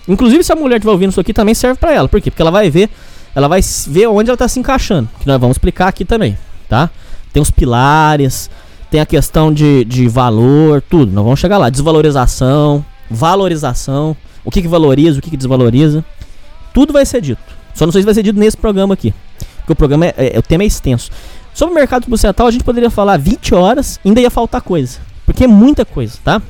Inclusive, 0.06 0.44
se 0.44 0.52
a 0.52 0.56
mulher 0.56 0.76
estiver 0.76 0.92
ouvindo 0.92 1.10
isso 1.10 1.20
aqui, 1.20 1.32
também 1.32 1.54
serve 1.54 1.78
para 1.78 1.92
ela. 1.92 2.08
Por 2.08 2.20
quê? 2.20 2.30
Porque 2.30 2.42
ela 2.42 2.50
vai 2.50 2.70
ver, 2.70 2.90
ela 3.34 3.48
vai 3.48 3.60
ver 3.88 4.06
onde 4.06 4.30
ela 4.30 4.34
está 4.36 4.46
se 4.46 4.60
encaixando. 4.60 5.08
Que 5.18 5.26
nós 5.26 5.40
vamos 5.40 5.56
explicar 5.56 5.88
aqui 5.88 6.04
também, 6.04 6.38
tá? 6.68 6.90
Tem 7.32 7.42
os 7.42 7.50
pilares, 7.50 8.50
tem 8.88 9.00
a 9.00 9.06
questão 9.06 9.52
de, 9.52 9.84
de 9.84 10.08
valor, 10.08 10.80
tudo. 10.80 11.12
Nós 11.12 11.24
vamos 11.24 11.40
chegar 11.40 11.58
lá. 11.58 11.70
Desvalorização, 11.70 12.84
valorização, 13.10 14.16
o 14.44 14.50
que, 14.50 14.62
que 14.62 14.68
valoriza, 14.68 15.18
o 15.18 15.22
que, 15.22 15.30
que 15.30 15.36
desvaloriza. 15.36 16.04
Tudo 16.72 16.92
vai 16.92 17.04
ser 17.04 17.20
dito. 17.20 17.42
Só 17.74 17.84
não 17.84 17.92
sei 17.92 18.02
se 18.02 18.06
vai 18.06 18.14
ser 18.14 18.22
dito 18.22 18.38
nesse 18.38 18.56
programa 18.56 18.94
aqui. 18.94 19.12
Porque 19.58 19.72
o 19.72 19.76
programa 19.76 20.06
é, 20.06 20.14
é, 20.16 20.38
o 20.38 20.42
tema 20.42 20.62
é 20.62 20.66
extenso. 20.66 21.10
Sobre 21.52 21.72
o 21.72 21.74
mercado 21.74 22.06
bucetal, 22.08 22.46
a 22.46 22.50
gente 22.50 22.62
poderia 22.64 22.90
falar 22.90 23.18
20 23.18 23.54
horas, 23.54 23.98
ainda 24.04 24.20
ia 24.20 24.30
faltar 24.30 24.62
coisa. 24.62 24.98
Porque 25.26 25.44
é 25.44 25.46
muita 25.46 25.84
coisa, 25.84 26.16
tá? 26.22 26.40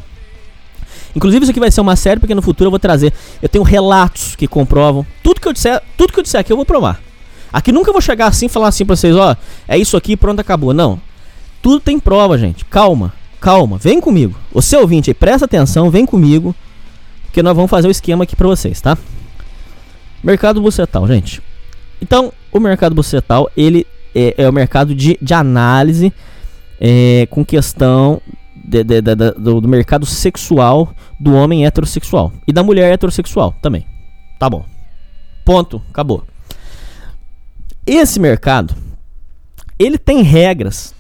Inclusive 1.16 1.42
isso 1.42 1.51
aqui 1.51 1.59
vai 1.59 1.70
ser 1.70 1.81
uma 1.81 1.96
série, 1.96 2.20
porque 2.20 2.35
no 2.35 2.42
futuro 2.42 2.68
eu 2.68 2.70
vou 2.70 2.79
trazer. 2.79 3.12
Eu 3.42 3.49
tenho 3.49 3.64
relatos 3.64 4.37
que 4.37 4.46
comprovam. 4.46 5.05
Tudo 5.23 5.40
que 5.40 5.49
eu 5.49 5.53
disser, 5.53 5.83
tudo 5.96 6.12
que 6.12 6.18
eu 6.18 6.23
disser 6.23 6.40
aqui 6.40 6.53
eu 6.53 6.57
vou 6.57 6.66
provar. 6.66 7.01
Aqui 7.53 7.73
nunca 7.73 7.90
vou 7.90 8.01
chegar 8.01 8.29
assim 8.29 8.46
e 8.46 8.49
falar 8.49 8.68
assim 8.68 8.87
pra 8.87 8.94
vocês, 8.94 9.16
ó, 9.16 9.37
é 9.66 9.77
isso 9.77 9.96
aqui, 9.96 10.16
pronto, 10.16 10.38
acabou. 10.38 10.73
Não. 10.73 11.01
Tudo 11.61 11.81
tem 11.81 11.99
prova, 11.99 12.38
gente. 12.38 12.64
Calma 12.64 13.12
calma, 13.40 13.79
vem 13.79 14.00
comigo. 14.00 14.38
O 14.53 14.61
seu 14.61 14.81
ouvinte 14.81 15.11
aí, 15.11 15.14
presta 15.14 15.46
atenção, 15.46 15.90
vem 15.90 16.05
comigo, 16.05 16.55
que 17.33 17.42
nós 17.42 17.57
vamos 17.57 17.70
fazer 17.70 17.88
o 17.88 17.90
esquema 17.90 18.24
aqui 18.24 18.37
para 18.37 18.46
vocês, 18.46 18.81
tá? 18.81 18.96
Mercado 20.22 20.61
bucetal, 20.61 21.07
gente. 21.07 21.42
Então, 22.00 22.33
o 22.53 22.61
mercado 22.61 22.94
bucetal, 22.94 23.50
ele 23.57 23.87
é, 24.14 24.35
é 24.37 24.48
o 24.48 24.53
mercado 24.53 24.94
de, 24.94 25.18
de 25.20 25.35
análise 25.35 26.12
é, 26.81 27.26
com 27.31 27.44
questão 27.44 28.20
de, 28.55 28.85
de, 28.85 29.00
de, 29.00 29.14
do, 29.14 29.61
do 29.61 29.68
mercado 29.68 30.05
sexual 30.05 30.92
do 31.18 31.35
homem 31.35 31.66
heterossexual 31.66 32.33
e 32.46 32.53
da 32.53 32.62
mulher 32.62 32.92
heterossexual 32.92 33.55
também. 33.62 33.87
Tá 34.38 34.48
bom. 34.48 34.64
Ponto, 35.44 35.83
acabou. 35.90 36.24
Esse 37.87 38.20
mercado, 38.20 38.74
ele 39.79 39.98
tem 39.98 40.22
regras 40.22 40.94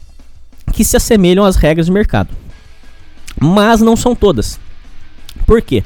que 0.72 0.84
se 0.84 0.96
assemelham 0.96 1.44
às 1.44 1.56
regras 1.56 1.86
de 1.86 1.92
mercado. 1.92 2.30
Mas 3.40 3.80
não 3.80 3.96
são 3.96 4.14
todas. 4.14 4.58
Por 5.46 5.62
quê? 5.62 5.82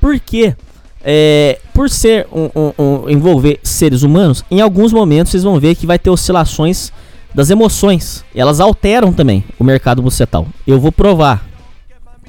Porque 0.00 0.54
é, 1.02 1.58
por 1.72 1.90
ser 1.90 2.26
um, 2.32 2.50
um, 2.54 2.72
um, 2.78 3.10
envolver 3.10 3.58
seres 3.62 4.02
humanos, 4.02 4.44
em 4.50 4.60
alguns 4.60 4.92
momentos 4.92 5.32
vocês 5.32 5.42
vão 5.42 5.58
ver 5.58 5.74
que 5.74 5.86
vai 5.86 5.98
ter 5.98 6.10
oscilações 6.10 6.92
das 7.34 7.50
emoções. 7.50 8.24
Elas 8.34 8.60
alteram 8.60 9.12
também 9.12 9.44
o 9.58 9.64
mercado 9.64 10.02
bucetal. 10.02 10.46
Eu 10.66 10.78
vou 10.78 10.92
provar. 10.92 11.44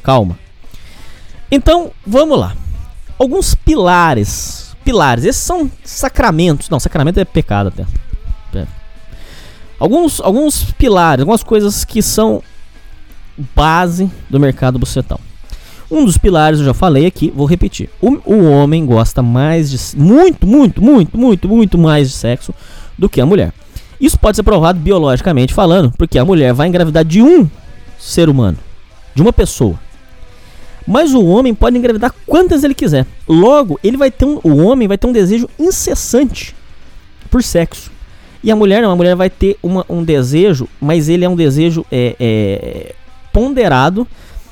Calma. 0.01 0.37
Então, 1.51 1.91
vamos 2.05 2.39
lá. 2.39 2.55
Alguns 3.17 3.55
pilares. 3.55 4.75
Pilares. 4.83 5.25
Esses 5.25 5.41
são 5.41 5.69
sacramentos. 5.83 6.69
Não, 6.69 6.79
sacramento 6.79 7.19
é 7.19 7.25
pecado 7.25 7.67
até 7.67 7.85
alguns, 9.79 10.19
alguns 10.21 10.63
pilares, 10.73 11.21
algumas 11.21 11.43
coisas 11.43 11.85
que 11.85 12.01
são 12.01 12.41
base 13.55 14.09
do 14.29 14.39
mercado 14.39 14.79
bucetal. 14.79 15.19
Um 15.89 16.03
dos 16.03 16.17
pilares 16.17 16.59
eu 16.59 16.65
já 16.65 16.73
falei 16.73 17.05
aqui, 17.05 17.31
vou 17.35 17.45
repetir. 17.45 17.89
O, 18.01 18.17
o 18.25 18.49
homem 18.49 18.85
gosta 18.85 19.21
mais 19.21 19.69
de 19.69 19.97
muito, 19.97 20.47
muito, 20.47 20.81
muito, 20.81 21.17
muito, 21.17 21.47
muito 21.47 21.77
mais 21.77 22.09
de 22.09 22.15
sexo 22.15 22.53
do 22.97 23.07
que 23.07 23.21
a 23.21 23.25
mulher. 23.25 23.53
Isso 23.99 24.19
pode 24.19 24.35
ser 24.35 24.43
provado 24.43 24.79
biologicamente 24.79 25.53
falando, 25.53 25.91
porque 25.97 26.17
a 26.17 26.25
mulher 26.25 26.53
vai 26.53 26.67
engravidar 26.67 27.05
de 27.05 27.21
um 27.21 27.49
ser 27.99 28.29
humano, 28.29 28.57
de 29.13 29.21
uma 29.21 29.31
pessoa. 29.31 29.79
Mas 30.87 31.13
o 31.13 31.25
homem 31.25 31.53
pode 31.53 31.77
engravidar 31.77 32.13
quantas 32.25 32.63
ele 32.63 32.75
quiser. 32.75 33.05
Logo, 33.27 33.79
ele 33.83 33.97
vai 33.97 34.11
ter 34.11 34.25
um, 34.25 34.39
o 34.43 34.57
homem 34.57 34.87
vai 34.87 34.97
ter 34.97 35.07
um 35.07 35.11
desejo 35.11 35.49
incessante 35.57 36.55
por 37.29 37.41
sexo. 37.41 37.91
E 38.45 38.51
a 38.51 38.55
mulher 38.55 38.83
não, 38.83 38.91
a 38.91 38.95
mulher 38.95 39.15
vai 39.15 39.27
ter 39.27 39.57
uma, 39.63 39.83
um 39.89 40.03
desejo, 40.03 40.67
mas 40.79 41.09
ele 41.09 41.25
é 41.25 41.29
um 41.29 41.35
desejo 41.35 41.83
é, 41.91 42.15
é, 42.19 42.95
ponderado. 43.33 44.07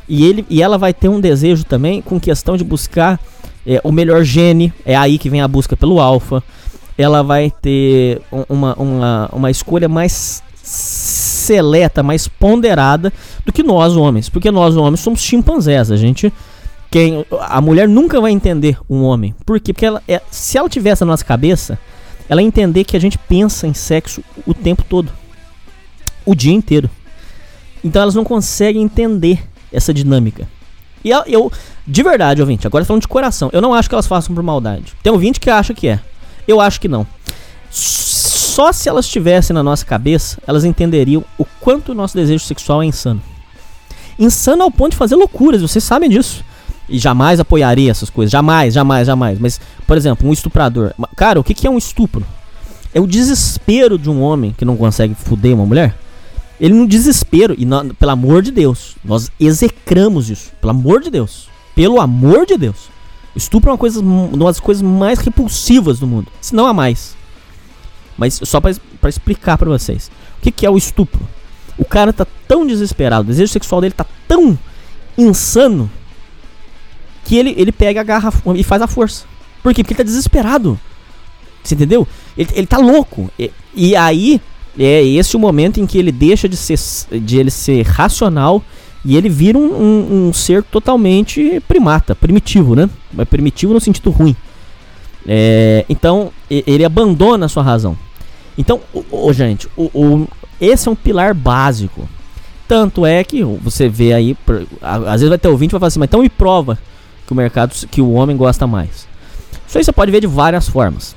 E, 0.10 0.26
ele, 0.26 0.44
e 0.50 0.64
ela 0.64 0.80
vai 0.80 0.92
ter 0.92 1.10
um 1.10 1.22
desejo 1.22 1.64
também 1.64 2.02
com 2.02 2.20
questão 2.20 2.58
de 2.58 2.64
buscar 2.64 3.20
é, 3.68 3.80
o 3.84 3.92
melhor 3.92 4.24
gene, 4.24 4.74
é 4.84 4.96
aí 4.96 5.20
que 5.20 5.30
vem 5.30 5.42
a 5.42 5.48
busca 5.48 5.78
pelo 5.78 6.00
alfa. 6.00 6.42
Ela 6.98 7.22
vai 7.22 7.52
ter 7.62 8.20
uma, 8.50 8.74
uma, 8.74 9.30
uma 9.32 9.52
escolha 9.52 9.88
mais 9.88 10.42
seleta, 10.56 12.02
mais 12.02 12.28
ponderada 12.28 13.14
do 13.46 13.54
que 13.54 13.62
nós 13.62 13.96
homens, 13.96 14.28
porque 14.28 14.50
nós 14.50 14.76
homens 14.76 15.02
somos 15.02 15.22
chimpanzés, 15.22 15.92
a 15.92 15.98
gente 15.98 16.34
quem 16.90 17.26
a 17.42 17.62
mulher 17.62 17.88
nunca 17.88 18.22
vai 18.22 18.32
entender 18.32 18.78
um 18.90 19.04
homem. 19.04 19.36
Por 19.46 19.60
quê? 19.60 19.74
Porque 19.74 19.86
ela, 19.86 20.02
é, 20.08 20.22
se 20.30 20.58
ela 20.58 20.70
tivesse 20.70 21.02
na 21.02 21.08
nossa 21.12 21.26
cabeça, 21.26 21.78
ela 22.34 22.42
ia 22.42 22.48
entender 22.48 22.84
que 22.84 22.98
a 22.98 23.00
gente 23.00 23.16
pensa 23.16 23.68
em 23.68 23.76
sexo 23.76 24.24
o 24.46 24.56
tempo 24.56 24.84
todo, 24.84 25.12
o 26.26 26.34
dia 26.34 26.52
inteiro. 26.52 26.90
Então 27.84 28.02
elas 28.02 28.16
não 28.16 28.24
conseguem 28.24 28.82
entender 28.82 29.48
essa 29.72 29.94
dinâmica. 29.94 30.48
E 31.04 31.12
eu, 31.12 31.24
eu 31.28 31.52
de 31.86 32.02
verdade, 32.02 32.42
ouvinte, 32.42 32.66
agora 32.66 32.84
falando 32.84 33.04
de 33.04 33.08
coração, 33.08 33.52
eu 33.54 33.62
não 33.62 33.72
acho 33.72 33.88
que 33.88 33.94
elas 33.94 34.08
façam 34.08 34.34
por 34.34 34.42
maldade. 34.42 34.94
Tem 35.04 35.14
ouvinte 35.14 35.40
que 35.40 35.48
acha 35.48 35.76
que 35.76 35.88
é. 35.88 36.00
Eu 36.48 36.60
acho 36.60 36.82
que 36.82 36.88
não. 36.88 37.06
Só 37.70 38.72
se 38.72 38.90
elas 38.90 39.06
estivessem 39.06 39.54
na 39.54 39.62
nossa 39.62 39.86
cabeça, 39.86 40.42
elas 40.48 40.66
entenderiam 40.66 41.24
o 41.38 41.46
quanto 41.60 41.92
o 41.92 41.96
nosso 41.96 42.16
desejo 42.16 42.44
sexual 42.44 42.82
é 42.82 42.88
insano. 42.88 43.22
Insano 44.18 44.64
ao 44.64 44.72
ponto 44.72 44.92
de 44.92 44.98
fazer 44.98 45.16
loucuras, 45.16 45.62
vocês 45.62 45.84
sabem 45.84 46.10
disso. 46.10 46.44
E 46.90 47.00
jamais 47.00 47.40
apoiaria 47.40 47.92
essas 47.92 48.10
coisas. 48.10 48.32
Jamais, 48.32 48.74
jamais, 48.74 49.08
jamais. 49.08 49.40
Mas, 49.40 49.60
por 49.88 49.96
exemplo, 49.98 50.28
um 50.28 50.34
estuprador. 50.34 50.94
Cara, 51.16 51.40
o 51.40 51.44
que, 51.44 51.54
que 51.54 51.66
é 51.66 51.70
um 51.70 51.78
estupro? 51.78 52.26
É 52.94 53.00
o 53.00 53.08
desespero 53.08 53.98
de 53.98 54.10
um 54.10 54.22
homem 54.22 54.54
que 54.56 54.66
não 54.66 54.76
consegue 54.76 55.16
foder 55.16 55.56
uma 55.56 55.66
mulher 55.66 55.96
ele 56.64 56.74
no 56.74 56.88
desespero, 56.88 57.56
e 57.58 57.66
pelo 57.96 58.12
amor 58.12 58.42
de 58.42 58.50
Deus, 58.50 58.96
nós 59.04 59.30
execramos 59.40 60.30
isso. 60.30 60.52
Pelo 60.62 60.72
amor 60.72 61.02
de 61.02 61.10
Deus. 61.10 61.50
Pelo 61.76 62.00
amor 62.00 62.46
de 62.46 62.58
Deus. 62.58 62.90
Estupro 63.36 63.70
é 63.70 63.74
uma, 63.74 63.78
coisa, 63.78 64.00
uma 64.00 64.46
das 64.46 64.62
coisas 64.62 64.82
mais 64.82 65.20
repulsivas 65.20 66.00
do 66.00 66.08
mundo. 66.08 66.28
Se 66.40 66.56
não 66.56 66.66
há 66.66 66.74
mais. 66.74 67.18
Mas 68.18 68.40
só 68.44 68.62
para 68.62 69.10
explicar 69.10 69.58
para 69.58 69.70
vocês. 69.70 70.10
O 70.38 70.42
que, 70.42 70.52
que 70.52 70.66
é 70.66 70.70
o 70.70 70.78
estupro? 70.78 71.20
O 71.78 71.84
cara 71.84 72.14
tá 72.14 72.26
tão 72.48 72.66
desesperado, 72.66 73.24
o 73.24 73.28
desejo 73.28 73.52
sexual 73.52 73.82
dele 73.82 73.96
tá 73.96 74.06
tão 74.26 74.58
insano 75.18 75.92
que 77.24 77.38
ele, 77.38 77.54
ele 77.58 77.72
pega 77.72 78.02
a 78.02 78.04
garra 78.04 78.34
e 78.56 78.64
faz 78.64 78.82
a 78.82 78.88
força. 78.88 79.26
Por 79.62 79.74
quê? 79.74 79.84
Porque 79.84 79.94
ele 79.94 79.98
tá 79.98 80.04
desesperado. 80.04 80.80
Você 81.64 81.76
entendeu? 81.76 82.08
Ele, 82.38 82.50
ele 82.54 82.68
tá 82.68 82.78
louco. 82.78 83.32
E, 83.40 83.52
e 83.74 83.96
aí 83.96 84.42
é 84.78 85.04
esse 85.04 85.36
o 85.36 85.40
momento 85.40 85.80
em 85.80 85.86
que 85.86 85.98
ele 85.98 86.12
deixa 86.12 86.50
de 86.50 86.58
ser, 86.58 86.78
de 87.20 87.38
ele 87.38 87.52
ser 87.52 87.86
racional 87.86 88.62
e 89.06 89.16
ele 89.16 89.30
vira 89.30 89.58
um, 89.58 89.74
um, 89.74 90.28
um 90.28 90.34
ser 90.34 90.64
totalmente 90.64 91.62
primata, 91.68 92.16
primitivo, 92.16 92.76
né? 92.76 92.90
Mas 93.14 93.28
primitivo 93.28 93.74
no 93.74 93.80
sentido 93.80 94.10
ruim. 94.10 94.36
É, 95.26 95.86
então 95.90 96.32
ele 96.50 96.84
abandona 96.84 97.46
a 97.46 97.50
sua 97.50 97.64
razão. 97.64 97.98
Então, 98.58 98.82
o, 98.94 99.28
o 99.28 99.34
gente, 99.34 99.68
o, 99.76 99.90
o, 99.94 100.28
esse 100.60 100.88
é 100.88 100.92
um 100.92 100.96
pilar 100.96 101.34
básico. 101.34 102.08
Tanto 102.68 103.06
é 103.06 103.24
que 103.24 103.44
você 103.44 103.90
vê 103.90 104.14
aí, 104.14 104.38
às 104.82 105.22
vezes 105.22 105.30
vai 105.30 105.38
ter 105.38 105.48
ouvinte 105.48 105.72
e 105.72 105.74
vai 105.74 105.80
falar 105.80 105.88
assim, 105.88 106.00
mas 106.00 106.08
então 106.08 106.22
me 106.22 106.30
prova 106.30 106.78
que 107.26 107.34
o 107.34 107.36
mercado, 107.36 107.74
que 107.90 108.02
o 108.02 108.14
homem 108.14 108.36
gosta 108.36 108.68
mais. 108.68 109.08
Isso 109.68 109.78
aí 109.78 109.84
você 109.84 109.92
pode 109.92 110.12
ver 110.12 110.22
de 110.22 110.28
várias 110.28 110.68
formas. 110.68 111.16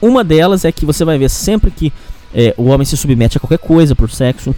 Uma 0.00 0.22
delas 0.24 0.64
é 0.64 0.72
que 0.72 0.84
você 0.84 1.04
vai 1.04 1.18
ver 1.18 1.30
sempre 1.30 1.70
que 1.70 1.92
é, 2.34 2.54
o 2.56 2.64
homem 2.64 2.84
se 2.84 2.96
submete 2.96 3.36
a 3.36 3.40
qualquer 3.40 3.58
coisa 3.58 3.94
por 3.94 4.10
sexo. 4.10 4.54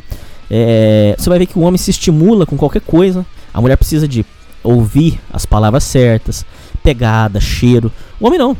É, 0.51 1.15
você 1.19 1.29
vai 1.29 1.39
ver 1.39 1.47
que 1.47 1.59
o 1.59 1.63
homem 1.63 1.79
se 1.79 1.91
estimula 1.91 2.47
com 2.47 2.57
qualquer 2.57 2.81
coisa. 2.81 3.25
A 3.53 3.61
mulher 3.61 3.77
precisa 3.77 4.09
de 4.09 4.25
ouvir 4.63 5.21
as 5.33 5.47
palavras 5.47 5.85
certas, 5.85 6.45
pegada, 6.83 7.41
cheiro. 7.41 7.93
O 8.21 8.27
homem 8.27 8.39
não. 8.39 8.57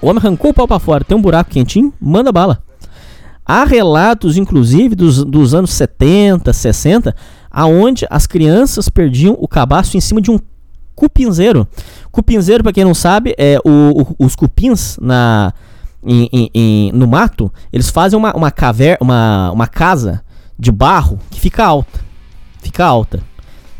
O 0.00 0.08
homem 0.08 0.20
arrancou 0.20 0.50
o 0.50 0.54
pau 0.54 0.68
para 0.68 0.78
fora, 0.78 1.04
tem 1.04 1.16
um 1.16 1.22
buraco 1.22 1.50
quentinho, 1.50 1.92
manda 2.00 2.30
bala. 2.30 2.62
Há 3.44 3.64
relatos, 3.64 4.36
inclusive, 4.36 4.94
dos, 4.94 5.24
dos 5.24 5.54
anos 5.54 5.70
70, 5.72 6.52
60, 6.52 7.16
aonde 7.50 8.06
as 8.10 8.26
crianças 8.26 8.88
perdiam 8.88 9.36
o 9.40 9.48
cabaço 9.48 9.96
em 9.96 10.00
cima 10.00 10.20
de 10.20 10.30
um 10.30 10.38
cupinzeiro. 10.98 11.66
Cupinzeiro, 12.10 12.64
para 12.64 12.72
quem 12.72 12.84
não 12.84 12.94
sabe, 12.94 13.32
é 13.38 13.58
o, 13.64 14.02
o, 14.18 14.26
os 14.26 14.34
cupins 14.34 14.98
na, 15.00 15.52
em, 16.04 16.50
em, 16.52 16.92
no 16.92 17.06
mato, 17.06 17.52
eles 17.72 17.88
fazem 17.88 18.18
uma, 18.18 18.34
uma 18.34 18.50
caverna, 18.50 18.98
uma, 19.00 19.50
uma 19.52 19.66
casa 19.68 20.22
de 20.58 20.72
barro 20.72 21.20
que 21.30 21.38
fica 21.38 21.64
alta. 21.64 22.00
Fica 22.60 22.84
alta. 22.84 23.20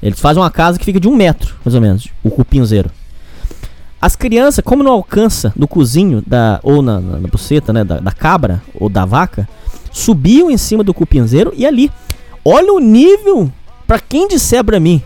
Eles 0.00 0.20
fazem 0.20 0.40
uma 0.40 0.50
casa 0.50 0.78
que 0.78 0.85
fica 0.85 1.00
de 1.00 1.09
um 1.09 1.16
metro, 1.16 1.57
mais 1.64 1.74
ou 1.74 1.81
menos, 1.81 2.09
o 2.22 2.31
cupinzeiro. 2.31 2.88
As 4.00 4.14
crianças, 4.14 4.62
como 4.64 4.85
não 4.85 4.92
alcança 4.92 5.52
no 5.57 5.66
cozinho 5.66 6.22
da, 6.24 6.61
ou 6.62 6.81
na, 6.81 7.00
na, 7.00 7.18
na 7.18 7.28
buceta 7.28 7.72
né, 7.72 7.83
da, 7.83 7.98
da, 7.98 8.12
cabra 8.12 8.62
ou 8.72 8.88
da 8.88 9.04
vaca, 9.04 9.48
subiam 9.90 10.48
em 10.48 10.57
cima 10.57 10.85
do 10.85 10.94
cupinzeiro 10.94 11.52
e 11.57 11.66
ali. 11.66 11.90
Olha 12.44 12.72
o 12.72 12.78
nível, 12.78 13.52
para 13.88 13.98
quem 13.98 14.28
disser 14.28 14.62
pra 14.62 14.78
mim 14.78 15.02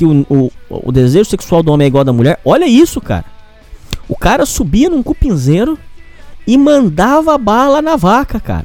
que 0.00 0.04
o, 0.06 0.26
o, 0.30 0.50
o 0.70 0.90
desejo 0.90 1.28
sexual 1.28 1.62
do 1.62 1.70
homem 1.70 1.84
é 1.84 1.88
igual 1.88 2.00
ao 2.00 2.06
da 2.06 2.12
mulher, 2.12 2.40
olha 2.42 2.66
isso, 2.66 3.02
cara. 3.02 3.26
O 4.08 4.16
cara 4.16 4.46
subia 4.46 4.88
num 4.88 5.02
cupinzeiro 5.02 5.78
e 6.46 6.56
mandava 6.56 7.36
bala 7.36 7.82
na 7.82 7.96
vaca, 7.96 8.40
cara. 8.40 8.64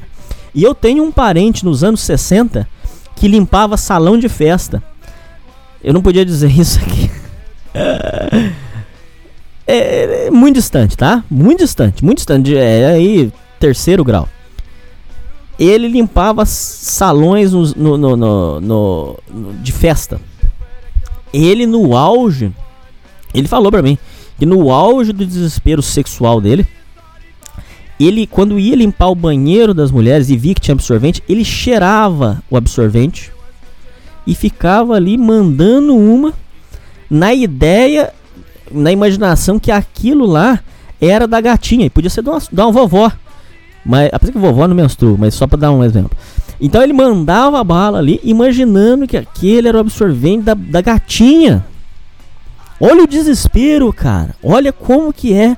E 0.54 0.62
eu 0.62 0.74
tenho 0.74 1.04
um 1.04 1.12
parente 1.12 1.62
nos 1.62 1.84
anos 1.84 2.00
60 2.00 2.66
que 3.14 3.28
limpava 3.28 3.76
salão 3.76 4.18
de 4.18 4.30
festa. 4.30 4.82
Eu 5.84 5.92
não 5.92 6.00
podia 6.00 6.24
dizer 6.24 6.50
isso 6.58 6.80
aqui. 6.80 7.10
É, 9.66 10.26
é, 10.26 10.30
muito 10.30 10.54
distante, 10.54 10.96
tá? 10.96 11.22
Muito 11.30 11.58
distante, 11.58 12.02
muito 12.02 12.18
distante. 12.18 12.56
É 12.56 12.86
aí, 12.86 13.30
terceiro 13.60 14.02
grau. 14.02 14.26
Ele 15.58 15.86
limpava 15.86 16.46
salões 16.46 17.52
no, 17.52 17.98
no, 17.98 18.16
no, 18.16 18.60
no, 18.60 19.18
de 19.62 19.72
festa. 19.72 20.18
Ele 21.32 21.66
no 21.66 21.96
auge, 21.96 22.52
ele 23.34 23.48
falou 23.48 23.70
pra 23.70 23.82
mim 23.82 23.98
que 24.38 24.46
no 24.46 24.70
auge 24.70 25.12
do 25.12 25.24
desespero 25.24 25.82
sexual 25.82 26.40
dele, 26.40 26.66
ele, 27.98 28.26
quando 28.26 28.58
ia 28.58 28.76
limpar 28.76 29.08
o 29.08 29.14
banheiro 29.14 29.72
das 29.72 29.90
mulheres 29.90 30.28
e 30.28 30.36
via 30.36 30.54
que 30.54 30.60
tinha 30.60 30.74
absorvente, 30.74 31.22
ele 31.28 31.44
cheirava 31.44 32.42
o 32.50 32.56
absorvente 32.56 33.32
e 34.26 34.34
ficava 34.34 34.94
ali 34.94 35.16
mandando 35.16 35.96
uma 35.96 36.34
na 37.08 37.32
ideia, 37.32 38.12
na 38.70 38.92
imaginação 38.92 39.58
que 39.58 39.70
aquilo 39.70 40.26
lá 40.26 40.60
era 41.00 41.26
da 41.26 41.40
gatinha 41.40 41.86
e 41.86 41.90
podia 41.90 42.10
ser 42.10 42.22
de 42.22 42.28
uma, 42.28 42.38
de 42.38 42.60
uma 42.60 42.72
vovó. 42.72 43.10
Mas, 43.84 44.10
apesar 44.12 44.32
que 44.32 44.38
vovó 44.38 44.66
não 44.66 44.74
menstrua, 44.74 45.16
mas 45.18 45.34
só 45.34 45.46
para 45.46 45.58
dar 45.58 45.70
um 45.70 45.84
exemplo. 45.84 46.10
Então 46.60 46.82
ele 46.82 46.92
mandava 46.92 47.60
a 47.60 47.64
bala 47.64 47.98
ali, 47.98 48.20
imaginando 48.24 49.06
que 49.06 49.16
aquele 49.16 49.68
era 49.68 49.76
o 49.76 49.80
absorvente 49.80 50.44
da, 50.44 50.54
da 50.54 50.80
gatinha. 50.80 51.64
Olha 52.80 53.04
o 53.04 53.06
desespero, 53.06 53.92
cara. 53.92 54.34
Olha 54.42 54.72
como 54.72 55.12
que 55.12 55.32
é 55.32 55.56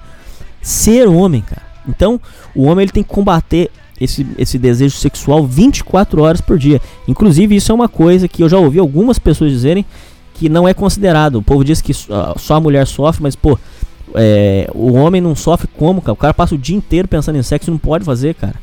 ser 0.60 1.08
homem, 1.08 1.40
cara. 1.40 1.62
Então, 1.88 2.20
o 2.54 2.64
homem 2.64 2.84
ele 2.84 2.92
tem 2.92 3.02
que 3.02 3.08
combater 3.08 3.70
esse, 4.00 4.26
esse 4.36 4.58
desejo 4.58 4.96
sexual 4.96 5.46
24 5.46 6.22
horas 6.22 6.40
por 6.40 6.58
dia. 6.58 6.80
Inclusive, 7.06 7.56
isso 7.56 7.72
é 7.72 7.74
uma 7.74 7.88
coisa 7.88 8.28
que 8.28 8.42
eu 8.42 8.48
já 8.48 8.58
ouvi 8.58 8.78
algumas 8.78 9.18
pessoas 9.18 9.50
dizerem 9.50 9.84
que 10.34 10.48
não 10.48 10.68
é 10.68 10.74
considerado. 10.74 11.36
O 11.36 11.42
povo 11.42 11.64
diz 11.64 11.80
que 11.80 11.92
só 11.92 12.54
a 12.54 12.60
mulher 12.60 12.86
sofre, 12.86 13.22
mas, 13.22 13.34
pô, 13.34 13.58
é, 14.14 14.70
o 14.74 14.92
homem 14.92 15.20
não 15.20 15.34
sofre 15.34 15.68
como, 15.76 16.00
cara? 16.00 16.12
O 16.12 16.16
cara 16.16 16.34
passa 16.34 16.54
o 16.54 16.58
dia 16.58 16.76
inteiro 16.76 17.08
pensando 17.08 17.36
em 17.36 17.42
sexo 17.42 17.70
e 17.70 17.72
não 17.72 17.78
pode 17.78 18.04
fazer, 18.04 18.34
cara. 18.34 18.54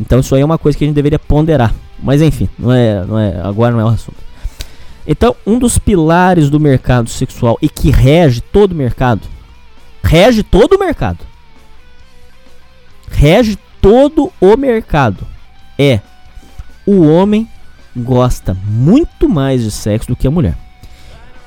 Então, 0.00 0.20
isso 0.20 0.34
aí 0.34 0.42
é 0.42 0.44
uma 0.44 0.58
coisa 0.58 0.76
que 0.76 0.84
a 0.84 0.86
gente 0.86 0.94
deveria 0.94 1.18
ponderar. 1.18 1.74
Mas, 2.02 2.22
enfim, 2.22 2.48
não 2.58 2.72
é, 2.72 3.04
não 3.04 3.18
é, 3.18 3.40
agora 3.42 3.72
não 3.72 3.80
é 3.80 3.84
o 3.84 3.88
assunto. 3.88 4.28
Então, 5.06 5.34
um 5.46 5.58
dos 5.58 5.78
pilares 5.78 6.50
do 6.50 6.60
mercado 6.60 7.08
sexual 7.08 7.58
e 7.62 7.68
que 7.68 7.90
rege 7.90 8.40
todo 8.40 8.72
o 8.72 8.74
mercado, 8.74 9.22
rege 10.02 10.42
todo 10.42 10.74
o 10.74 10.78
mercado, 10.78 11.18
rege 13.10 13.58
todo 13.80 14.30
o 14.40 14.56
mercado. 14.56 15.26
É 15.78 16.00
o 16.84 17.06
homem 17.06 17.48
gosta 17.96 18.56
muito 18.64 19.28
mais 19.28 19.62
de 19.62 19.70
sexo 19.70 20.08
do 20.08 20.16
que 20.16 20.26
a 20.26 20.30
mulher. 20.30 20.56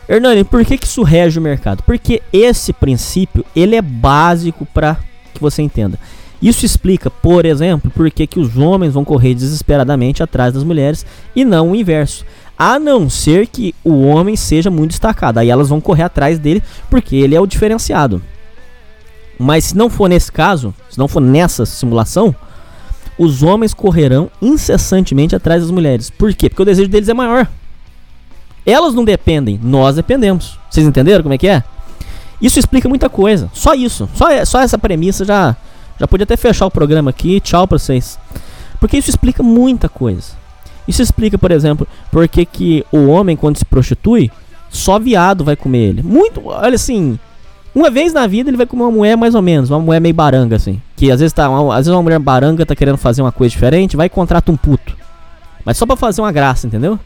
Hernani, 0.07 0.43
por 0.43 0.65
que, 0.65 0.77
que 0.77 0.85
isso 0.85 1.03
rege 1.03 1.39
o 1.39 1.41
mercado? 1.41 1.83
Porque 1.83 2.21
esse 2.33 2.73
princípio 2.73 3.45
ele 3.55 3.75
é 3.75 3.81
básico 3.81 4.65
para 4.65 4.97
que 5.33 5.39
você 5.39 5.61
entenda. 5.61 5.97
Isso 6.41 6.65
explica, 6.65 7.09
por 7.09 7.45
exemplo, 7.45 7.91
por 7.91 8.09
que, 8.09 8.25
que 8.25 8.39
os 8.39 8.57
homens 8.57 8.93
vão 8.93 9.05
correr 9.05 9.35
desesperadamente 9.35 10.23
atrás 10.23 10.53
das 10.53 10.63
mulheres 10.63 11.05
e 11.35 11.45
não 11.45 11.71
o 11.71 11.75
inverso. 11.75 12.25
A 12.57 12.79
não 12.79 13.09
ser 13.09 13.47
que 13.47 13.75
o 13.83 14.05
homem 14.07 14.35
seja 14.35 14.71
muito 14.71 14.91
destacado. 14.91 15.37
Aí 15.37 15.49
elas 15.49 15.69
vão 15.69 15.79
correr 15.79 16.03
atrás 16.03 16.39
dele 16.39 16.63
porque 16.89 17.15
ele 17.15 17.35
é 17.35 17.39
o 17.39 17.45
diferenciado. 17.45 18.21
Mas 19.37 19.65
se 19.65 19.77
não 19.77 19.89
for 19.89 20.07
nesse 20.07 20.31
caso, 20.31 20.73
se 20.89 20.97
não 20.97 21.07
for 21.07 21.19
nessa 21.19 21.65
simulação, 21.65 22.35
os 23.17 23.43
homens 23.43 23.73
correrão 23.73 24.29
incessantemente 24.41 25.35
atrás 25.35 25.61
das 25.61 25.71
mulheres. 25.71 26.09
Por 26.09 26.33
quê? 26.33 26.49
Porque 26.49 26.61
o 26.61 26.65
desejo 26.65 26.89
deles 26.89 27.09
é 27.09 27.13
maior. 27.13 27.47
Elas 28.65 28.93
não 28.93 29.03
dependem, 29.03 29.59
nós 29.61 29.95
dependemos. 29.95 30.59
Vocês 30.69 30.85
entenderam 30.85 31.23
como 31.23 31.33
é 31.33 31.37
que 31.37 31.47
é? 31.47 31.63
Isso 32.41 32.59
explica 32.59 32.89
muita 32.89 33.09
coisa. 33.09 33.49
Só 33.53 33.73
isso. 33.73 34.09
Só, 34.13 34.45
só 34.45 34.61
essa 34.61 34.77
premissa 34.77 35.25
já, 35.25 35.55
já 36.01 36.07
podia 36.07 36.23
até 36.23 36.35
fechar 36.35 36.65
o 36.65 36.71
programa 36.71 37.11
aqui. 37.11 37.39
Tchau 37.39 37.67
pra 37.67 37.77
vocês. 37.77 38.17
Porque 38.79 38.97
isso 38.97 39.11
explica 39.11 39.43
muita 39.43 39.87
coisa. 39.87 40.33
Isso 40.87 40.99
explica, 40.99 41.37
por 41.37 41.51
exemplo, 41.51 41.87
por 42.11 42.27
que, 42.27 42.83
o 42.91 43.05
homem, 43.05 43.37
quando 43.37 43.57
se 43.57 43.63
prostitui, 43.63 44.31
só 44.67 44.97
viado 44.97 45.43
vai 45.43 45.55
comer 45.55 45.89
ele. 45.89 46.01
Muito. 46.01 46.41
Olha 46.43 46.73
assim. 46.73 47.19
Uma 47.73 47.91
vez 47.91 48.13
na 48.13 48.25
vida 48.25 48.49
ele 48.49 48.57
vai 48.57 48.65
comer 48.65 48.81
uma 48.81 48.91
mulher 48.91 49.15
mais 49.15 49.35
ou 49.35 49.43
menos, 49.43 49.69
uma 49.69 49.79
mulher 49.79 50.01
meio 50.01 50.15
baranga, 50.15 50.55
assim. 50.55 50.81
Que 50.95 51.11
às 51.11 51.19
vezes 51.19 51.33
tá. 51.33 51.47
Uma, 51.47 51.71
às 51.75 51.85
vezes 51.85 51.93
uma 51.93 52.01
mulher 52.01 52.17
baranga 52.17 52.65
tá 52.65 52.75
querendo 52.75 52.97
fazer 52.97 53.21
uma 53.21 53.31
coisa 53.31 53.51
diferente, 53.51 53.95
vai 53.95 54.07
e 54.07 54.09
contrata 54.09 54.51
um 54.51 54.57
puto. 54.57 54.97
Mas 55.63 55.77
só 55.77 55.85
pra 55.85 55.95
fazer 55.95 56.19
uma 56.19 56.31
graça, 56.31 56.65
entendeu? 56.65 56.99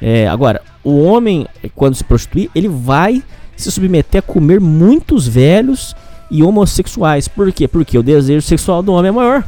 É, 0.00 0.26
agora, 0.26 0.62
o 0.82 1.02
homem, 1.02 1.46
quando 1.74 1.94
se 1.94 2.02
prostitui, 2.02 2.50
ele 2.54 2.68
vai 2.68 3.22
se 3.54 3.70
submeter 3.70 4.20
a 4.20 4.22
comer 4.22 4.60
muitos 4.60 5.28
velhos 5.28 5.94
e 6.30 6.42
homossexuais. 6.42 7.28
Por 7.28 7.52
quê? 7.52 7.66
Porque 7.66 7.98
o 7.98 8.02
desejo 8.02 8.46
sexual 8.46 8.82
do 8.82 8.92
homem 8.92 9.08
é 9.08 9.12
maior. 9.12 9.44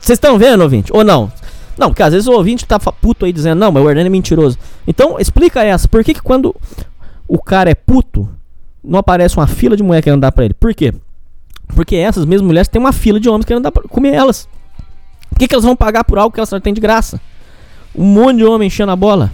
Vocês 0.00 0.16
estão 0.16 0.38
vendo, 0.38 0.62
ouvinte? 0.62 0.92
Ou 0.92 1.02
não? 1.02 1.30
Não, 1.76 1.88
porque 1.88 2.02
às 2.02 2.12
vezes 2.12 2.26
o 2.26 2.32
ouvinte 2.32 2.64
tá 2.64 2.78
puto 2.78 3.24
aí 3.24 3.32
dizendo, 3.32 3.58
não, 3.58 3.70
mas 3.72 3.84
o 3.84 3.90
Hernani 3.90 4.06
é 4.06 4.10
mentiroso. 4.10 4.58
Então, 4.86 5.18
explica 5.18 5.62
essa. 5.62 5.86
Por 5.88 6.02
que, 6.02 6.14
que 6.14 6.22
quando 6.22 6.54
o 7.28 7.38
cara 7.38 7.70
é 7.70 7.74
puto, 7.74 8.28
não 8.82 8.98
aparece 8.98 9.36
uma 9.36 9.46
fila 9.46 9.76
de 9.76 9.82
mulher 9.82 10.02
querendo 10.02 10.20
dar 10.20 10.32
pra 10.32 10.44
ele? 10.44 10.54
Por 10.54 10.74
quê? 10.74 10.94
Porque 11.74 11.96
essas 11.96 12.24
mesmas 12.24 12.46
mulheres 12.46 12.68
têm 12.68 12.80
uma 12.80 12.92
fila 12.92 13.18
de 13.18 13.28
homens 13.28 13.44
querendo 13.44 13.64
dar 13.64 13.72
pra 13.72 13.82
comer 13.82 14.14
elas. 14.14 14.48
Por 15.28 15.38
que, 15.38 15.48
que 15.48 15.54
elas 15.54 15.64
vão 15.64 15.76
pagar 15.76 16.04
por 16.04 16.18
algo 16.18 16.32
que 16.32 16.40
elas 16.40 16.48
já 16.48 16.60
têm 16.60 16.72
de 16.72 16.80
graça? 16.80 17.20
Um 17.94 18.04
monte 18.04 18.38
de 18.38 18.44
homem 18.44 18.68
enchendo 18.68 18.92
a 18.92 18.96
bola. 18.96 19.30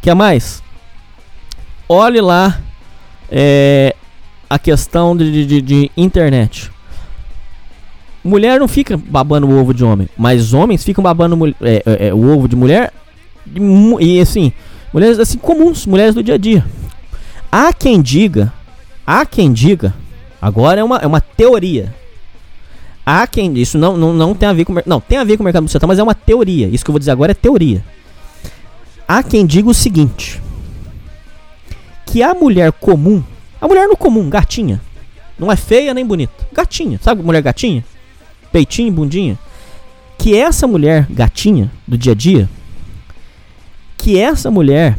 Quer 0.00 0.14
mais? 0.14 0.62
Olhe 1.88 2.20
lá 2.20 2.60
é, 3.30 3.94
a 4.50 4.58
questão 4.58 5.16
de, 5.16 5.46
de, 5.46 5.62
de, 5.62 5.90
internet. 5.96 6.72
Mulher 8.24 8.58
não 8.58 8.66
fica 8.66 8.96
babando 8.96 9.46
o 9.46 9.56
ovo 9.56 9.72
de 9.72 9.84
homem, 9.84 10.08
mas 10.18 10.52
homens 10.52 10.82
ficam 10.82 11.02
babando 11.02 11.46
é, 11.62 11.82
é, 11.86 12.08
é, 12.08 12.14
o 12.14 12.36
ovo 12.36 12.48
de 12.48 12.56
mulher 12.56 12.92
e 14.00 14.20
assim, 14.20 14.52
mulheres 14.92 15.20
assim 15.20 15.38
comuns, 15.38 15.86
mulheres 15.86 16.16
do 16.16 16.22
dia 16.22 16.34
a 16.34 16.38
dia. 16.38 16.64
Há 17.50 17.72
quem 17.72 18.02
diga, 18.02 18.52
há 19.06 19.24
quem 19.24 19.52
diga, 19.52 19.94
agora 20.42 20.80
é 20.80 20.84
uma, 20.84 20.96
é 20.98 21.06
uma 21.06 21.20
teoria. 21.20 21.94
Há 23.06 23.26
quem 23.26 23.56
isso 23.56 23.78
não, 23.78 23.96
não, 23.96 24.12
não 24.12 24.34
tem 24.34 24.48
a 24.48 24.52
ver 24.52 24.64
com 24.64 24.74
não 24.84 25.00
tem 25.00 25.18
a 25.18 25.24
ver 25.24 25.36
com 25.36 25.42
o 25.42 25.44
mercado 25.44 25.62
bucetal, 25.62 25.88
mas 25.88 25.98
é 25.98 26.02
uma 26.02 26.14
teoria. 26.14 26.68
Isso 26.68 26.84
que 26.84 26.90
eu 26.90 26.92
vou 26.92 26.98
dizer 26.98 27.12
agora 27.12 27.32
é 27.32 27.34
teoria. 27.34 27.84
Há 29.08 29.22
quem 29.22 29.46
diga 29.46 29.68
o 29.68 29.74
seguinte: 29.74 30.40
que 32.06 32.22
a 32.22 32.34
mulher 32.34 32.72
comum, 32.72 33.24
a 33.60 33.68
mulher 33.68 33.86
no 33.86 33.96
comum, 33.96 34.28
gatinha, 34.28 34.80
não 35.38 35.50
é 35.50 35.56
feia 35.56 35.94
nem 35.94 36.04
bonita, 36.04 36.46
gatinha, 36.52 36.98
sabe 37.02 37.22
mulher 37.22 37.42
gatinha? 37.42 37.84
Peitinho, 38.52 38.92
bundinha. 38.92 39.38
Que 40.18 40.36
essa 40.36 40.66
mulher 40.66 41.06
gatinha 41.08 41.70
do 41.86 41.96
dia 41.96 42.12
a 42.12 42.14
dia, 42.14 42.48
que 43.96 44.18
essa 44.18 44.50
mulher 44.50 44.98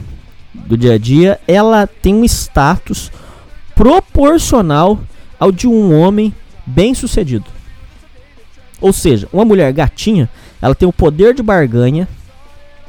do 0.54 0.78
dia 0.78 0.94
a 0.94 0.98
dia, 0.98 1.40
ela 1.48 1.86
tem 1.86 2.16
um 2.16 2.26
status 2.26 3.12
proporcional 3.76 5.00
ao 5.40 5.52
de 5.52 5.68
um 5.68 6.00
homem 6.00 6.34
bem-sucedido. 6.66 7.46
Ou 8.80 8.94
seja, 8.94 9.28
uma 9.32 9.46
mulher 9.46 9.72
gatinha, 9.74 10.30
ela 10.62 10.74
tem 10.74 10.88
o 10.88 10.94
poder 10.94 11.34
de 11.34 11.44
barganha 11.44 12.08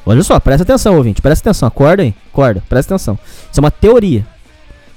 Olha 0.05 0.23
só, 0.23 0.39
presta 0.41 0.65
atenção, 0.65 0.97
ouvinte. 0.97 1.23
Presta 1.23 1.49
atenção, 1.49 1.69
acorda 1.69 2.03
aí. 2.03 2.15
Acorda, 2.33 2.63
presta 2.69 2.95
atenção. 2.95 3.19
Isso 3.51 3.61
é 3.61 3.63
uma 3.63 3.71
teoria. 3.71 4.27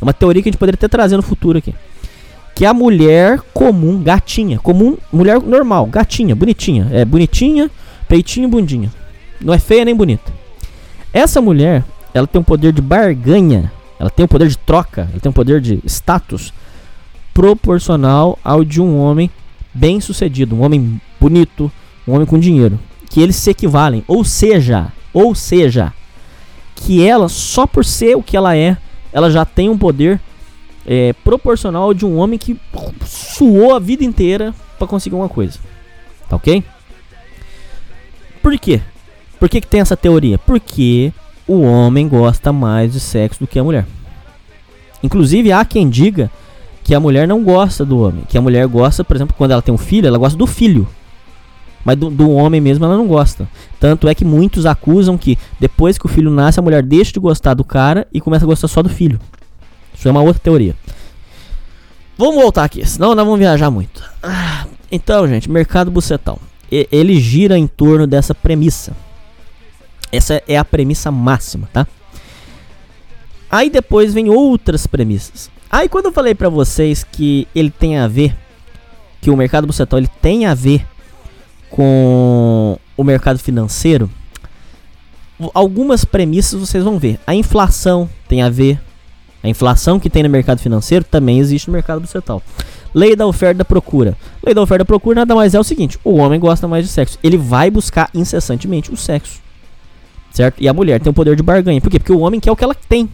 É 0.05 0.07
uma 0.07 0.13
teoria 0.13 0.43
que 0.43 0.49
a 0.49 0.51
gente 0.51 0.59
poderia 0.59 0.77
até 0.77 0.87
trazer 0.87 1.17
no 1.17 1.23
futuro 1.23 1.57
aqui. 1.57 1.73
Que 2.53 2.63
a 2.63 2.73
mulher 2.73 3.41
comum, 3.53 4.01
gatinha, 4.01 4.59
comum, 4.59 4.97
mulher 5.11 5.41
normal, 5.41 5.87
gatinha, 5.87 6.35
bonitinha. 6.35 6.87
É 6.91 7.03
bonitinha, 7.03 7.71
peitinho, 8.07 8.47
bundinha. 8.47 8.91
Não 9.41 9.51
é 9.53 9.57
feia 9.57 9.83
nem 9.83 9.95
bonita. 9.95 10.31
Essa 11.11 11.41
mulher, 11.41 11.83
ela 12.13 12.27
tem 12.27 12.39
um 12.39 12.43
poder 12.43 12.71
de 12.71 12.81
barganha. 12.81 13.71
Ela 13.99 14.09
tem 14.09 14.25
um 14.25 14.27
poder 14.27 14.47
de 14.47 14.57
troca. 14.57 15.07
Ela 15.11 15.19
tem 15.19 15.29
um 15.29 15.33
poder 15.33 15.59
de 15.59 15.81
status 15.85 16.53
proporcional 17.33 18.37
ao 18.43 18.63
de 18.63 18.79
um 18.79 18.97
homem 18.97 19.29
bem 19.73 19.99
sucedido. 19.99 20.55
Um 20.55 20.63
homem 20.63 21.01
bonito, 21.19 21.71
um 22.07 22.13
homem 22.13 22.27
com 22.27 22.37
dinheiro 22.37 22.79
que 23.09 23.21
eles 23.21 23.35
se 23.37 23.49
equivalem. 23.49 24.03
Ou 24.07 24.23
seja, 24.23 24.91
ou 25.13 25.33
seja, 25.33 25.91
que 26.75 27.05
ela, 27.05 27.27
só 27.27 27.65
por 27.65 27.83
ser 27.83 28.15
o 28.15 28.21
que 28.21 28.35
ela 28.35 28.55
é, 28.55 28.77
ela 29.15 29.31
já 29.31 29.45
tem 29.45 29.69
um 29.69 29.77
poder 29.77 30.19
é, 30.85 31.13
proporcional 31.23 31.93
de 31.93 32.05
um 32.05 32.17
homem 32.17 32.37
que 32.37 32.59
suou 33.05 33.73
a 33.73 33.79
vida 33.79 34.03
inteira 34.03 34.53
para 34.77 34.85
conseguir 34.85 35.15
uma 35.15 35.29
coisa. 35.29 35.57
Tá 36.27 36.35
ok? 36.35 36.61
Por 38.43 38.59
quê? 38.59 38.81
Por 39.39 39.47
que, 39.47 39.61
que 39.61 39.67
tem 39.67 39.79
essa 39.79 39.95
teoria? 39.95 40.37
Porque 40.37 41.13
o 41.47 41.61
homem 41.61 42.09
gosta 42.09 42.51
mais 42.51 42.91
de 42.91 42.99
sexo 42.99 43.39
do 43.39 43.47
que 43.47 43.57
a 43.57 43.63
mulher. 43.63 43.85
Inclusive, 45.01 45.49
há 45.49 45.63
quem 45.63 45.89
diga 45.89 46.29
que 46.83 46.93
a 46.93 46.99
mulher 46.99 47.25
não 47.25 47.41
gosta 47.41 47.85
do 47.85 48.01
homem. 48.01 48.25
Que 48.27 48.37
a 48.37 48.41
mulher 48.41 48.67
gosta, 48.67 49.01
por 49.01 49.15
exemplo, 49.15 49.33
quando 49.37 49.51
ela 49.51 49.61
tem 49.61 49.73
um 49.73 49.77
filho, 49.77 50.07
ela 50.07 50.17
gosta 50.17 50.37
do 50.37 50.45
filho. 50.45 50.85
Mas 51.85 51.95
do, 51.95 52.09
do, 52.09 52.31
homem 52.31 52.59
mesmo 52.59 52.83
ela 52.83 52.97
não 52.97 53.07
gosta. 53.07 53.47
Tanto 53.79 54.09
é 54.09 54.15
que 54.15 54.25
muitos 54.25 54.65
acusam 54.65 55.19
que 55.19 55.37
depois 55.59 55.99
que 55.99 56.07
o 56.07 56.09
filho 56.09 56.31
nasce, 56.31 56.59
a 56.59 56.63
mulher 56.63 56.81
deixa 56.81 57.13
de 57.13 57.19
gostar 57.19 57.53
do 57.53 57.63
cara 57.63 58.07
e 58.11 58.19
começa 58.19 58.43
a 58.43 58.47
gostar 58.47 58.67
só 58.67 58.81
do 58.81 58.89
filho. 58.89 59.19
Isso 59.93 60.07
é 60.07 60.11
uma 60.11 60.23
outra 60.23 60.41
teoria. 60.41 60.75
Vamos 62.17 62.35
voltar 62.41 62.63
aqui, 62.63 62.83
senão 62.85 63.13
nós 63.13 63.23
vamos 63.23 63.39
viajar 63.39 63.69
muito. 63.69 64.03
Ah, 64.23 64.65
então, 64.91 65.27
gente, 65.27 65.49
mercado 65.49 65.91
bucetal. 65.91 66.39
E, 66.71 66.87
ele 66.91 67.19
gira 67.19 67.55
em 67.55 67.67
torno 67.67 68.07
dessa 68.07 68.33
premissa. 68.33 68.93
Essa 70.11 70.41
é 70.47 70.57
a 70.57 70.65
premissa 70.65 71.11
máxima, 71.11 71.69
tá? 71.71 71.85
Aí 73.51 73.69
depois 73.69 74.11
vem 74.11 74.27
outras 74.27 74.87
premissas. 74.87 75.51
Aí 75.69 75.87
quando 75.87 76.05
eu 76.05 76.11
falei 76.11 76.33
para 76.33 76.49
vocês 76.49 77.03
que 77.03 77.47
ele 77.53 77.69
tem 77.69 77.99
a 77.99 78.07
ver, 78.07 78.35
que 79.21 79.29
o 79.29 79.37
mercado 79.37 79.67
bucetal 79.67 79.99
ele 79.99 80.09
tem 80.21 80.45
a 80.45 80.53
ver 80.55 80.85
com 81.69 82.77
o 82.95 83.03
mercado 83.03 83.39
financeiro, 83.39 84.09
algumas 85.53 86.05
premissas 86.05 86.59
vocês 86.59 86.83
vão 86.83 86.97
ver. 86.97 87.19
A 87.25 87.35
inflação 87.35 88.09
tem 88.27 88.41
a 88.41 88.49
ver. 88.49 88.79
A 89.43 89.49
inflação 89.49 89.99
que 89.99 90.09
tem 90.09 90.23
no 90.23 90.29
mercado 90.29 90.59
financeiro 90.59 91.05
também 91.05 91.37
existe 91.39 91.67
no 91.67 91.73
mercado 91.73 92.01
bucetal. 92.01 92.41
Lei 92.93 93.15
da 93.15 93.27
oferta 93.27 93.55
e 93.55 93.57
da 93.59 93.65
procura. 93.65 94.17
Lei 94.43 94.55
da 94.55 94.61
oferta 94.61 94.81
e 94.81 94.83
da 94.83 94.85
procura 94.85 95.19
nada 95.19 95.35
mais 95.35 95.53
é 95.53 95.59
o 95.59 95.63
seguinte: 95.63 95.99
o 96.03 96.15
homem 96.15 96.39
gosta 96.39 96.67
mais 96.67 96.85
de 96.85 96.91
sexo. 96.91 97.19
Ele 97.21 97.37
vai 97.37 97.69
buscar 97.69 98.09
incessantemente 98.13 98.91
o 98.91 98.97
sexo. 98.97 99.39
Certo? 100.31 100.61
E 100.61 100.67
a 100.67 100.73
mulher 100.73 100.99
tem 100.99 101.11
o 101.11 101.13
poder 101.13 101.35
de 101.35 101.43
barganha. 101.43 101.79
Por 101.79 101.89
quê? 101.89 101.99
Porque 101.99 102.11
o 102.11 102.19
homem 102.19 102.39
quer 102.39 102.51
o 102.51 102.55
que 102.55 102.63
ela 102.63 102.75
tem. 102.75 103.09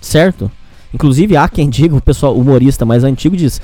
Certo? 0.00 0.50
Inclusive 0.92 1.36
há 1.36 1.48
quem 1.48 1.68
diga, 1.68 1.96
o 1.96 2.00
pessoal 2.00 2.36
humorista 2.36 2.84
mais 2.84 3.04
antigo 3.04 3.36
diz: 3.36 3.60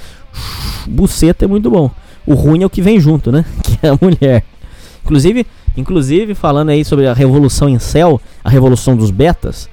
buceta 0.87 1.45
é 1.45 1.49
muito 1.49 1.71
bom. 1.71 1.91
O 2.27 2.35
ruim 2.35 2.63
é 2.63 2.67
o 2.67 2.71
que 2.71 2.83
vem 2.83 3.01
junto, 3.01 3.33
né? 3.33 3.45
Que 3.63 3.87
é 3.87 3.91
a 3.91 3.99
mulher. 4.01 4.45
Inclusive, 5.05 5.47
inclusive 5.77 6.35
falando 6.35 6.71
aí 6.71 6.85
sobre 6.85 7.07
a 7.07 7.13
revolução 7.13 7.69
em 7.69 7.79
céu, 7.79 8.21
a 8.45 8.51
revolução 8.51 8.97
dos 8.97 9.11
betas, 9.11 9.69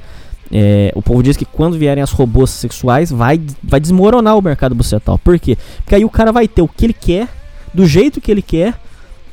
é, 0.51 0.91
o 0.95 1.01
povo 1.01 1.21
diz 1.21 1.37
que 1.37 1.45
quando 1.45 1.77
vierem 1.77 2.01
as 2.01 2.11
robôs 2.11 2.49
sexuais, 2.49 3.11
vai, 3.11 3.39
vai 3.63 3.79
desmoronar 3.79 4.37
o 4.37 4.41
mercado 4.41 4.73
bucetal. 4.73 5.19
Por 5.19 5.39
quê? 5.39 5.57
Porque 5.83 5.95
aí 5.95 6.03
o 6.03 6.09
cara 6.09 6.31
vai 6.31 6.47
ter 6.47 6.61
o 6.61 6.67
que 6.67 6.85
ele 6.85 6.93
quer, 6.93 7.27
do 7.73 7.85
jeito 7.85 8.19
que 8.19 8.31
ele 8.31 8.41
quer, 8.41 8.73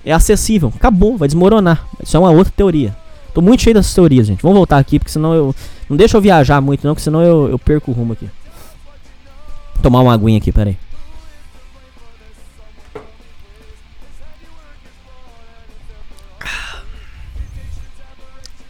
é 0.04 0.12
acessível. 0.12 0.72
Acabou, 0.76 1.16
vai 1.16 1.26
desmoronar. 1.26 1.86
Isso 2.02 2.16
é 2.16 2.20
uma 2.20 2.30
outra 2.30 2.52
teoria. 2.54 2.94
Tô 3.32 3.40
muito 3.40 3.62
cheio 3.62 3.74
dessas 3.74 3.94
teorias, 3.94 4.26
gente. 4.26 4.42
Vamos 4.42 4.56
voltar 4.56 4.78
aqui, 4.78 4.98
porque 4.98 5.10
senão 5.10 5.34
eu. 5.34 5.54
Não 5.88 5.96
deixa 5.96 6.16
eu 6.16 6.20
viajar 6.20 6.60
muito, 6.60 6.86
não, 6.86 6.94
porque 6.94 7.04
senão 7.04 7.22
eu, 7.22 7.48
eu 7.48 7.58
perco 7.58 7.90
o 7.90 7.94
rumo 7.94 8.12
aqui. 8.12 8.28
Vou 9.74 9.82
tomar 9.82 10.00
uma 10.00 10.12
aguinha 10.12 10.38
aqui, 10.38 10.50
peraí. 10.50 10.76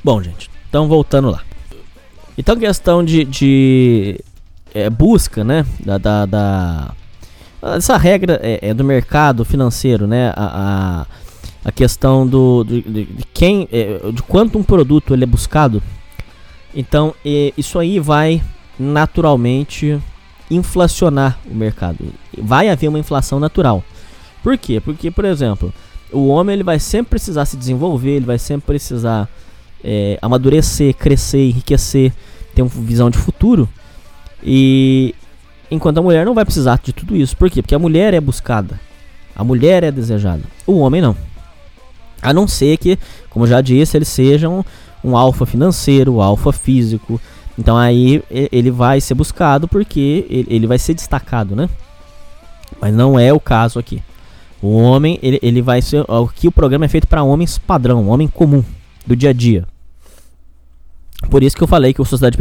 Bom, 0.07 0.23
gente, 0.23 0.49
então 0.69 0.87
voltando 0.87 1.29
lá. 1.31 1.43
Então, 2.39 2.57
questão 2.57 3.05
de, 3.05 3.25
de 3.25 4.21
é, 4.73 4.89
busca, 4.89 5.43
né? 5.43 5.67
Da, 5.85 5.99
da, 5.99 6.25
da, 6.25 6.95
essa 7.75 7.97
regra 7.97 8.39
é, 8.41 8.69
é, 8.69 8.73
do 8.73 8.85
mercado 8.85 9.45
financeiro, 9.45 10.07
né? 10.07 10.33
A, 10.37 11.07
a, 11.65 11.69
a 11.69 11.73
questão 11.73 12.25
do, 12.25 12.63
de, 12.63 12.83
de 12.83 13.25
quem, 13.35 13.69
é, 13.73 13.99
de 14.13 14.23
quanto 14.23 14.57
um 14.57 14.63
produto 14.63 15.13
ele 15.13 15.25
é 15.25 15.27
buscado. 15.27 15.83
Então, 16.73 17.13
isso 17.59 17.77
aí 17.77 17.99
vai 17.99 18.41
naturalmente 18.79 20.01
inflacionar 20.49 21.37
o 21.51 21.53
mercado. 21.53 22.13
Vai 22.39 22.69
haver 22.69 22.87
uma 22.87 23.01
inflação 23.01 23.41
natural. 23.41 23.83
Por 24.41 24.57
quê? 24.57 24.79
Porque, 24.79 25.11
por 25.11 25.25
exemplo, 25.25 25.75
o 26.13 26.29
homem 26.29 26.55
ele 26.55 26.63
vai 26.63 26.79
sempre 26.79 27.11
precisar 27.11 27.45
se 27.45 27.57
desenvolver, 27.57 28.11
ele 28.11 28.27
vai 28.27 28.39
sempre 28.39 28.69
precisar 28.69 29.29
é, 29.85 30.19
amadurecer, 30.21 30.95
crescer, 30.95 31.49
enriquecer, 31.49 32.13
ter 32.55 32.63
uma 32.63 32.71
visão 32.71 33.11
de 33.11 33.19
futuro. 33.19 33.69
E 34.43 35.15
enquanto 35.71 35.99
a 35.99 36.03
mulher 36.03 36.25
não 36.25 36.35
vai 36.35 36.45
precisar 36.45 36.81
de 36.83 36.93
tudo 36.93 37.17
isso. 37.17 37.37
Por 37.37 37.51
quê? 37.51 37.63
Porque 37.63 37.75
a 37.75 37.79
mulher 37.79 38.15
é 38.15 38.21
buscada. 38.21 38.81
A 39.35 39.45
mulher 39.45 39.85
é 39.85 39.91
desejada. 39.91 40.43
O 40.67 40.79
homem 40.79 41.01
não. 41.01 41.17
A 42.23 42.33
não 42.33 42.49
ser 42.49 42.77
que, 42.79 42.99
como 43.29 43.47
já 43.47 43.61
disse, 43.61 43.97
ele 43.97 44.05
seja 44.05 44.49
um, 44.49 44.65
um 45.05 45.17
alfa 45.17 45.45
financeiro, 45.45 46.15
um 46.15 46.23
alfa 46.23 46.53
físico. 46.53 47.21
Então 47.59 47.77
aí 47.77 48.23
ele 48.31 48.71
vai 48.71 49.01
ser 49.01 49.15
buscado 49.15 49.67
porque 49.69 50.27
ele 50.29 50.67
vai 50.67 50.79
ser 50.79 50.95
destacado, 50.95 51.55
né? 51.55 51.69
Mas 52.81 52.95
não 52.95 53.19
é 53.19 53.33
o 53.33 53.41
caso 53.41 53.79
aqui. 53.79 54.03
O 54.61 54.77
homem, 54.77 55.19
ele, 55.23 55.39
ele 55.43 55.63
vai 55.63 55.81
ser. 55.81 56.05
Aqui 56.09 56.49
o 56.49 56.53
programa 56.53 56.85
é 56.85 56.89
feito 56.89 57.07
para 57.07 57.23
homens 57.23 57.59
padrão, 57.59 58.09
homem 58.09 58.27
comum, 58.27 58.65
do 59.07 59.15
dia 59.15 59.31
a 59.31 59.33
dia. 59.33 59.67
Por 61.31 61.43
isso 61.43 61.57
que 61.57 61.63
eu 61.63 61.69
falei 61.69 61.95
que 61.95 62.03
o 62.03 62.05
Sociedade 62.05 62.37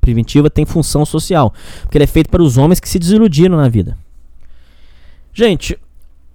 Primitiva 0.00 0.48
tem 0.48 0.64
função 0.64 1.04
social. 1.04 1.52
Porque 1.82 1.98
ele 1.98 2.04
é 2.04 2.06
feito 2.06 2.30
para 2.30 2.42
os 2.42 2.56
homens 2.56 2.80
que 2.80 2.88
se 2.88 2.98
desiludiram 2.98 3.56
na 3.56 3.68
vida. 3.68 3.96
Gente, 5.32 5.78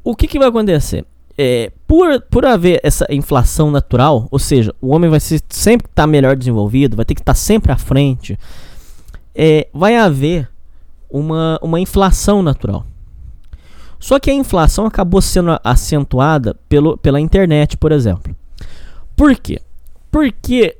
o 0.03 0.15
que, 0.15 0.27
que 0.27 0.39
vai 0.39 0.47
acontecer? 0.47 1.05
É, 1.37 1.71
por, 1.87 2.19
por 2.21 2.45
haver 2.45 2.79
essa 2.83 3.05
inflação 3.11 3.69
natural, 3.69 4.27
ou 4.31 4.39
seja, 4.39 4.73
o 4.81 4.89
homem 4.89 5.09
vai 5.09 5.19
ser, 5.19 5.39
sempre 5.49 5.85
estar 5.85 6.03
tá 6.03 6.07
melhor 6.07 6.35
desenvolvido, 6.35 6.95
vai 6.95 7.05
ter 7.05 7.13
que 7.13 7.21
estar 7.21 7.33
tá 7.33 7.37
sempre 7.37 7.71
à 7.71 7.77
frente, 7.77 8.37
é, 9.35 9.67
vai 9.71 9.95
haver 9.95 10.49
uma, 11.09 11.59
uma 11.61 11.79
inflação 11.79 12.41
natural. 12.41 12.85
Só 13.99 14.19
que 14.19 14.31
a 14.31 14.33
inflação 14.33 14.85
acabou 14.85 15.21
sendo 15.21 15.59
acentuada 15.63 16.55
pelo, 16.67 16.97
pela 16.97 17.19
internet, 17.19 17.77
por 17.77 17.91
exemplo. 17.91 18.35
Por 19.15 19.35
quê? 19.35 19.59
Porque 20.17 20.75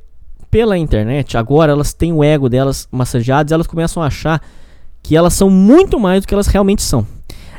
pela 0.50 0.76
internet, 0.80 1.38
agora 1.38 1.72
elas 1.72 1.94
têm 1.94 2.12
o 2.12 2.24
ego 2.24 2.50
delas 2.50 2.88
massageado 2.92 3.52
e 3.52 3.54
elas 3.54 3.68
começam 3.68 4.02
a 4.02 4.08
achar 4.08 4.42
que 5.04 5.16
elas 5.16 5.36
são 5.36 5.48
muito 5.48 6.00
mais 6.00 6.22
do 6.24 6.28
que 6.28 6.34
elas 6.34 6.48
realmente 6.48 6.82
são. 6.82 7.06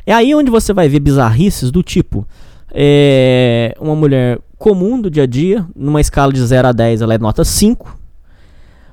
É 0.04 0.12
aí 0.12 0.34
onde 0.34 0.50
você 0.50 0.72
vai 0.72 0.88
ver 0.88 0.98
bizarrices 0.98 1.70
do 1.70 1.80
tipo: 1.80 2.26
é, 2.72 3.76
uma 3.78 3.94
mulher 3.94 4.40
comum 4.58 5.00
do 5.00 5.08
dia 5.08 5.22
a 5.22 5.26
dia, 5.26 5.64
numa 5.76 6.00
escala 6.00 6.32
de 6.32 6.44
0 6.44 6.66
a 6.66 6.72
10, 6.72 7.00
ela 7.00 7.14
é 7.14 7.18
nota 7.18 7.44
5. 7.44 7.96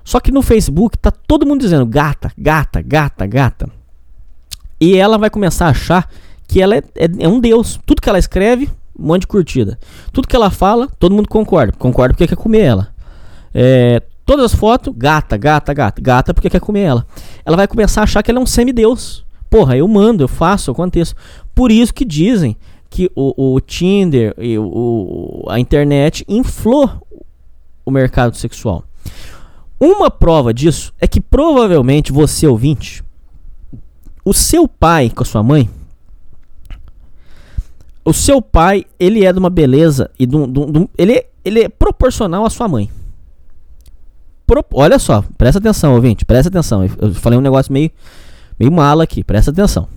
Só 0.04 0.19
que 0.19 0.32
no 0.32 0.43
Facebook 0.43 0.95
tá 0.95 1.10
todo 1.10 1.43
mundo 1.43 1.62
dizendo 1.62 1.88
gata, 1.88 2.32
gata, 2.38 2.84
gata, 2.84 3.26
gata. 3.26 3.67
E 4.80 4.95
ela 4.95 5.17
vai 5.17 5.32
começar 5.32 5.65
a 5.65 5.69
achar 5.69 6.08
que 6.48 6.62
ela 6.62 6.76
é, 6.76 6.84
é, 6.95 7.08
é, 7.17 7.28
um 7.28 7.39
deus. 7.39 7.80
Tudo 7.84 8.00
que 8.00 8.10
ela 8.10 8.19
escreve, 8.19 8.69
um 8.97 9.08
monte 9.08 9.21
de 9.21 9.27
curtida. 9.27 9.79
Tudo 10.12 10.27
que 10.27 10.36
ela 10.36 10.49
fala, 10.49 10.88
todo 10.99 11.15
mundo 11.15 11.27
concorda. 11.27 11.73
Concorda 11.77 12.13
porque 12.13 12.27
quer 12.27 12.36
comer 12.36 12.62
ela. 12.62 12.88
É, 13.53 14.01
todas 14.25 14.45
as 14.45 14.55
fotos, 14.55 14.93
gata, 14.95 15.38
gata, 15.38 15.73
gata. 15.73 16.01
Gata 16.01 16.34
porque 16.34 16.49
quer 16.49 16.60
comer 16.60 16.81
ela. 16.81 17.08
Ela 17.45 17.58
vai 17.58 17.67
começar 17.67 18.01
a 18.01 18.03
achar 18.03 18.23
que 18.23 18.31
ela 18.31 18.39
é 18.39 18.43
um 18.43 18.45
semideus. 18.45 19.25
Porra, 19.49 19.77
eu 19.77 19.88
mando, 19.88 20.23
eu 20.23 20.27
faço, 20.27 20.69
eu 20.69 20.73
aconteço. 20.73 21.15
Por 21.53 21.71
isso 21.71 21.93
que 21.93 22.03
dizem 22.03 22.58
que 22.89 23.12
o, 23.15 23.55
o 23.55 23.60
Tinder 23.60 24.34
e 24.38 24.58
o, 24.58 25.45
a 25.49 25.60
internet 25.60 26.25
inflou 26.27 26.89
o 27.86 27.91
mercado 27.91 28.36
sexual. 28.36 28.84
Uma 29.79 30.10
prova 30.10 30.53
disso 30.53 30.93
é 30.99 31.08
que 31.08 31.19
provavelmente 31.19 32.12
você 32.12 32.47
ouvinte, 32.47 33.03
o 34.23 34.34
seu 34.34 34.67
pai 34.67 35.10
com 35.10 35.23
a 35.23 35.25
sua 35.25 35.43
mãe 35.43 35.69
o 38.06 38.13
seu 38.13 38.39
pai, 38.39 38.86
ele 39.00 39.26
é 39.26 39.34
de 39.34 39.39
uma 39.39 39.50
beleza 39.50 40.12
e 40.18 40.28
de 40.28 40.36
um, 40.36 40.50
de 40.50 40.60
um, 40.60 40.88
ele, 40.96 41.26
ele 41.44 41.63
é 41.63 41.68
proporcional 41.68 42.46
à 42.46 42.50
sua 42.52 42.68
mãe. 42.68 42.89
Pro, 44.46 44.63
olha 44.74 45.00
só, 45.00 45.24
presta 45.36 45.58
atenção, 45.58 45.96
ouvinte, 45.96 46.24
presta 46.24 46.50
atenção. 46.50 46.84
Eu 46.84 47.13
falei 47.15 47.39
um 47.39 47.41
negócio 47.41 47.74
meio, 47.74 47.89
meio 48.60 48.72
mala 48.72 49.04
aqui, 49.04 49.24
presta 49.24 49.50
atenção. 49.50 49.88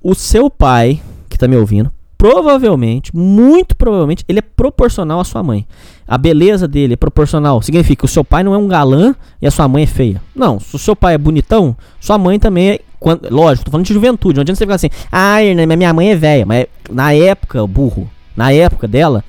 O 0.00 0.14
seu 0.14 0.48
pai, 0.48 1.02
que 1.28 1.36
tá 1.36 1.48
me 1.48 1.56
ouvindo, 1.56 1.90
provavelmente, 2.16 3.14
muito 3.14 3.76
provavelmente, 3.76 4.24
ele 4.28 4.38
é 4.38 4.42
proporcional 4.42 5.18
à 5.18 5.24
sua 5.24 5.42
mãe. 5.42 5.66
A 6.06 6.16
beleza 6.16 6.68
dele 6.68 6.94
é 6.94 6.96
proporcional. 6.96 7.60
Significa 7.60 8.00
que 8.00 8.04
o 8.04 8.08
seu 8.08 8.24
pai 8.24 8.44
não 8.44 8.54
é 8.54 8.58
um 8.58 8.68
galã 8.68 9.16
e 9.42 9.46
a 9.48 9.50
sua 9.50 9.66
mãe 9.66 9.82
é 9.82 9.86
feia. 9.86 10.22
Não, 10.32 10.60
se 10.60 10.76
o 10.76 10.78
seu 10.78 10.94
pai 10.94 11.14
é 11.14 11.18
bonitão, 11.18 11.76
sua 12.00 12.16
mãe 12.16 12.38
também 12.38 12.70
é 12.70 12.80
quando, 12.98 13.28
lógico, 13.30 13.66
tô 13.66 13.70
falando 13.70 13.86
de 13.86 13.94
juventude. 13.94 14.36
Não 14.36 14.42
adianta 14.42 14.58
você 14.58 14.64
ficar 14.64 14.74
assim, 14.74 14.90
ah, 15.10 15.38
minha 15.76 15.92
mãe 15.92 16.10
é 16.10 16.16
velha. 16.16 16.46
Mas 16.46 16.66
na 16.90 17.12
época, 17.12 17.66
burro, 17.66 18.10
na 18.36 18.52
época 18.52 18.88
dela, 18.88 19.24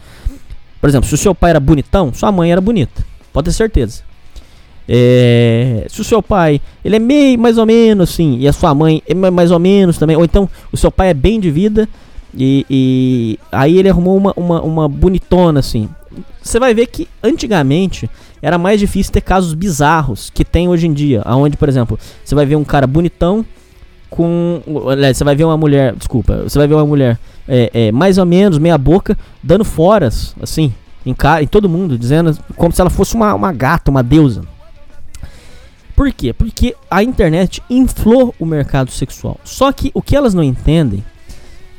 por 0.79 0.89
exemplo, 0.89 1.07
se 1.07 1.15
o 1.15 1.17
seu 1.17 1.33
pai 1.33 1.51
era 1.51 1.59
bonitão, 1.59 2.13
sua 2.13 2.31
mãe 2.31 2.51
era 2.51 2.61
bonita. 2.61 3.05
Pode 3.33 3.45
ter 3.45 3.51
certeza. 3.51 4.01
É, 4.89 5.85
se 5.89 5.99
o 5.99 6.03
seu 6.03 6.23
pai, 6.23 6.61
ele 6.83 6.95
é 6.95 6.99
meio 6.99 7.37
mais 7.37 7.57
ou 7.57 7.65
menos 7.65 8.09
assim, 8.09 8.37
e 8.39 8.47
a 8.47 8.53
sua 8.53 8.73
mãe 8.73 9.03
é 9.05 9.13
mais 9.13 9.51
ou 9.51 9.59
menos 9.59 9.97
também, 9.97 10.15
ou 10.15 10.23
então 10.23 10.49
o 10.71 10.77
seu 10.77 10.89
pai 10.89 11.09
é 11.09 11.13
bem 11.13 11.41
de 11.41 11.51
vida, 11.51 11.89
e, 12.33 12.65
e 12.69 13.39
aí 13.51 13.77
ele 13.77 13.89
arrumou 13.89 14.15
uma, 14.15 14.33
uma, 14.37 14.61
uma 14.61 14.87
bonitona 14.87 15.59
assim. 15.59 15.89
Você 16.41 16.57
vai 16.57 16.73
ver 16.73 16.87
que 16.87 17.07
antigamente 17.21 18.09
era 18.41 18.57
mais 18.57 18.79
difícil 18.79 19.11
ter 19.11 19.21
casos 19.21 19.53
bizarros 19.53 20.29
que 20.29 20.45
tem 20.45 20.69
hoje 20.69 20.87
em 20.87 20.93
dia, 20.93 21.21
aonde, 21.25 21.57
por 21.57 21.67
exemplo, 21.67 21.99
você 22.23 22.33
vai 22.33 22.45
ver 22.45 22.55
um 22.55 22.63
cara 22.63 22.87
bonitão 22.87 23.45
com. 24.09 24.61
Você 25.13 25.23
vai 25.23 25.35
ver 25.35 25.43
uma 25.43 25.57
mulher. 25.57 25.95
Desculpa, 25.95 26.43
você 26.43 26.57
vai 26.57 26.67
ver 26.67 26.75
uma 26.75 26.85
mulher 26.85 27.19
é, 27.47 27.71
é, 27.73 27.91
mais 27.91 28.17
ou 28.17 28.25
menos, 28.25 28.57
meia 28.57 28.77
boca, 28.77 29.17
dando 29.41 29.63
foras, 29.63 30.35
assim, 30.41 30.73
em, 31.05 31.15
em 31.41 31.47
todo 31.47 31.69
mundo, 31.69 31.97
dizendo 31.97 32.37
como 32.55 32.73
se 32.73 32.81
ela 32.81 32.89
fosse 32.89 33.15
uma, 33.15 33.33
uma 33.33 33.53
gata, 33.53 33.89
uma 33.89 34.03
deusa. 34.03 34.41
Por 35.95 36.11
quê? 36.11 36.31
Porque 36.31 36.75
a 36.91 37.01
internet 37.01 37.61
inflou 37.69 38.35
o 38.39 38.45
mercado 38.45 38.91
sexual. 38.91 39.39
Só 39.43 39.71
que 39.71 39.89
o 39.95 40.01
que 40.01 40.15
elas 40.15 40.33
não 40.33 40.43
entendem 40.43 41.03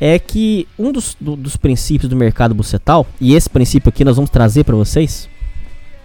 é 0.01 0.19
que 0.19 0.67
um 0.79 0.91
dos, 0.91 1.17
do, 1.21 1.37
dos 1.37 1.57
princípios 1.57 2.09
do 2.09 2.17
mercado 2.17 2.55
bucetal, 2.55 3.07
e 3.21 3.35
esse 3.35 3.49
princípio 3.49 3.89
aqui 3.89 4.05
nós 4.05 4.17
vamos 4.17 4.31
trazer 4.31 4.65
para 4.65 4.75
vocês, 4.75 5.29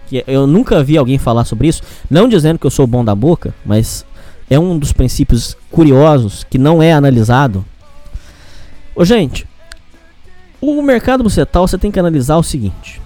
que 0.06 0.22
eu 0.26 0.46
nunca 0.46 0.82
vi 0.82 0.96
alguém 0.96 1.18
falar 1.18 1.44
sobre 1.44 1.68
isso, 1.68 1.82
não 2.08 2.28
dizendo 2.28 2.58
que 2.58 2.66
eu 2.66 2.70
sou 2.70 2.86
bom 2.86 3.04
da 3.04 3.14
boca, 3.14 3.54
mas 3.64 4.04
é 4.48 4.58
um 4.58 4.78
dos 4.78 4.92
princípios 4.92 5.56
curiosos 5.70 6.44
que 6.44 6.58
não 6.58 6.82
é 6.82 6.92
analisado. 6.92 7.64
Ô, 8.94 9.04
gente, 9.04 9.46
o 10.60 10.80
mercado 10.82 11.24
bucetal 11.24 11.66
você 11.66 11.78
tem 11.78 11.90
que 11.90 11.98
analisar 11.98 12.36
o 12.36 12.42
seguinte: 12.42 13.00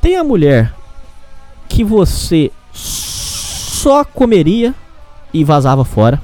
tem 0.00 0.16
a 0.16 0.24
mulher 0.24 0.74
que 1.68 1.84
você 1.84 2.50
só 2.72 4.04
comeria 4.04 4.74
e 5.32 5.44
vazava 5.44 5.84
fora. 5.84 6.20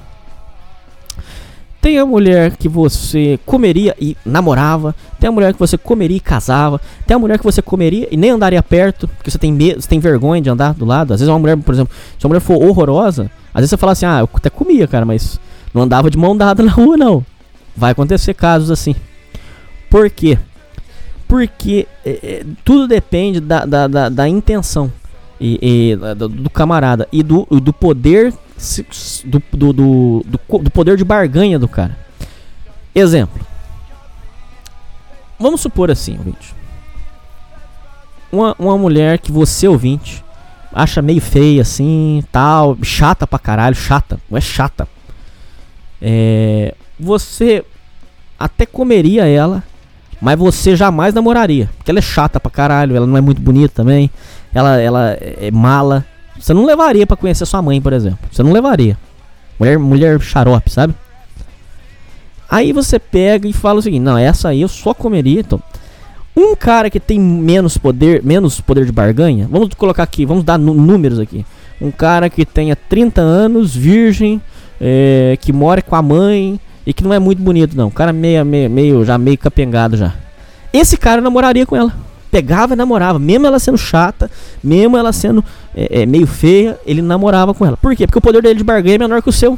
Tem 1.80 1.98
a 1.98 2.06
mulher 2.06 2.56
que 2.56 2.66
você 2.66 3.38
comeria 3.44 3.94
e 4.00 4.16
namorava. 4.24 4.94
Tem 5.20 5.28
a 5.28 5.32
mulher 5.32 5.52
que 5.52 5.58
você 5.58 5.76
comeria 5.76 6.16
e 6.16 6.20
casava. 6.20 6.80
Tem 7.06 7.14
a 7.14 7.18
mulher 7.18 7.38
que 7.38 7.44
você 7.44 7.60
comeria 7.60 8.08
e 8.10 8.16
nem 8.16 8.30
andaria 8.30 8.62
perto, 8.62 9.06
porque 9.06 9.30
você 9.30 9.36
tem 9.36 9.52
medo, 9.52 9.82
você 9.82 9.88
tem 9.88 10.00
vergonha 10.00 10.40
de 10.40 10.48
andar 10.48 10.72
do 10.72 10.86
lado. 10.86 11.12
Às 11.12 11.20
vezes 11.20 11.30
uma 11.30 11.38
mulher, 11.38 11.58
por 11.58 11.74
exemplo, 11.74 11.94
se 12.18 12.24
uma 12.24 12.30
mulher 12.30 12.40
for 12.40 12.56
horrorosa, 12.62 13.30
às 13.54 13.60
vezes 13.60 13.70
você 13.70 13.76
fala 13.76 13.92
assim: 13.92 14.04
"Ah, 14.06 14.20
eu 14.20 14.28
até 14.34 14.50
comia, 14.50 14.86
cara, 14.86 15.06
mas 15.06 15.40
não 15.72 15.82
andava 15.82 16.10
de 16.10 16.18
mão 16.18 16.36
dada 16.36 16.60
na 16.64 16.72
rua 16.72 16.96
não". 16.96 17.24
Vai 17.76 17.92
acontecer 17.92 18.34
casos 18.34 18.70
assim. 18.70 18.94
Por 19.90 20.10
quê? 20.10 20.38
Porque 21.26 21.86
é, 22.04 22.10
é, 22.10 22.44
tudo 22.64 22.86
depende 22.86 23.40
da, 23.40 23.64
da, 23.64 23.88
da, 23.88 24.08
da 24.08 24.28
intenção 24.28 24.92
e, 25.40 25.58
e 25.92 26.14
do, 26.14 26.28
do, 26.28 26.50
camarada 26.50 27.08
e 27.10 27.22
do, 27.22 27.46
do 27.50 27.72
poder 27.72 28.32
do, 29.24 29.42
do, 29.52 29.72
do, 29.72 30.24
do 30.58 30.70
poder 30.70 30.96
de 30.96 31.04
barganha 31.04 31.58
do 31.58 31.68
cara. 31.68 31.96
Exemplo. 32.94 33.44
Vamos 35.38 35.60
supor 35.60 35.90
assim, 35.90 36.16
ouvinte. 36.16 36.54
Uma, 38.30 38.54
uma 38.58 38.78
mulher 38.78 39.18
que 39.18 39.30
você, 39.30 39.66
ouvinte, 39.68 40.23
acha 40.74 41.00
meio 41.00 41.20
feia 41.20 41.62
assim, 41.62 42.22
tal, 42.32 42.76
chata 42.82 43.26
pra 43.26 43.38
caralho, 43.38 43.76
chata, 43.76 44.18
não 44.30 44.36
é 44.36 44.40
chata. 44.40 44.88
É, 46.02 46.74
você 46.98 47.64
até 48.38 48.66
comeria 48.66 49.26
ela, 49.26 49.62
mas 50.20 50.38
você 50.38 50.74
jamais 50.74 51.14
namoraria, 51.14 51.70
porque 51.76 51.90
ela 51.90 52.00
é 52.00 52.02
chata 52.02 52.40
pra 52.40 52.50
caralho, 52.50 52.96
ela 52.96 53.06
não 53.06 53.16
é 53.16 53.20
muito 53.20 53.40
bonita 53.40 53.74
também, 53.74 54.10
ela, 54.52 54.80
ela 54.80 55.16
é 55.20 55.50
mala, 55.50 56.04
você 56.38 56.52
não 56.52 56.66
levaria 56.66 57.06
para 57.06 57.16
conhecer 57.16 57.46
sua 57.46 57.62
mãe, 57.62 57.80
por 57.80 57.92
exemplo. 57.92 58.18
Você 58.30 58.42
não 58.42 58.52
levaria. 58.52 58.98
Mulher, 59.58 59.78
mulher 59.78 60.20
xarope, 60.20 60.70
sabe? 60.70 60.94
Aí 62.50 62.72
você 62.72 62.98
pega 62.98 63.48
e 63.48 63.52
fala 63.52 63.78
o 63.78 63.82
seguinte: 63.82 64.02
não, 64.02 64.18
essa 64.18 64.48
aí 64.48 64.60
eu 64.60 64.68
só 64.68 64.92
comeria. 64.92 65.40
Então, 65.40 65.62
um 66.36 66.56
cara 66.56 66.90
que 66.90 66.98
tem 66.98 67.18
menos 67.18 67.78
poder, 67.78 68.22
menos 68.22 68.60
poder 68.60 68.84
de 68.84 68.92
barganha, 68.92 69.46
vamos 69.50 69.68
colocar 69.74 70.02
aqui, 70.02 70.26
vamos 70.26 70.42
dar 70.42 70.58
números 70.58 71.18
aqui. 71.18 71.46
Um 71.80 71.90
cara 71.90 72.28
que 72.28 72.44
tenha 72.44 72.74
30 72.74 73.20
anos, 73.20 73.74
virgem, 73.74 74.40
é, 74.80 75.36
que 75.40 75.52
mora 75.52 75.80
com 75.80 75.94
a 75.94 76.02
mãe 76.02 76.58
e 76.86 76.92
que 76.92 77.04
não 77.04 77.12
é 77.12 77.18
muito 77.18 77.40
bonito, 77.40 77.76
não. 77.76 77.86
Um 77.86 77.90
cara 77.90 78.12
meio, 78.12 78.44
meio, 78.44 78.68
meio 78.68 79.04
já 79.04 79.16
meio 79.16 79.38
capengado 79.38 79.96
já. 79.96 80.12
Esse 80.72 80.96
cara 80.96 81.20
namoraria 81.20 81.64
com 81.64 81.76
ela. 81.76 81.92
pegava 82.30 82.74
e 82.74 82.76
namorava, 82.76 83.16
mesmo 83.16 83.46
ela 83.46 83.60
sendo 83.60 83.78
chata, 83.78 84.28
mesmo 84.62 84.96
ela 84.96 85.12
sendo 85.12 85.44
é, 85.72 86.02
é, 86.02 86.06
meio 86.06 86.26
feia, 86.26 86.76
ele 86.84 87.00
namorava 87.00 87.54
com 87.54 87.64
ela. 87.64 87.76
Por 87.76 87.94
quê? 87.94 88.08
Porque 88.08 88.18
o 88.18 88.22
poder 88.22 88.42
dele 88.42 88.58
de 88.58 88.64
barganha 88.64 88.96
é 88.96 88.98
menor 88.98 89.22
que 89.22 89.28
o 89.28 89.32
seu. 89.32 89.56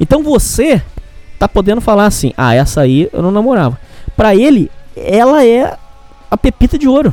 Então 0.00 0.22
você 0.22 0.80
tá 1.38 1.46
podendo 1.46 1.82
falar 1.82 2.06
assim: 2.06 2.32
ah, 2.34 2.54
essa 2.54 2.80
aí 2.80 3.10
eu 3.12 3.22
não 3.22 3.30
namorava. 3.30 3.78
Pra 4.16 4.34
ele, 4.34 4.70
ela 4.96 5.44
é 5.44 5.76
a 6.30 6.36
pepita 6.36 6.78
de 6.78 6.88
ouro. 6.88 7.12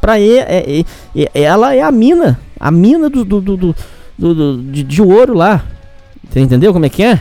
Pra 0.00 0.20
ele, 0.20 0.84
é, 1.14 1.30
ela 1.34 1.74
é 1.74 1.80
a 1.80 1.90
mina, 1.90 2.38
a 2.60 2.70
mina 2.70 3.08
do, 3.08 3.24
do, 3.24 3.40
do, 3.40 3.56
do, 3.56 3.74
do 4.18 4.62
de, 4.62 4.82
de 4.82 5.02
ouro 5.02 5.34
lá. 5.34 5.64
Você 6.28 6.40
entendeu 6.40 6.72
como 6.72 6.84
é 6.84 6.88
que 6.88 7.02
é? 7.02 7.20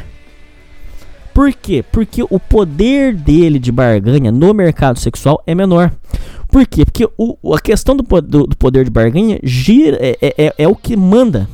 Por 1.34 1.52
quê? 1.54 1.84
Porque 1.91 2.24
o 2.30 2.39
poder 2.39 3.16
dele 3.16 3.58
de 3.58 3.72
barganha 3.72 4.32
no 4.32 4.54
mercado 4.54 5.00
sexual 5.00 5.41
é 5.48 5.56
menor. 5.56 5.91
Por 6.50 6.68
quê? 6.68 6.86
Porque 6.86 7.10
o, 7.18 7.56
a 7.56 7.60
questão 7.60 7.96
do, 7.96 8.04
do, 8.04 8.48
do 8.48 8.56
poder 8.56 8.86
de 8.86 8.91
barganha 8.91 9.39
gira, 9.41 9.98
é, 10.00 10.18
é, 10.22 10.46
é, 10.46 10.54
é 10.60 10.68
o 10.68 10.76
que 10.76 10.96
manda. 10.96 11.50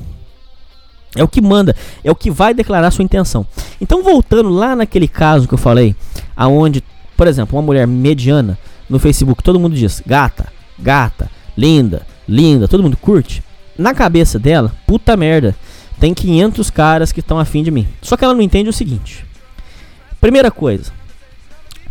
É 1.16 1.24
o 1.24 1.28
que 1.28 1.42
manda, 1.42 1.76
é 2.04 2.12
o 2.12 2.16
que 2.16 2.30
vai 2.30 2.54
declarar 2.54 2.92
sua 2.92 3.04
intenção. 3.04 3.46
Então, 3.82 4.04
voltando 4.04 4.50
lá 4.50 4.76
naquele 4.76 5.08
caso 5.08 5.48
que 5.48 5.54
eu 5.54 5.58
falei, 5.58 5.96
aonde, 6.36 6.84
por 7.20 7.28
exemplo, 7.28 7.58
uma 7.58 7.66
mulher 7.66 7.86
mediana 7.86 8.58
no 8.90 8.98
Facebook, 8.98 9.44
todo 9.44 9.60
mundo 9.60 9.76
diz 9.76 10.02
gata, 10.06 10.48
gata, 10.80 11.30
linda, 11.58 12.08
linda, 12.26 12.66
todo 12.66 12.82
mundo 12.82 12.96
curte. 12.96 13.44
Na 13.78 13.94
cabeça 13.94 14.40
dela, 14.40 14.74
puta 14.88 15.18
merda, 15.18 15.54
tem 16.00 16.14
500 16.14 16.70
caras 16.70 17.12
que 17.12 17.20
estão 17.20 17.38
afim 17.38 17.62
de 17.62 17.72
mim. 17.72 17.86
Só 18.02 18.16
que 18.16 18.24
ela 18.24 18.34
não 18.34 18.42
entende 18.42 18.70
o 18.70 18.74
seguinte: 18.74 19.26
Primeira 20.22 20.50
coisa, 20.50 20.94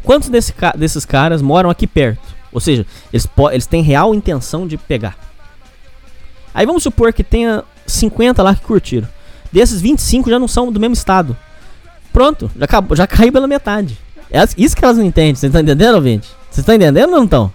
quantos 0.03 0.31
desse, 0.31 0.55
desses 0.79 1.05
caras 1.05 1.43
moram 1.43 1.69
aqui 1.69 1.87
perto? 1.87 2.27
Ou 2.51 2.59
seja, 2.59 2.87
eles, 3.13 3.29
eles 3.53 3.67
têm 3.67 3.83
real 3.83 4.15
intenção 4.15 4.67
de 4.67 4.79
pegar. 4.79 5.19
Aí 6.55 6.65
vamos 6.65 6.83
supor 6.83 7.13
que 7.13 7.23
tenha 7.23 7.63
50 7.87 8.43
lá 8.43 8.55
que 8.55 8.63
curtiram. 8.63 9.07
Desses 9.53 9.83
25 9.83 10.31
já 10.31 10.39
não 10.39 10.49
são 10.49 10.73
do 10.73 10.81
mesmo 10.81 10.95
estado. 10.95 11.37
Pronto, 12.15 12.51
já, 12.57 12.65
acabou, 12.65 12.97
já 12.97 13.05
caiu 13.07 13.31
pela 13.31 13.47
metade. 13.47 14.08
É 14.31 14.43
isso 14.57 14.77
que 14.77 14.85
elas 14.85 14.99
não 14.99 15.05
entendem. 15.05 15.35
Vocês 15.35 15.51
estão 15.51 15.61
entendendo, 15.61 15.95
ouvinte? 15.95 16.29
Vocês 16.51 16.59
estão 16.59 16.75
entendendo 16.75 17.11
ou 17.11 17.17
não 17.17 17.25
estão? 17.25 17.53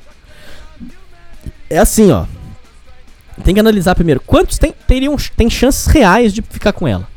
É 1.69 1.77
assim, 1.77 2.11
ó. 2.11 2.25
Tem 3.43 3.53
que 3.53 3.59
analisar 3.59 3.95
primeiro. 3.95 4.21
Quantos 4.25 4.57
tem, 4.57 4.73
teriam, 4.87 5.15
tem 5.35 5.49
chances 5.49 5.87
reais 5.87 6.33
de 6.33 6.41
ficar 6.41 6.73
com 6.73 6.87
ela? 6.87 7.07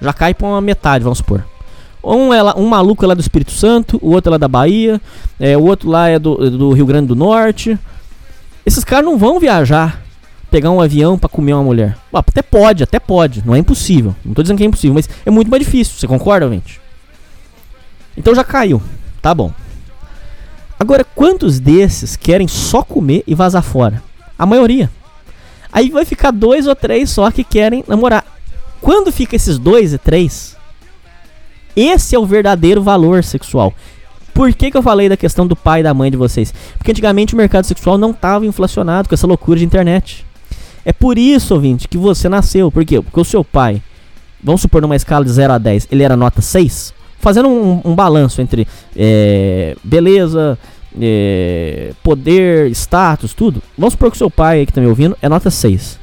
Já 0.00 0.12
cai 0.12 0.34
pra 0.34 0.46
uma 0.46 0.60
metade, 0.60 1.04
vamos 1.04 1.18
supor. 1.18 1.44
Um, 2.02 2.32
é 2.32 2.42
lá, 2.42 2.54
um 2.56 2.66
maluco 2.66 3.04
é 3.04 3.08
lá 3.08 3.14
do 3.14 3.20
Espírito 3.20 3.50
Santo, 3.50 3.98
o 4.00 4.10
outro 4.10 4.30
é 4.30 4.32
lá 4.32 4.38
da 4.38 4.46
Bahia, 4.46 5.00
é, 5.40 5.56
o 5.56 5.64
outro 5.64 5.88
lá 5.88 6.08
é 6.08 6.18
do, 6.18 6.50
do 6.50 6.72
Rio 6.72 6.86
Grande 6.86 7.08
do 7.08 7.16
Norte. 7.16 7.78
Esses 8.64 8.84
caras 8.84 9.04
não 9.04 9.18
vão 9.18 9.40
viajar, 9.40 10.02
pegar 10.50 10.70
um 10.70 10.80
avião 10.80 11.18
para 11.18 11.28
comer 11.28 11.54
uma 11.54 11.64
mulher. 11.64 11.96
até 12.12 12.42
pode, 12.42 12.82
até 12.82 13.00
pode, 13.00 13.44
não 13.44 13.54
é 13.54 13.58
impossível. 13.58 14.14
Não 14.24 14.34
tô 14.34 14.42
dizendo 14.42 14.58
que 14.58 14.64
é 14.64 14.66
impossível, 14.66 14.94
mas 14.94 15.08
é 15.24 15.30
muito 15.30 15.50
mais 15.50 15.64
difícil. 15.64 15.94
Você 15.98 16.06
concorda, 16.06 16.48
gente? 16.48 16.80
Então 18.16 18.34
já 18.34 18.44
caiu, 18.44 18.82
tá 19.20 19.34
bom. 19.34 19.52
Agora, 20.78 21.04
quantos 21.04 21.58
desses 21.58 22.16
querem 22.16 22.46
só 22.46 22.82
comer 22.82 23.22
e 23.26 23.34
vazar 23.34 23.62
fora? 23.62 24.02
A 24.38 24.44
maioria. 24.44 24.90
Aí 25.72 25.90
vai 25.90 26.04
ficar 26.04 26.30
dois 26.30 26.66
ou 26.66 26.74
três 26.74 27.10
só 27.10 27.30
que 27.30 27.42
querem 27.42 27.84
namorar. 27.86 28.24
Quando 28.80 29.10
fica 29.10 29.36
esses 29.36 29.58
dois 29.58 29.92
e 29.92 29.98
três, 29.98 30.56
esse 31.74 32.14
é 32.14 32.18
o 32.18 32.26
verdadeiro 32.26 32.82
valor 32.82 33.24
sexual. 33.24 33.74
Por 34.32 34.52
que, 34.52 34.70
que 34.70 34.76
eu 34.76 34.82
falei 34.82 35.08
da 35.08 35.16
questão 35.16 35.46
do 35.46 35.56
pai 35.56 35.80
e 35.80 35.82
da 35.82 35.94
mãe 35.94 36.10
de 36.10 36.16
vocês? 36.16 36.52
Porque 36.76 36.90
antigamente 36.90 37.34
o 37.34 37.36
mercado 37.38 37.64
sexual 37.64 37.96
não 37.96 38.10
estava 38.10 38.44
inflacionado 38.44 39.08
com 39.08 39.14
essa 39.14 39.26
loucura 39.26 39.58
de 39.58 39.64
internet. 39.64 40.26
É 40.84 40.92
por 40.92 41.18
isso, 41.18 41.54
ouvinte, 41.54 41.88
que 41.88 41.96
você 41.96 42.28
nasceu. 42.28 42.70
Por 42.70 42.84
quê? 42.84 43.00
Porque 43.00 43.18
o 43.18 43.24
seu 43.24 43.42
pai, 43.42 43.82
vamos 44.42 44.60
supor 44.60 44.82
numa 44.82 44.94
escala 44.94 45.24
de 45.24 45.32
0 45.32 45.54
a 45.54 45.58
10, 45.58 45.88
ele 45.90 46.02
era 46.02 46.16
nota 46.16 46.42
6, 46.42 46.92
fazendo 47.26 47.48
um, 47.48 47.80
um 47.84 47.92
balanço 47.92 48.40
entre 48.40 48.68
é, 48.96 49.74
beleza, 49.82 50.56
é, 50.96 51.90
poder, 52.00 52.70
status, 52.70 53.34
tudo. 53.34 53.60
Vamos 53.76 53.94
supor 53.94 54.12
que 54.12 54.14
o 54.14 54.18
seu 54.18 54.30
pai 54.30 54.64
que 54.64 54.70
está 54.70 54.80
me 54.80 54.86
ouvindo 54.86 55.18
é 55.20 55.28
nota 55.28 55.50
6. 55.50 55.98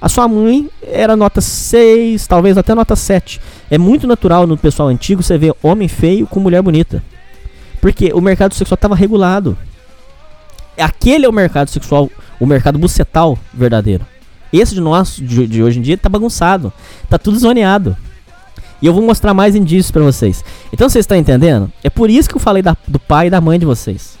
A 0.00 0.08
sua 0.08 0.28
mãe 0.28 0.70
era 0.80 1.16
nota 1.16 1.40
6, 1.40 2.24
talvez 2.24 2.56
até 2.56 2.72
nota 2.72 2.94
7. 2.94 3.40
É 3.68 3.76
muito 3.76 4.06
natural 4.06 4.46
no 4.46 4.56
pessoal 4.56 4.88
antigo 4.88 5.24
você 5.24 5.36
ver 5.36 5.52
homem 5.60 5.88
feio 5.88 6.24
com 6.24 6.38
mulher 6.38 6.62
bonita. 6.62 7.02
Porque 7.80 8.12
o 8.12 8.20
mercado 8.20 8.54
sexual 8.54 8.76
estava 8.76 8.94
regulado. 8.94 9.58
Aquele 10.78 11.26
é 11.26 11.28
o 11.28 11.32
mercado 11.32 11.68
sexual, 11.68 12.08
o 12.38 12.46
mercado 12.46 12.78
bucetal 12.78 13.36
verdadeiro. 13.52 14.06
Esse 14.52 14.76
de 14.76 14.80
nós, 14.80 15.16
de, 15.16 15.48
de 15.48 15.64
hoje 15.64 15.80
em 15.80 15.82
dia, 15.82 15.98
tá 15.98 16.08
bagunçado. 16.08 16.72
Tá 17.08 17.18
tudo 17.18 17.40
zoneado. 17.40 17.96
E 18.80 18.86
eu 18.86 18.94
vou 18.94 19.02
mostrar 19.02 19.34
mais 19.34 19.54
indícios 19.54 19.90
para 19.90 20.02
vocês. 20.02 20.44
Então 20.72 20.88
vocês 20.88 21.02
estão 21.02 21.16
entendendo? 21.16 21.70
É 21.82 21.90
por 21.90 22.08
isso 22.08 22.28
que 22.28 22.36
eu 22.36 22.40
falei 22.40 22.62
da, 22.62 22.76
do 22.86 22.98
pai 22.98 23.26
e 23.26 23.30
da 23.30 23.40
mãe 23.40 23.58
de 23.58 23.66
vocês. 23.66 24.18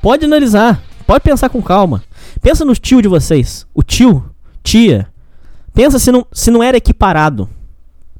Pode 0.00 0.24
analisar. 0.24 0.82
Pode 1.06 1.24
pensar 1.24 1.48
com 1.48 1.60
calma. 1.60 2.02
Pensa 2.40 2.64
no 2.64 2.74
tio 2.74 3.02
de 3.02 3.08
vocês. 3.08 3.66
O 3.74 3.82
tio 3.82 4.24
tia. 4.62 5.08
Pensa 5.74 5.98
se 5.98 6.12
não, 6.12 6.26
se 6.32 6.50
não 6.50 6.62
era 6.62 6.76
equiparado. 6.76 7.48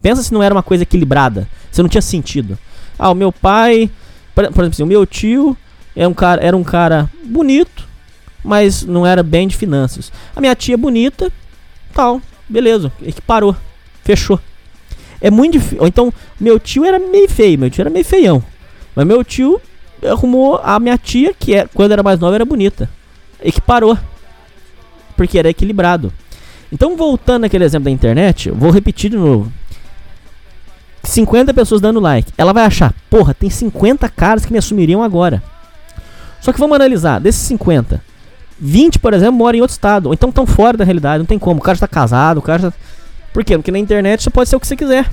Pensa 0.01 0.23
se 0.23 0.33
não 0.33 0.43
era 0.43 0.55
uma 0.55 0.63
coisa 0.63 0.83
equilibrada. 0.83 1.49
Se 1.71 1.81
não 1.81 1.89
tinha 1.89 2.03
sentido. 2.03 2.59
Ah, 2.99 3.11
o 3.11 3.15
meu 3.15 3.31
pai. 3.31 3.91
Por, 4.35 4.45
por 4.47 4.63
exemplo, 4.63 4.69
assim, 4.69 4.83
o 4.83 4.87
meu 4.87 5.07
tio 5.07 5.57
era 5.95 6.09
um, 6.09 6.15
cara, 6.15 6.43
era 6.43 6.57
um 6.57 6.65
cara 6.65 7.11
bonito, 7.25 7.87
mas 8.43 8.83
não 8.83 9.07
era 9.07 9.23
bem 9.23 9.47
de 9.47 9.57
finanças. 9.57 10.11
A 10.35 10.41
minha 10.41 10.55
tia 10.55 10.77
bonita, 10.77 11.31
tal, 11.93 12.21
beleza, 12.49 12.91
equiparou, 13.03 13.55
fechou. 14.03 14.41
É 15.23 15.31
muito 15.31 15.53
difícil. 15.53 15.79
Ou 15.81 15.87
então, 15.87 16.13
meu 16.39 16.59
tio 16.59 16.85
era 16.85 16.99
meio 16.99 17.29
feio, 17.29 17.59
meu 17.59 17.71
tio 17.71 17.83
era 17.83 17.91
meio 17.91 18.05
feião. 18.05 18.43
Mas 18.95 19.07
meu 19.07 19.23
tio 19.23 19.61
arrumou 20.05 20.61
a 20.63 20.79
minha 20.81 20.99
tia, 20.99 21.33
que 21.33 21.55
é, 21.55 21.67
quando 21.73 21.93
era 21.93 22.03
mais 22.03 22.19
nova 22.19 22.35
era 22.35 22.45
bonita. 22.45 22.91
Equiparou. 23.43 23.97
Porque 25.17 25.39
era 25.39 25.49
equilibrado. 25.49 26.13
Então, 26.73 26.97
voltando 26.97 27.45
àquele 27.45 27.65
exemplo 27.65 27.85
da 27.85 27.91
internet, 27.91 28.51
vou 28.51 28.71
repetir 28.71 29.11
de 29.11 29.17
novo. 29.17 29.53
50 31.05 31.53
pessoas 31.55 31.81
dando 31.81 32.01
like. 32.01 32.33
Ela 32.37 32.53
vai 32.53 32.65
achar, 32.65 32.95
porra, 33.11 33.35
tem 33.35 33.51
50 33.51 34.09
caras 34.09 34.45
que 34.45 34.53
me 34.53 34.59
assumiriam 34.59 35.03
agora. 35.03 35.43
Só 36.41 36.53
que 36.53 36.59
vamos 36.59 36.75
analisar, 36.75 37.21
desses 37.21 37.43
50, 37.43 38.03
20, 38.59 38.99
por 38.99 39.13
exemplo, 39.15 39.35
moram 39.35 39.59
em 39.59 39.61
outro 39.61 39.75
estado. 39.75 40.07
Ou 40.07 40.15
então 40.15 40.31
estão 40.31 40.47
fora 40.47 40.77
da 40.77 40.85
realidade, 40.85 41.19
não 41.19 41.27
tem 41.27 41.39
como. 41.39 41.61
O 41.61 41.63
cara 41.63 41.75
está 41.75 41.87
casado, 41.87 42.39
o 42.39 42.43
cara 42.43 42.63
já. 42.63 42.73
Por 43.33 43.45
quê? 43.45 43.57
Porque 43.57 43.71
na 43.71 43.79
internet 43.79 44.23
você 44.23 44.31
pode 44.31 44.49
ser 44.49 44.57
o 44.57 44.61
que 44.61 44.67
você 44.67 44.77
quiser. 44.77 45.09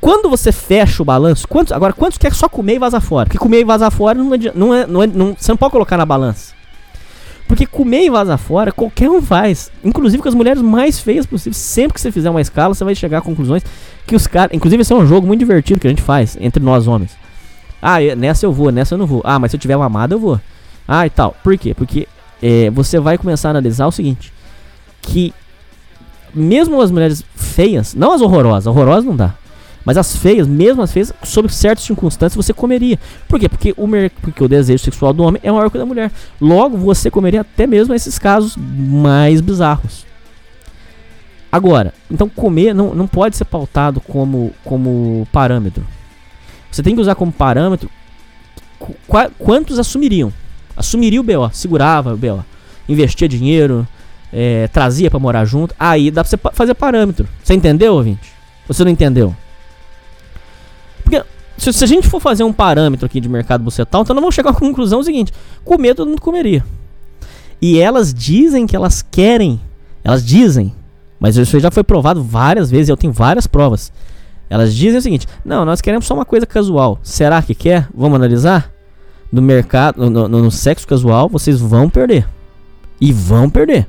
Quando 0.00 0.28
você 0.28 0.52
fecha 0.52 1.02
o 1.02 1.04
balanço, 1.04 1.46
quantos, 1.48 1.72
agora 1.72 1.92
quantos 1.92 2.18
quer 2.18 2.32
só 2.32 2.48
comer 2.48 2.76
e 2.76 2.78
vazar 2.78 3.00
fora? 3.00 3.26
Porque 3.26 3.38
comer 3.38 3.60
e 3.60 3.64
vazar 3.64 3.90
fora 3.90 4.16
não, 4.16 4.34
é, 4.34 4.38
não, 4.54 4.74
é, 4.74 4.86
não, 4.86 5.02
é, 5.02 5.06
não 5.06 5.36
você 5.38 5.50
não 5.50 5.56
pode 5.56 5.72
colocar 5.72 5.96
na 5.96 6.06
balança. 6.06 6.54
Porque 7.48 7.66
comer 7.66 8.04
e 8.04 8.10
vazar 8.10 8.38
fora, 8.38 8.70
qualquer 8.70 9.08
um 9.08 9.22
faz. 9.22 9.72
Inclusive 9.82 10.22
com 10.22 10.28
as 10.28 10.34
mulheres 10.34 10.60
mais 10.60 11.00
feias 11.00 11.24
possíveis. 11.24 11.56
Sempre 11.56 11.94
que 11.94 12.00
você 12.00 12.12
fizer 12.12 12.28
uma 12.28 12.42
escala, 12.42 12.74
você 12.74 12.84
vai 12.84 12.94
chegar 12.94 13.18
a 13.18 13.22
conclusões 13.22 13.64
que 14.06 14.14
os 14.14 14.26
caras. 14.26 14.54
Inclusive, 14.54 14.82
esse 14.82 14.92
é 14.92 14.96
um 14.96 15.06
jogo 15.06 15.26
muito 15.26 15.40
divertido 15.40 15.80
que 15.80 15.86
a 15.86 15.90
gente 15.90 16.02
faz 16.02 16.36
entre 16.40 16.62
nós 16.62 16.86
homens. 16.86 17.16
Ah, 17.80 17.98
nessa 18.16 18.44
eu 18.44 18.52
vou, 18.52 18.70
nessa 18.70 18.94
eu 18.94 18.98
não 18.98 19.06
vou. 19.06 19.22
Ah, 19.24 19.38
mas 19.38 19.50
se 19.50 19.56
eu 19.56 19.60
tiver 19.60 19.76
uma 19.76 19.86
amada, 19.86 20.14
eu 20.14 20.18
vou. 20.18 20.38
Ah, 20.86 21.06
e 21.06 21.10
tal. 21.10 21.34
Por 21.42 21.56
quê? 21.56 21.72
Porque 21.72 22.06
é, 22.42 22.70
você 22.70 22.98
vai 23.00 23.16
começar 23.16 23.48
a 23.48 23.50
analisar 23.50 23.86
o 23.86 23.92
seguinte: 23.92 24.30
que 25.00 25.32
mesmo 26.34 26.80
as 26.80 26.90
mulheres 26.90 27.24
feias, 27.34 27.94
não 27.94 28.12
as 28.12 28.20
horrorosas, 28.20 28.66
horrorosas 28.66 29.04
não 29.04 29.16
dá. 29.16 29.34
Mas 29.84 29.96
as 29.96 30.16
feias, 30.16 30.46
mesmo 30.46 30.82
as 30.82 30.92
feias, 30.92 31.12
sob 31.22 31.50
certas 31.50 31.84
circunstâncias, 31.84 32.36
você 32.36 32.52
comeria. 32.52 32.98
Por 33.26 33.40
quê? 33.40 33.48
Porque 33.48 33.72
o, 33.76 33.88
porque 34.20 34.44
o 34.44 34.48
desejo 34.48 34.84
sexual 34.84 35.12
do 35.12 35.22
homem 35.22 35.40
é 35.42 35.50
maior 35.50 35.70
que 35.70 35.76
o 35.76 35.80
da 35.80 35.86
mulher. 35.86 36.12
Logo, 36.40 36.76
você 36.76 37.10
comeria 37.10 37.40
até 37.40 37.66
mesmo 37.66 37.94
esses 37.94 38.18
casos 38.18 38.54
mais 38.56 39.40
bizarros. 39.40 40.04
Agora, 41.50 41.94
então 42.10 42.28
comer 42.28 42.74
não, 42.74 42.94
não 42.94 43.06
pode 43.06 43.36
ser 43.36 43.46
pautado 43.46 44.00
como, 44.00 44.52
como 44.62 45.26
parâmetro. 45.32 45.86
Você 46.70 46.82
tem 46.82 46.94
que 46.94 47.00
usar 47.00 47.14
como 47.14 47.32
parâmetro 47.32 47.88
qu 48.78 48.94
quantos 49.38 49.78
assumiriam. 49.78 50.32
Assumiria 50.76 51.20
o 51.20 51.24
BO, 51.24 51.50
segurava 51.52 52.14
o 52.14 52.16
BO, 52.16 52.44
investia 52.88 53.28
dinheiro, 53.28 53.86
é, 54.32 54.68
trazia 54.68 55.10
para 55.10 55.18
morar 55.18 55.44
junto. 55.44 55.74
Aí 55.78 56.10
dá 56.10 56.22
pra 56.22 56.30
você 56.30 56.36
fazer 56.52 56.74
parâmetro. 56.74 57.28
Você 57.42 57.54
entendeu, 57.54 57.94
ouvinte? 57.94 58.32
Você 58.66 58.84
não 58.84 58.90
entendeu? 58.90 59.34
Porque 61.02 61.22
se, 61.56 61.72
se, 61.72 61.84
a 61.84 61.86
gente 61.86 62.08
for 62.08 62.20
fazer 62.20 62.44
um 62.44 62.52
parâmetro 62.52 63.06
aqui 63.06 63.20
de 63.20 63.28
mercado 63.28 63.64
bucetal, 63.64 64.02
então 64.02 64.14
nós 64.14 64.22
vamos 64.22 64.34
chegar 64.34 64.50
à 64.50 64.54
conclusão 64.54 65.02
seguinte: 65.02 65.32
comer 65.64 65.94
todo 65.94 66.08
mundo 66.08 66.20
comeria. 66.20 66.64
E 67.60 67.78
elas 67.78 68.14
dizem 68.14 68.66
que 68.66 68.76
elas 68.76 69.02
querem, 69.02 69.60
elas 70.04 70.24
dizem, 70.24 70.72
mas 71.18 71.36
isso 71.36 71.58
já 71.58 71.70
foi 71.70 71.82
provado 71.82 72.22
várias 72.22 72.70
vezes, 72.70 72.88
eu 72.88 72.96
tenho 72.96 73.12
várias 73.12 73.46
provas. 73.46 73.92
Elas 74.50 74.74
dizem 74.74 74.98
o 74.98 75.02
seguinte: 75.02 75.26
não, 75.44 75.64
nós 75.64 75.80
queremos 75.80 76.06
só 76.06 76.14
uma 76.14 76.24
coisa 76.24 76.46
casual. 76.46 76.98
Será 77.02 77.42
que 77.42 77.54
quer? 77.54 77.88
Vamos 77.94 78.16
analisar? 78.16 78.72
no 79.30 79.42
mercado, 79.42 80.10
no, 80.10 80.28
no, 80.28 80.42
no 80.42 80.50
sexo 80.50 80.86
casual, 80.86 81.28
vocês 81.28 81.60
vão 81.60 81.88
perder. 81.88 82.26
E 83.00 83.12
vão 83.12 83.48
perder. 83.48 83.86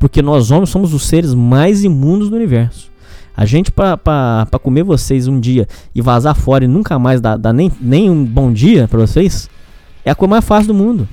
Porque 0.00 0.22
nós 0.22 0.50
homens 0.50 0.70
somos 0.70 0.94
os 0.94 1.04
seres 1.04 1.34
mais 1.34 1.84
imundos 1.84 2.30
do 2.30 2.34
universo. 2.34 2.90
A 3.36 3.44
gente, 3.44 3.70
pra 3.70 4.48
comer 4.62 4.82
vocês 4.82 5.28
um 5.28 5.38
dia 5.38 5.68
e 5.94 6.00
vazar 6.02 6.34
fora 6.34 6.64
e 6.64 6.68
nunca 6.68 6.98
mais 6.98 7.20
dar, 7.20 7.36
dar 7.36 7.52
nem, 7.52 7.70
nem 7.80 8.10
um 8.10 8.24
bom 8.24 8.52
dia 8.52 8.88
pra 8.88 8.98
vocês, 8.98 9.48
é 10.04 10.10
a 10.10 10.14
coisa 10.14 10.30
mais 10.30 10.44
fácil 10.44 10.68
do 10.68 10.74
mundo. 10.74 11.06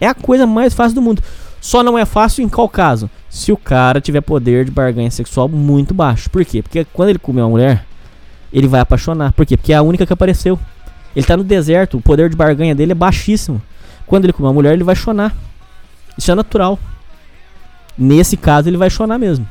É 0.00 0.06
a 0.06 0.14
coisa 0.14 0.46
mais 0.46 0.72
fácil 0.72 0.94
do 0.94 1.02
mundo. 1.02 1.22
Só 1.60 1.82
não 1.82 1.98
é 1.98 2.04
fácil 2.04 2.44
em 2.44 2.48
qual 2.48 2.68
caso? 2.68 3.10
Se 3.28 3.50
o 3.50 3.56
cara 3.56 4.00
tiver 4.00 4.20
poder 4.20 4.64
de 4.64 4.70
barganha 4.70 5.10
sexual 5.10 5.48
muito 5.48 5.92
baixo. 5.92 6.30
Por 6.30 6.44
quê? 6.44 6.62
Porque 6.62 6.86
quando 6.92 7.08
ele 7.08 7.18
comer 7.18 7.42
uma 7.42 7.50
mulher, 7.50 7.84
ele 8.52 8.68
vai 8.68 8.80
apaixonar. 8.80 9.32
Por 9.32 9.44
quê? 9.44 9.56
Porque 9.56 9.72
é 9.72 9.76
a 9.76 9.82
única 9.82 10.06
que 10.06 10.12
apareceu. 10.12 10.58
Ele 11.16 11.26
tá 11.26 11.36
no 11.36 11.42
deserto, 11.42 11.96
o 11.96 12.00
poder 12.00 12.30
de 12.30 12.36
barganha 12.36 12.74
dele 12.74 12.92
é 12.92 12.94
baixíssimo. 12.94 13.60
Quando 14.06 14.24
ele 14.24 14.32
comer 14.32 14.48
uma 14.48 14.54
mulher, 14.54 14.72
ele 14.72 14.84
vai 14.84 14.94
chorar. 14.94 15.34
Isso 16.16 16.30
é 16.30 16.34
natural. 16.34 16.78
Nesse 17.96 18.36
caso, 18.36 18.68
ele 18.68 18.76
vai 18.76 18.90
chorar 18.90 19.18
mesmo. 19.18 19.46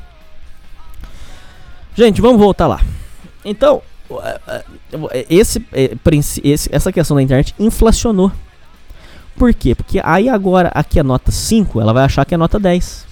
Gente, 1.95 2.21
vamos 2.21 2.39
voltar 2.39 2.67
lá. 2.67 2.81
Então, 3.45 3.81
esse, 5.29 5.63
esse, 6.43 6.69
essa 6.71 6.91
questão 6.91 7.15
da 7.15 7.23
internet 7.23 7.53
inflacionou. 7.59 8.31
Por 9.35 9.53
quê? 9.53 9.73
Porque 9.73 9.99
aí 10.03 10.29
agora, 10.29 10.71
aqui 10.73 10.99
é 10.99 11.03
nota 11.03 11.31
5, 11.31 11.81
ela 11.81 11.93
vai 11.93 12.03
achar 12.03 12.25
que 12.25 12.33
é 12.33 12.37
nota 12.37 12.59
10. 12.59 13.07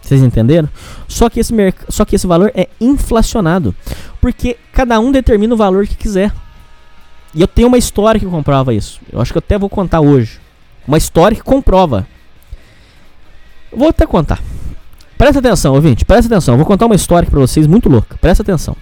Vocês 0.00 0.22
entenderam? 0.22 0.68
Só 1.06 1.28
que, 1.28 1.40
esse 1.40 1.52
só 1.88 2.04
que 2.04 2.16
esse 2.16 2.26
valor 2.26 2.50
é 2.54 2.68
inflacionado. 2.80 3.74
Porque 4.20 4.56
cada 4.72 4.98
um 5.00 5.12
determina 5.12 5.54
o 5.54 5.56
valor 5.56 5.86
que 5.86 5.96
quiser. 5.96 6.32
E 7.34 7.40
eu 7.40 7.46
tenho 7.46 7.68
uma 7.68 7.76
história 7.76 8.18
que 8.18 8.26
comprova 8.26 8.72
isso. 8.72 9.00
Eu 9.12 9.20
acho 9.20 9.32
que 9.32 9.38
eu 9.38 9.42
até 9.44 9.58
vou 9.58 9.68
contar 9.68 10.00
hoje. 10.00 10.40
Uma 10.86 10.96
história 10.96 11.36
que 11.36 11.42
comprova. 11.42 12.06
Vou 13.72 13.88
até 13.88 14.06
contar. 14.06 14.42
Presta 15.16 15.40
atenção, 15.40 15.74
ouvinte, 15.74 16.04
presta 16.04 16.32
atenção. 16.32 16.56
Vou 16.56 16.66
contar 16.66 16.86
uma 16.86 16.94
história 16.94 17.28
para 17.28 17.40
vocês 17.40 17.66
muito 17.66 17.88
louca. 17.88 18.16
Presta 18.18 18.42
atenção. 18.42 18.76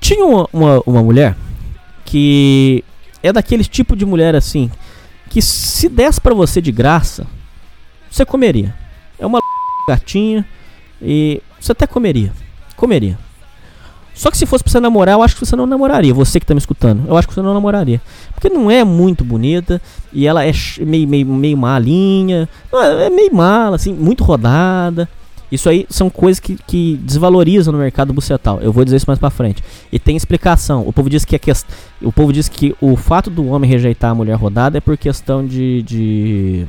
Tinha 0.00 0.24
uma, 0.24 0.48
uma, 0.52 0.82
uma 0.86 1.02
mulher 1.02 1.36
que 2.04 2.84
é 3.22 3.32
daquele 3.32 3.64
tipo 3.64 3.94
de 3.94 4.04
mulher 4.04 4.34
assim 4.34 4.70
que 5.30 5.40
se 5.40 5.88
desse 5.88 6.20
para 6.20 6.34
você 6.34 6.60
de 6.60 6.72
graça, 6.72 7.26
você 8.10 8.26
comeria. 8.26 8.74
É 9.18 9.24
uma 9.24 9.38
gatinha 9.88 10.44
e 11.00 11.40
você 11.58 11.72
até 11.72 11.86
comeria. 11.86 12.32
Comeria. 12.76 13.16
Só 14.20 14.30
que 14.30 14.36
se 14.36 14.44
fosse 14.44 14.62
pra 14.62 14.70
você 14.70 14.80
namorar, 14.80 15.14
eu 15.14 15.22
acho 15.22 15.34
que 15.34 15.46
você 15.46 15.56
não 15.56 15.64
namoraria. 15.64 16.12
Você 16.12 16.38
que 16.38 16.44
tá 16.44 16.52
me 16.52 16.58
escutando, 16.58 17.08
eu 17.08 17.16
acho 17.16 17.26
que 17.26 17.32
você 17.32 17.40
não 17.40 17.54
namoraria. 17.54 18.02
Porque 18.34 18.50
não 18.50 18.70
é 18.70 18.84
muito 18.84 19.24
bonita 19.24 19.80
e 20.12 20.26
ela 20.26 20.44
é 20.44 20.52
meio, 20.80 21.08
meio, 21.08 21.26
meio 21.26 21.56
malinha. 21.56 22.46
É 22.70 23.08
meio 23.08 23.34
mala, 23.34 23.76
assim, 23.76 23.94
muito 23.94 24.22
rodada. 24.22 25.08
Isso 25.50 25.70
aí 25.70 25.86
são 25.88 26.10
coisas 26.10 26.38
que, 26.38 26.58
que 26.66 27.00
desvalorizam 27.02 27.72
no 27.72 27.78
mercado 27.78 28.12
bucetal. 28.12 28.60
Eu 28.60 28.74
vou 28.74 28.84
dizer 28.84 28.98
isso 28.98 29.06
mais 29.08 29.18
pra 29.18 29.30
frente. 29.30 29.64
E 29.90 29.98
tem 29.98 30.18
explicação. 30.18 30.86
O 30.86 30.92
povo 30.92 31.08
diz 31.08 31.24
que, 31.24 31.34
a 31.34 31.38
quest... 31.38 31.64
o, 32.02 32.12
povo 32.12 32.30
diz 32.30 32.46
que 32.46 32.76
o 32.78 32.96
fato 32.96 33.30
do 33.30 33.46
homem 33.46 33.70
rejeitar 33.70 34.10
a 34.10 34.14
mulher 34.14 34.34
rodada 34.34 34.76
é 34.76 34.82
por 34.82 34.98
questão 34.98 35.46
de, 35.46 35.80
de 35.80 36.66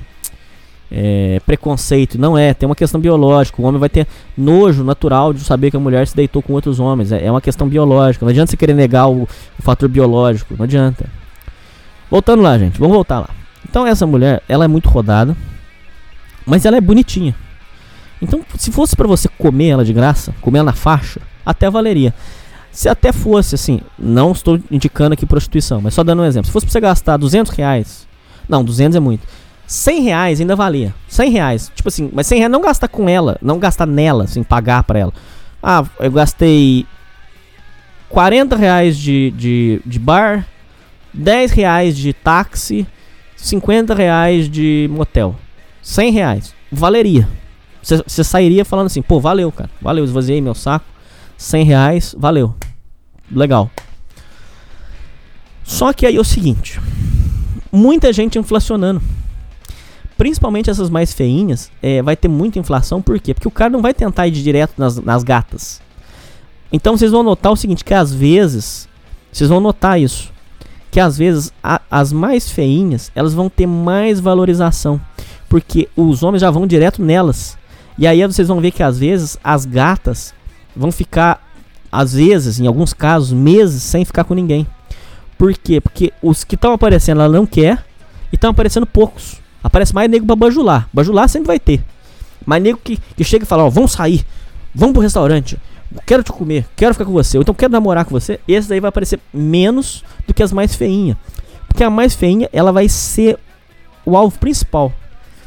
é, 0.91 1.39
preconceito. 1.45 2.19
Não 2.19 2.37
é, 2.37 2.53
tem 2.53 2.67
uma 2.67 2.75
questão 2.75 2.99
biológica. 2.99 3.61
O 3.61 3.65
homem 3.65 3.79
vai 3.79 3.89
ter 3.89 4.05
nojo 4.37 4.83
natural 4.83 5.33
de 5.33 5.39
saber 5.41 5.71
que 5.71 5.77
a 5.77 5.79
mulher 5.79 6.05
se 6.05 6.15
deitou 6.15 6.41
com 6.41 6.53
outros 6.53 6.79
homens. 6.79 7.11
É, 7.11 7.25
é 7.25 7.31
uma 7.31 7.41
questão 7.41 7.67
biológica. 7.67 8.25
Não 8.25 8.29
adianta 8.29 8.51
você 8.51 8.57
querer 8.57 8.73
negar 8.73 9.09
o, 9.09 9.23
o, 9.23 9.61
fator 9.61 9.87
biológico. 9.87 10.55
Não 10.57 10.65
adianta. 10.65 11.05
Voltando 12.09 12.41
lá, 12.41 12.57
gente. 12.57 12.77
Vamos 12.77 12.93
voltar 12.93 13.19
lá. 13.19 13.29
Então 13.67 13.87
essa 13.87 14.05
mulher, 14.05 14.43
ela 14.49 14.65
é 14.65 14.67
muito 14.67 14.89
rodada. 14.89 15.35
Mas 16.45 16.65
ela 16.65 16.75
é 16.75 16.81
bonitinha. 16.81 17.35
Então, 18.21 18.41
se 18.57 18.71
fosse 18.71 18.95
para 18.95 19.07
você 19.07 19.27
comer 19.27 19.69
ela 19.69 19.85
de 19.85 19.93
graça, 19.93 20.33
comer 20.41 20.59
ela 20.59 20.67
na 20.67 20.73
faixa, 20.73 21.21
até 21.45 21.69
valeria. 21.69 22.13
Se 22.71 22.87
até 22.87 23.11
fosse 23.11 23.55
assim, 23.55 23.81
não 23.97 24.31
estou 24.31 24.59
indicando 24.69 25.13
aqui 25.13 25.25
prostituição, 25.25 25.81
mas 25.81 25.93
só 25.93 26.03
dando 26.03 26.21
um 26.21 26.25
exemplo. 26.25 26.45
Se 26.45 26.51
fosse 26.51 26.65
pra 26.65 26.71
você 26.71 26.79
gastar 26.79 27.17
200 27.17 27.51
reais, 27.51 28.07
não, 28.47 28.63
200 28.63 28.95
é 28.95 28.99
muito. 28.99 29.27
100 29.71 30.01
reais 30.01 30.41
ainda 30.41 30.53
valia. 30.53 30.93
100 31.07 31.29
reais. 31.29 31.71
Tipo 31.73 31.87
assim, 31.87 32.09
mas 32.11 32.27
100 32.27 32.39
reais 32.39 32.51
não 32.51 32.59
gastar 32.59 32.89
com 32.89 33.07
ela, 33.07 33.37
não 33.41 33.57
gastar 33.57 33.85
nela, 33.85 34.25
assim, 34.25 34.43
pagar 34.43 34.83
pra 34.83 34.99
ela. 34.99 35.13
Ah, 35.63 35.85
eu 35.97 36.11
gastei 36.11 36.85
40 38.09 38.57
reais 38.57 38.97
de, 38.97 39.31
de, 39.31 39.81
de 39.85 39.97
bar, 39.97 40.45
10 41.13 41.51
reais 41.51 41.95
de 41.95 42.11
táxi, 42.11 42.85
50 43.37 43.95
reais 43.95 44.49
de 44.49 44.89
motel. 44.91 45.37
100 45.81 46.11
reais. 46.11 46.53
Valeria. 46.69 47.25
Você 47.81 48.25
sairia 48.25 48.65
falando 48.65 48.87
assim, 48.87 49.01
pô, 49.01 49.21
valeu, 49.21 49.53
cara. 49.53 49.69
Valeu, 49.81 50.03
esvaziei 50.03 50.41
meu 50.41 50.53
saco. 50.53 50.85
100 51.37 51.63
reais, 51.63 52.15
valeu. 52.17 52.53
Legal. 53.31 53.71
Só 55.63 55.93
que 55.93 56.05
aí 56.05 56.17
é 56.17 56.19
o 56.19 56.25
seguinte. 56.25 56.77
Muita 57.71 58.11
gente 58.11 58.37
inflacionando 58.37 59.01
principalmente 60.21 60.69
essas 60.69 60.87
mais 60.87 61.11
feinhas, 61.11 61.71
é, 61.81 61.99
vai 61.99 62.15
ter 62.15 62.27
muita 62.27 62.59
inflação. 62.59 63.01
Por 63.01 63.19
quê? 63.19 63.33
Porque 63.33 63.47
o 63.47 63.51
cara 63.51 63.71
não 63.71 63.81
vai 63.81 63.91
tentar 63.91 64.27
ir 64.27 64.31
direto 64.31 64.75
nas, 64.77 64.97
nas 64.97 65.23
gatas. 65.23 65.81
Então 66.71 66.95
vocês 66.95 67.09
vão 67.09 67.23
notar 67.23 67.51
o 67.51 67.55
seguinte, 67.55 67.83
que 67.83 67.91
às 67.91 68.13
vezes, 68.13 68.87
vocês 69.31 69.49
vão 69.49 69.59
notar 69.59 69.99
isso, 69.99 70.31
que 70.91 70.99
às 70.99 71.17
vezes 71.17 71.51
a, 71.63 71.81
as 71.89 72.13
mais 72.13 72.51
feinhas, 72.51 73.11
elas 73.15 73.33
vão 73.33 73.49
ter 73.49 73.65
mais 73.65 74.19
valorização, 74.19 75.01
porque 75.49 75.89
os 75.95 76.21
homens 76.21 76.41
já 76.41 76.51
vão 76.51 76.67
direto 76.67 77.01
nelas. 77.01 77.57
E 77.97 78.05
aí 78.05 78.23
vocês 78.23 78.47
vão 78.47 78.61
ver 78.61 78.69
que 78.69 78.83
às 78.83 78.99
vezes 78.99 79.39
as 79.43 79.65
gatas 79.65 80.35
vão 80.75 80.91
ficar, 80.91 81.43
às 81.91 82.13
vezes, 82.13 82.59
em 82.59 82.67
alguns 82.67 82.93
casos, 82.93 83.33
meses 83.33 83.81
sem 83.81 84.05
ficar 84.05 84.23
com 84.23 84.35
ninguém. 84.35 84.67
Por 85.35 85.51
quê? 85.55 85.81
Porque 85.81 86.13
os 86.21 86.43
que 86.43 86.53
estão 86.53 86.73
aparecendo 86.73 87.21
ela 87.21 87.33
não 87.33 87.47
quer 87.47 87.83
e 88.31 88.35
estão 88.35 88.51
aparecendo 88.51 88.85
poucos. 88.85 89.40
Aparece 89.63 89.93
mais 89.93 90.09
nego 90.09 90.25
pra 90.25 90.35
bajular. 90.35 90.89
Bajular 90.93 91.29
sempre 91.29 91.47
vai 91.47 91.59
ter. 91.59 91.83
Mas 92.45 92.61
nego 92.61 92.79
que, 92.83 92.97
que 93.15 93.23
chega 93.23 93.43
e 93.43 93.47
fala, 93.47 93.63
ó, 93.63 93.69
vamos 93.69 93.91
sair, 93.91 94.25
vamos 94.73 94.93
pro 94.93 95.01
restaurante, 95.01 95.59
quero 96.05 96.23
te 96.23 96.31
comer, 96.31 96.65
quero 96.75 96.93
ficar 96.93 97.05
com 97.05 97.11
você, 97.11 97.37
ou 97.37 97.43
então 97.43 97.53
quero 97.53 97.71
namorar 97.71 98.05
com 98.05 98.11
você, 98.11 98.39
esse 98.47 98.67
daí 98.67 98.79
vai 98.79 98.89
aparecer 98.89 99.19
menos 99.33 100.03
do 100.25 100.33
que 100.33 100.41
as 100.41 100.51
mais 100.51 100.73
feinhas. 100.73 101.17
Porque 101.67 101.83
a 101.83 101.89
mais 101.89 102.15
feinha, 102.15 102.49
ela 102.51 102.71
vai 102.71 102.89
ser 102.89 103.37
o 104.05 104.17
alvo 104.17 104.37
principal. 104.37 104.91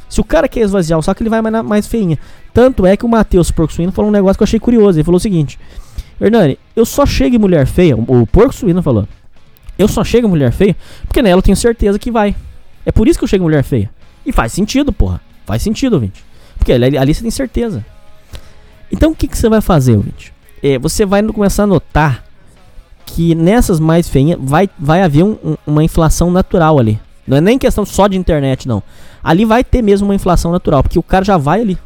Se 0.09 0.21
o 0.21 0.25
cara 0.25 0.49
quer 0.49 0.61
esvaziar 0.61 0.99
o 0.99 1.03
saco, 1.03 1.23
ele 1.23 1.31
vai 1.31 1.43
mais, 1.43 1.65
mais 1.65 1.87
feinha. 1.87 2.19
Tanto 2.53 2.87
é 2.87 2.97
que 2.97 3.05
o 3.05 3.09
Matheus 3.09 3.51
Porco 3.51 3.73
Suíno 3.73 3.93
falou 3.93 4.11
um 4.11 4.13
negócio 4.13 4.37
que 4.39 4.43
eu 4.43 4.47
achei 4.47 4.61
curioso. 4.61 4.97
Ele 4.97 5.05
falou 5.05 5.17
o 5.17 5.21
seguinte: 5.21 5.59
Hernani, 6.21 6.59
eu 6.77 6.87
só 6.87 7.05
chego 7.05 7.35
em 7.35 7.39
mulher 7.39 7.67
feia. 7.67 7.97
O 7.97 8.27
Porco 8.27 8.55
Suíno 8.55 8.83
falou: 8.83 9.09
Eu 9.77 9.89
só 9.89 10.05
chego 10.05 10.29
em 10.29 10.31
mulher 10.31 10.53
feia 10.53 10.77
porque 11.07 11.21
nela 11.21 11.39
eu 11.39 11.43
tenho 11.43 11.57
certeza 11.57 11.99
que 11.99 12.11
vai. 12.11 12.35
É 12.87 12.93
por 12.93 13.09
isso 13.09 13.19
que 13.19 13.25
eu 13.25 13.29
chego 13.29 13.43
em 13.43 13.47
mulher 13.47 13.65
feia. 13.65 13.91
E 14.27 14.33
faz 14.33 14.53
sentido, 14.53 14.93
porra. 14.93 15.21
Faz 15.45 15.63
sentido, 15.63 15.95
ouvinte. 15.95 16.25
Porque 16.57 16.73
ali, 16.73 16.97
ali 16.97 17.15
você 17.15 17.23
tem 17.23 17.31
certeza. 17.31 17.85
Então 18.91 19.13
o 19.13 19.15
que, 19.15 19.29
que 19.29 19.37
você 19.37 19.49
vai 19.49 19.61
fazer, 19.61 19.97
ouvinte? 19.97 20.33
É, 20.63 20.79
você 20.79 21.05
vai 21.05 21.23
começar 21.23 21.65
a 21.65 21.67
notar 21.67 22.25
que 23.05 23.35
nessas 23.35 23.79
mais 23.79 24.09
feinhas 24.09 24.39
vai, 24.41 24.69
vai 24.79 25.03
haver 25.03 25.25
um, 25.25 25.37
um, 25.45 25.57
uma 25.67 25.85
inflação 25.85 26.31
natural 26.31 26.79
ali. 26.79 26.99
Não 27.27 27.37
é 27.37 27.41
nem 27.41 27.59
questão 27.59 27.85
só 27.85 28.07
de 28.07 28.17
internet, 28.17 28.67
não. 28.67 28.83
Ali 29.23 29.45
vai 29.45 29.63
ter 29.63 29.83
mesmo 29.83 30.09
uma 30.09 30.15
inflação 30.15 30.51
natural, 30.51 30.83
porque 30.83 30.99
o 30.99 31.03
cara 31.03 31.25
já 31.25 31.37
vai 31.37 31.61
ali. 31.61 31.79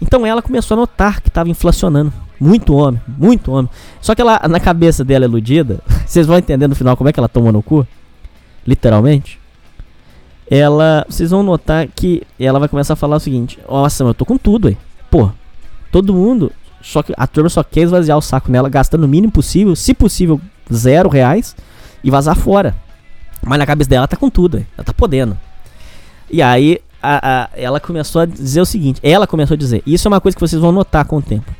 Então 0.00 0.26
ela 0.26 0.42
começou 0.42 0.76
a 0.76 0.80
notar 0.80 1.20
que 1.20 1.28
estava 1.28 1.48
inflacionando. 1.48 2.12
Muito 2.38 2.74
homem, 2.74 3.00
muito 3.06 3.52
homem. 3.52 3.70
Só 4.00 4.14
que 4.14 4.20
ela, 4.20 4.40
na 4.48 4.60
cabeça 4.60 5.04
dela 5.04 5.24
iludida, 5.24 5.80
vocês 6.06 6.26
vão 6.26 6.36
entender 6.36 6.68
no 6.68 6.74
final 6.74 6.96
como 6.96 7.08
é 7.08 7.12
que 7.12 7.18
ela 7.18 7.28
toma 7.28 7.50
no 7.50 7.62
cu. 7.62 7.86
Literalmente 8.66 9.38
ela. 10.50 11.04
Vocês 11.08 11.30
vão 11.30 11.42
notar 11.42 11.86
que 11.88 12.22
ela 12.38 12.58
vai 12.58 12.68
começar 12.68 12.94
a 12.94 12.96
falar 12.96 13.16
o 13.16 13.20
seguinte: 13.20 13.58
Nossa, 13.68 14.04
eu 14.04 14.14
tô 14.14 14.24
com 14.24 14.36
tudo 14.36 14.68
aí. 14.68 14.76
Pô, 15.10 15.30
todo 15.90 16.14
mundo. 16.14 16.52
Só 16.82 17.02
que 17.02 17.14
a 17.16 17.26
turma 17.26 17.48
só 17.48 17.62
quer 17.62 17.82
esvaziar 17.82 18.18
o 18.18 18.22
saco 18.22 18.50
nela, 18.50 18.68
gastando 18.68 19.04
o 19.04 19.08
mínimo 19.08 19.32
possível, 19.32 19.74
se 19.74 19.94
possível, 19.94 20.38
zero 20.70 21.08
reais, 21.08 21.56
e 22.02 22.10
vazar 22.10 22.36
fora. 22.36 22.76
Mas 23.42 23.58
na 23.58 23.64
cabeça 23.64 23.88
dela 23.88 24.06
tá 24.06 24.16
com 24.16 24.28
tudo, 24.28 24.58
aí. 24.58 24.66
ela 24.76 24.84
tá 24.84 24.92
podendo. 24.92 25.38
E 26.30 26.42
aí 26.42 26.78
a, 27.02 27.44
a, 27.44 27.50
ela 27.54 27.80
começou 27.80 28.22
a 28.22 28.26
dizer 28.26 28.60
o 28.60 28.66
seguinte: 28.66 29.00
ela 29.02 29.26
começou 29.26 29.54
a 29.54 29.58
dizer, 29.58 29.82
isso 29.86 30.06
é 30.06 30.10
uma 30.10 30.20
coisa 30.20 30.36
que 30.36 30.40
vocês 30.40 30.60
vão 30.60 30.72
notar 30.72 31.04
com 31.04 31.18
o 31.18 31.22
tempo. 31.22 31.50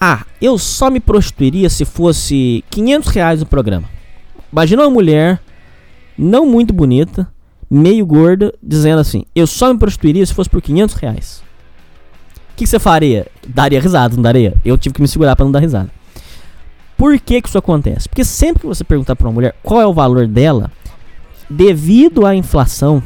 Ah, 0.00 0.24
eu 0.40 0.58
só 0.58 0.90
me 0.90 1.00
prostituiria 1.00 1.70
se 1.70 1.84
fosse 1.84 2.64
500 2.70 3.08
reais 3.08 3.42
o 3.42 3.46
programa. 3.46 3.88
Imagina 4.52 4.82
uma 4.82 4.90
mulher 4.90 5.40
não 6.16 6.46
muito 6.46 6.72
bonita, 6.72 7.28
meio 7.70 8.06
gorda, 8.06 8.52
dizendo 8.62 9.00
assim: 9.00 9.24
Eu 9.34 9.46
só 9.46 9.72
me 9.72 9.78
prostituiria 9.78 10.24
se 10.24 10.34
fosse 10.34 10.50
por 10.50 10.62
500 10.62 10.94
reais. 10.96 11.42
O 12.52 12.56
que, 12.56 12.66
você 12.66 12.78
faria? 12.78 13.26
Daria 13.48 13.80
risada, 13.80 14.14
não 14.14 14.22
daria? 14.22 14.54
Eu 14.64 14.78
tive 14.78 14.94
que 14.94 15.02
me 15.02 15.08
segurar 15.08 15.34
para 15.34 15.44
não 15.44 15.50
dar 15.50 15.58
risada. 15.58 15.90
Por 16.96 17.18
que, 17.18 17.42
que 17.42 17.48
isso 17.48 17.58
acontece? 17.58 18.08
Porque 18.08 18.24
sempre 18.24 18.60
que 18.60 18.66
você 18.66 18.84
perguntar 18.84 19.16
para 19.16 19.26
uma 19.26 19.32
mulher 19.32 19.56
qual 19.60 19.80
é 19.80 19.86
o 19.86 19.92
valor 19.92 20.28
dela, 20.28 20.70
devido 21.50 22.24
à 22.24 22.34
inflação, 22.34 23.02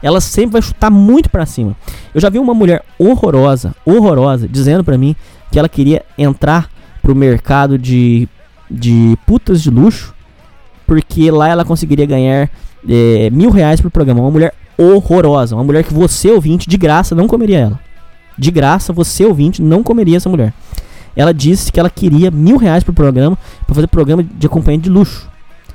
ela 0.00 0.20
sempre 0.20 0.52
vai 0.52 0.62
chutar 0.62 0.90
muito 0.90 1.28
para 1.28 1.44
cima. 1.44 1.76
Eu 2.14 2.20
já 2.20 2.30
vi 2.30 2.38
uma 2.38 2.54
mulher 2.54 2.84
horrorosa, 2.98 3.74
horrorosa, 3.84 4.48
dizendo 4.48 4.84
para 4.84 4.96
mim 4.96 5.16
que 5.50 5.58
ela 5.58 5.68
queria 5.68 6.04
entrar 6.16 6.70
pro 7.02 7.14
mercado 7.14 7.76
de, 7.76 8.28
de 8.70 9.16
putas 9.26 9.60
de 9.60 9.70
luxo, 9.70 10.14
porque 10.92 11.30
lá 11.30 11.48
ela 11.48 11.64
conseguiria 11.64 12.04
ganhar 12.04 12.50
é, 12.86 13.30
mil 13.30 13.48
reais 13.48 13.80
por 13.80 13.90
programa. 13.90 14.20
Uma 14.20 14.30
mulher 14.30 14.52
horrorosa, 14.76 15.56
uma 15.56 15.64
mulher 15.64 15.84
que 15.84 15.94
você, 15.94 16.30
ouvinte, 16.30 16.68
de 16.68 16.76
graça, 16.76 17.14
não 17.14 17.26
comeria 17.26 17.60
ela. 17.60 17.80
De 18.36 18.50
graça, 18.50 18.92
você, 18.92 19.24
ouvinte, 19.24 19.62
não 19.62 19.82
comeria 19.82 20.18
essa 20.18 20.28
mulher. 20.28 20.52
Ela 21.16 21.32
disse 21.32 21.72
que 21.72 21.80
ela 21.80 21.88
queria 21.88 22.30
mil 22.30 22.58
reais 22.58 22.84
por 22.84 22.92
programa 22.92 23.38
para 23.64 23.74
fazer 23.74 23.86
programa 23.86 24.22
de 24.22 24.46
acompanhante 24.46 24.84
de 24.84 24.90
luxo. 24.90 25.30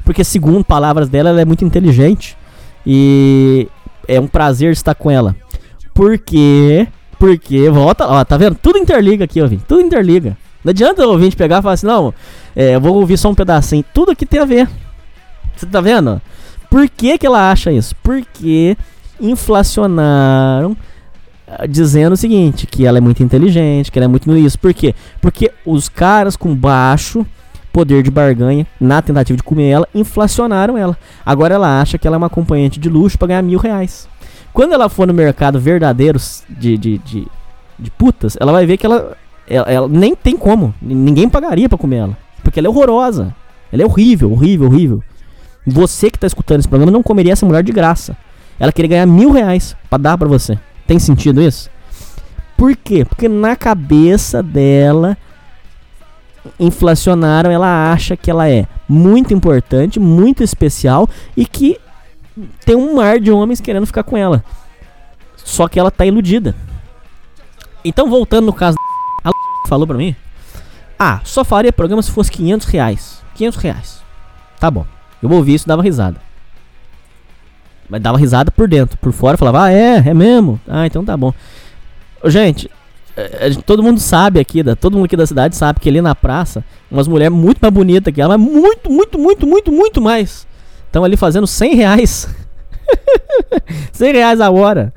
Porque, 0.05 0.23
segundo 0.23 0.63
palavras 0.63 1.09
dela, 1.09 1.29
ela 1.29 1.41
é 1.41 1.45
muito 1.45 1.65
inteligente. 1.65 2.37
E 2.85 3.67
é 4.07 4.19
um 4.19 4.27
prazer 4.27 4.71
estar 4.71 4.93
com 4.93 5.09
ela. 5.09 5.35
Porque. 5.95 6.87
Porque, 7.17 7.71
volta, 7.71 8.05
ó, 8.05 8.23
tá 8.23 8.37
vendo? 8.37 8.53
Tudo 8.53 8.77
interliga 8.77 9.25
aqui, 9.25 9.41
ouvinte. 9.41 9.63
Tudo 9.67 9.81
interliga. 9.81 10.37
Não 10.63 10.69
adianta 10.69 11.07
o 11.07 11.09
ouvinte 11.09 11.35
pegar 11.35 11.57
e 11.57 11.61
falar 11.63 11.73
assim, 11.73 11.87
não, 11.87 12.13
é, 12.55 12.75
eu 12.75 12.81
vou 12.81 12.93
ouvir 12.97 13.17
só 13.17 13.31
um 13.31 13.35
pedacinho. 13.35 13.83
Tudo 13.91 14.11
aqui 14.11 14.23
tem 14.23 14.39
a 14.39 14.45
ver. 14.45 14.69
Você 15.57 15.65
tá 15.65 15.81
vendo? 15.81 16.21
Por 16.69 16.87
que, 16.89 17.17
que 17.17 17.25
ela 17.25 17.51
acha 17.51 17.71
isso? 17.71 17.95
Porque 18.03 18.77
inflacionaram 19.19 20.77
ah, 21.47 21.65
dizendo 21.65 22.13
o 22.13 22.17
seguinte, 22.17 22.67
que 22.67 22.85
ela 22.85 22.97
é 22.97 23.01
muito 23.01 23.23
inteligente, 23.23 23.91
que 23.91 23.97
ela 23.97 24.05
é 24.05 24.07
muito 24.07 24.35
isso. 24.35 24.59
Por 24.59 24.73
quê? 24.73 24.93
Porque 25.21 25.51
os 25.65 25.89
caras 25.89 26.35
com 26.35 26.53
baixo 26.53 27.25
poder 27.71 28.01
de 28.01 28.09
barganha 28.09 28.65
na 28.81 29.01
tentativa 29.03 29.37
de 29.37 29.43
comer 29.43 29.69
ela, 29.69 29.87
inflacionaram 29.93 30.77
ela. 30.77 30.97
Agora 31.25 31.53
ela 31.53 31.79
acha 31.79 31.97
que 31.97 32.07
ela 32.07 32.15
é 32.15 32.17
uma 32.17 32.27
acompanhante 32.27 32.79
de 32.79 32.89
luxo 32.89 33.17
para 33.17 33.27
ganhar 33.29 33.41
mil 33.43 33.59
reais. 33.59 34.09
Quando 34.51 34.73
ela 34.73 34.89
for 34.89 35.05
no 35.05 35.13
mercado 35.13 35.59
verdadeiro 35.59 36.19
de, 36.49 36.75
de, 36.75 36.97
de, 36.97 37.27
de 37.77 37.91
putas, 37.91 38.35
ela 38.39 38.51
vai 38.51 38.65
ver 38.65 38.77
que 38.77 38.85
ela, 38.85 39.15
ela, 39.47 39.71
ela 39.71 39.87
nem 39.87 40.15
tem 40.15 40.35
como. 40.35 40.73
Ninguém 40.81 41.29
pagaria 41.29 41.69
para 41.69 41.77
comer 41.77 41.97
ela. 41.97 42.17
Porque 42.43 42.59
ela 42.59 42.67
é 42.67 42.69
horrorosa. 42.69 43.35
Ela 43.71 43.83
é 43.83 43.85
horrível, 43.85 44.31
horrível, 44.31 44.67
horrível. 44.67 45.03
Você 45.67 46.09
que 46.09 46.15
está 46.15 46.25
escutando 46.25 46.59
esse 46.59 46.67
programa 46.67 46.91
não 46.91 47.03
comeria 47.03 47.33
essa 47.33 47.45
mulher 47.45 47.61
de 47.61 47.73
graça. 47.73 48.15
Ela 48.57 48.71
queria 48.71 48.89
ganhar 48.89 49.05
mil 49.05 49.31
reais 49.31 49.75
para 49.89 50.01
dar 50.01 50.17
para 50.17 50.27
você. 50.27 50.57
Tem 50.87 50.97
sentido 50.97 51.41
isso? 51.41 51.69
Por 52.55 52.73
quê? 52.75 53.03
Porque 53.03 53.27
na 53.27 53.53
cabeça 53.55 54.41
dela 54.41 55.17
inflacionaram, 56.57 57.51
ela 57.51 57.91
acha 57.91 58.15
que 58.15 58.31
ela 58.31 58.49
é 58.49 58.65
muito 58.87 59.33
importante, 59.33 59.99
muito 59.99 60.41
especial 60.41 61.09
e 61.35 61.45
que 61.45 61.77
tem 62.65 62.75
um 62.75 62.95
mar 62.95 63.19
de 63.19 63.29
homens 63.29 63.59
querendo 63.59 63.85
ficar 63.85 64.03
com 64.03 64.15
ela. 64.15 64.41
Só 65.35 65.67
que 65.67 65.77
ela 65.77 65.91
tá 65.91 66.05
iludida. 66.05 66.55
Então, 67.83 68.09
voltando 68.09 68.45
no 68.45 68.53
caso, 68.53 68.77
a 69.23 69.31
falou 69.67 69.85
pra 69.85 69.97
mim: 69.97 70.15
Ah, 70.97 71.19
só 71.25 71.43
faria 71.43 71.73
programa 71.73 72.01
se 72.01 72.11
fosse 72.11 72.31
500 72.31 72.67
reais. 72.67 73.21
500 73.35 73.59
reais. 73.59 74.01
Tá 74.59 74.71
bom. 74.71 74.85
Eu 75.33 75.37
ouvi 75.37 75.53
isso 75.53 75.65
e 75.65 75.67
dava 75.67 75.81
risada. 75.81 76.19
Mas 77.89 78.01
dava 78.01 78.17
risada 78.17 78.51
por 78.51 78.67
dentro. 78.67 78.97
Por 78.97 79.11
fora 79.11 79.37
falava, 79.37 79.63
ah, 79.63 79.71
é, 79.71 79.97
é 79.97 80.13
mesmo. 80.13 80.59
Ah, 80.67 80.85
então 80.85 81.03
tá 81.03 81.15
bom. 81.15 81.33
Gente, 82.25 82.69
é, 83.15 83.47
é, 83.47 83.53
todo 83.65 83.81
mundo 83.81 83.99
sabe 83.99 84.39
aqui, 84.39 84.61
da, 84.61 84.75
todo 84.75 84.93
mundo 84.93 85.05
aqui 85.05 85.15
da 85.15 85.25
cidade 85.25 85.55
sabe 85.55 85.79
que 85.79 85.89
ali 85.89 86.01
na 86.01 86.13
praça, 86.13 86.63
umas 86.89 87.07
mulheres 87.07 87.35
muito 87.35 87.59
mais 87.59 87.73
bonitas 87.73 88.13
que 88.13 88.21
ela, 88.21 88.37
mas 88.37 88.51
muito, 88.51 88.91
muito, 88.91 89.17
muito, 89.17 89.47
muito, 89.47 89.71
muito 89.71 90.01
mais. 90.01 90.47
Estão 90.85 91.03
ali 91.03 91.17
fazendo 91.17 91.47
100 91.47 91.75
reais. 91.75 92.29
100 93.91 94.13
reais 94.13 94.41
a 94.41 94.49
hora. 94.49 94.93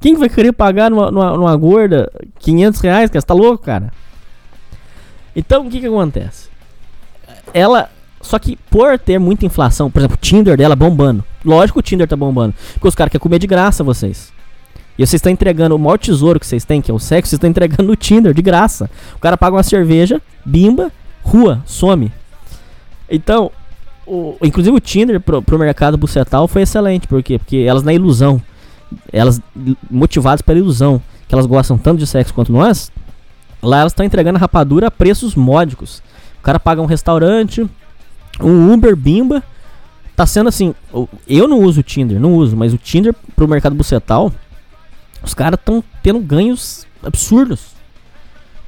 Quem 0.00 0.14
vai 0.14 0.28
querer 0.28 0.52
pagar 0.52 0.90
numa, 0.90 1.10
numa, 1.10 1.36
numa 1.36 1.56
gorda 1.56 2.10
500 2.38 2.80
reais, 2.80 3.10
cara? 3.10 3.20
Você 3.20 3.26
tá 3.26 3.34
louco, 3.34 3.64
cara? 3.64 3.92
Então, 5.34 5.66
o 5.66 5.70
que 5.70 5.80
que 5.80 5.86
acontece? 5.86 6.48
Ela 7.52 7.90
só 8.20 8.38
que 8.38 8.56
por 8.70 8.98
ter 8.98 9.18
muita 9.18 9.46
inflação, 9.46 9.90
por 9.90 10.00
exemplo, 10.00 10.16
o 10.16 10.20
Tinder 10.20 10.56
dela 10.56 10.74
bombando. 10.74 11.24
Lógico 11.44 11.80
que 11.80 11.80
o 11.80 11.82
Tinder 11.82 12.08
tá 12.08 12.16
bombando. 12.16 12.54
Porque 12.74 12.88
os 12.88 12.94
caras 12.94 13.10
querem 13.10 13.22
comer 13.22 13.38
de 13.38 13.46
graça 13.46 13.84
vocês. 13.84 14.32
E 14.98 15.06
vocês 15.06 15.14
estão 15.14 15.30
entregando 15.30 15.76
o 15.76 15.78
maior 15.78 15.96
tesouro 15.96 16.40
que 16.40 16.46
vocês 16.46 16.64
têm, 16.64 16.82
que 16.82 16.90
é 16.90 16.94
o 16.94 16.98
sexo, 16.98 17.30
vocês 17.30 17.38
estão 17.38 17.48
entregando 17.48 17.84
no 17.88 17.94
Tinder, 17.96 18.34
de 18.34 18.42
graça. 18.42 18.90
O 19.14 19.18
cara 19.18 19.36
paga 19.36 19.56
uma 19.56 19.62
cerveja, 19.62 20.20
bimba, 20.44 20.90
rua, 21.22 21.62
some. 21.64 22.12
Então, 23.08 23.50
o, 24.04 24.36
inclusive 24.42 24.74
o 24.76 24.80
Tinder 24.80 25.20
pro, 25.20 25.40
pro 25.40 25.58
mercado 25.58 25.96
bucetal 25.96 26.48
foi 26.48 26.62
excelente. 26.62 27.06
Por 27.06 27.22
quê? 27.22 27.38
Porque 27.38 27.58
elas 27.58 27.84
na 27.84 27.92
ilusão, 27.92 28.42
elas 29.12 29.40
motivadas 29.88 30.42
pela 30.42 30.58
ilusão, 30.58 31.00
que 31.28 31.34
elas 31.34 31.46
gostam 31.46 31.78
tanto 31.78 31.98
de 31.98 32.06
sexo 32.06 32.34
quanto 32.34 32.50
nós, 32.50 32.90
lá 33.62 33.80
elas 33.80 33.92
estão 33.92 34.04
entregando 34.04 34.38
rapadura 34.38 34.88
a 34.88 34.90
preços 34.90 35.36
módicos. 35.36 36.02
O 36.40 36.42
cara 36.42 36.58
paga 36.58 36.82
um 36.82 36.86
restaurante, 36.86 37.68
um 38.40 38.72
Uber 38.72 38.94
Bimba 38.96 39.42
tá 40.16 40.26
sendo 40.26 40.48
assim. 40.48 40.74
Eu 41.28 41.46
não 41.46 41.60
uso 41.60 41.80
o 41.80 41.82
Tinder, 41.82 42.18
não 42.18 42.34
uso, 42.34 42.56
mas 42.56 42.72
o 42.72 42.78
Tinder 42.78 43.14
pro 43.36 43.48
mercado 43.48 43.74
bucetal, 43.74 44.32
os 45.22 45.34
caras 45.34 45.58
estão 45.58 45.82
tendo 46.02 46.18
ganhos 46.20 46.86
absurdos. 47.02 47.78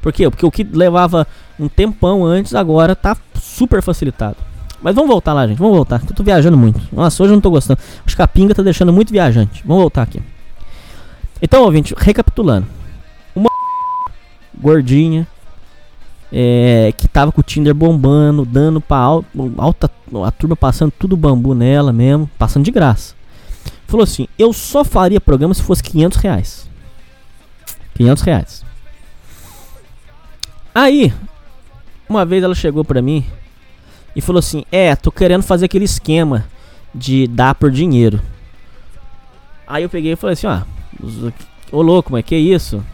Por 0.01 0.13
quê? 0.13 0.29
Porque 0.31 0.47
o 0.47 0.51
que 0.51 0.65
levava 0.65 1.27
um 1.59 1.69
tempão 1.69 2.25
antes, 2.25 2.55
agora 2.55 2.97
tá 2.97 3.17
super 3.35 3.83
facilitado. 3.83 4.37
Mas 4.83 4.95
vamos 4.95 5.11
voltar 5.11 5.35
lá, 5.35 5.47
gente. 5.47 5.59
Vamos 5.59 5.77
voltar. 5.77 6.01
Eu 6.09 6.15
tô 6.15 6.23
viajando 6.23 6.57
muito. 6.57 6.81
Nossa, 6.91 7.23
hoje 7.23 7.33
eu 7.33 7.37
não 7.37 7.43
tô 7.43 7.51
gostando. 7.51 7.79
Acho 8.07 8.17
que 8.17 8.23
a 8.23 8.27
pinga 8.27 8.55
tá 8.55 8.63
deixando 8.63 8.93
muito 8.93 9.13
viajante. 9.13 9.63
Vamos 9.65 9.83
voltar 9.83 10.03
aqui. 10.03 10.23
Então, 11.43 11.63
ouvinte, 11.65 11.95
recapitulando. 11.97 12.67
Uma 13.35 13.51
gordinha, 14.59 15.27
é, 16.33 16.93
que 16.97 17.09
tava 17.09 17.33
com 17.33 17.41
o 17.41 17.45
Tinder 17.45 17.75
bombando, 17.75 18.45
dando 18.45 18.81
pra 18.81 18.99
alta, 18.99 19.91
a 20.25 20.31
turma 20.31 20.57
passando 20.57 20.93
tudo 20.97 21.17
bambu 21.17 21.55
nela 21.55 21.93
mesmo, 21.93 22.31
passando 22.39 22.65
de 22.65 22.71
graça. 22.71 23.15
Falou 23.87 24.05
assim: 24.05 24.29
eu 24.39 24.53
só 24.53 24.85
faria 24.85 25.21
programa 25.21 25.55
se 25.55 25.63
fosse 25.63 25.83
500 25.83 26.19
reais. 26.19 26.71
500 27.95 28.23
reais. 28.23 28.65
Aí, 30.75 31.13
uma 32.09 32.25
vez 32.25 32.43
ela 32.43 32.55
chegou 32.55 32.85
pra 32.85 33.03
mim 33.03 33.25
e 34.15 34.21
falou 34.21 34.39
assim: 34.39 34.65
É, 34.71 34.95
tô 34.95 35.11
querendo 35.11 35.43
fazer 35.43 35.67
aquele 35.67 35.85
esquema 35.85 36.47
de 36.95 37.27
dar 37.27 37.55
por 37.55 37.71
dinheiro. 37.71 38.21
Aí 39.67 39.83
eu 39.83 39.89
peguei 39.91 40.13
e 40.13 40.17
falei 40.17 40.35
assim: 40.35 40.47
Ó, 40.47 40.61
ô 41.73 41.83
louco, 41.83 42.13
mas 42.13 42.25
que 42.25 42.37
isso? 42.37 42.85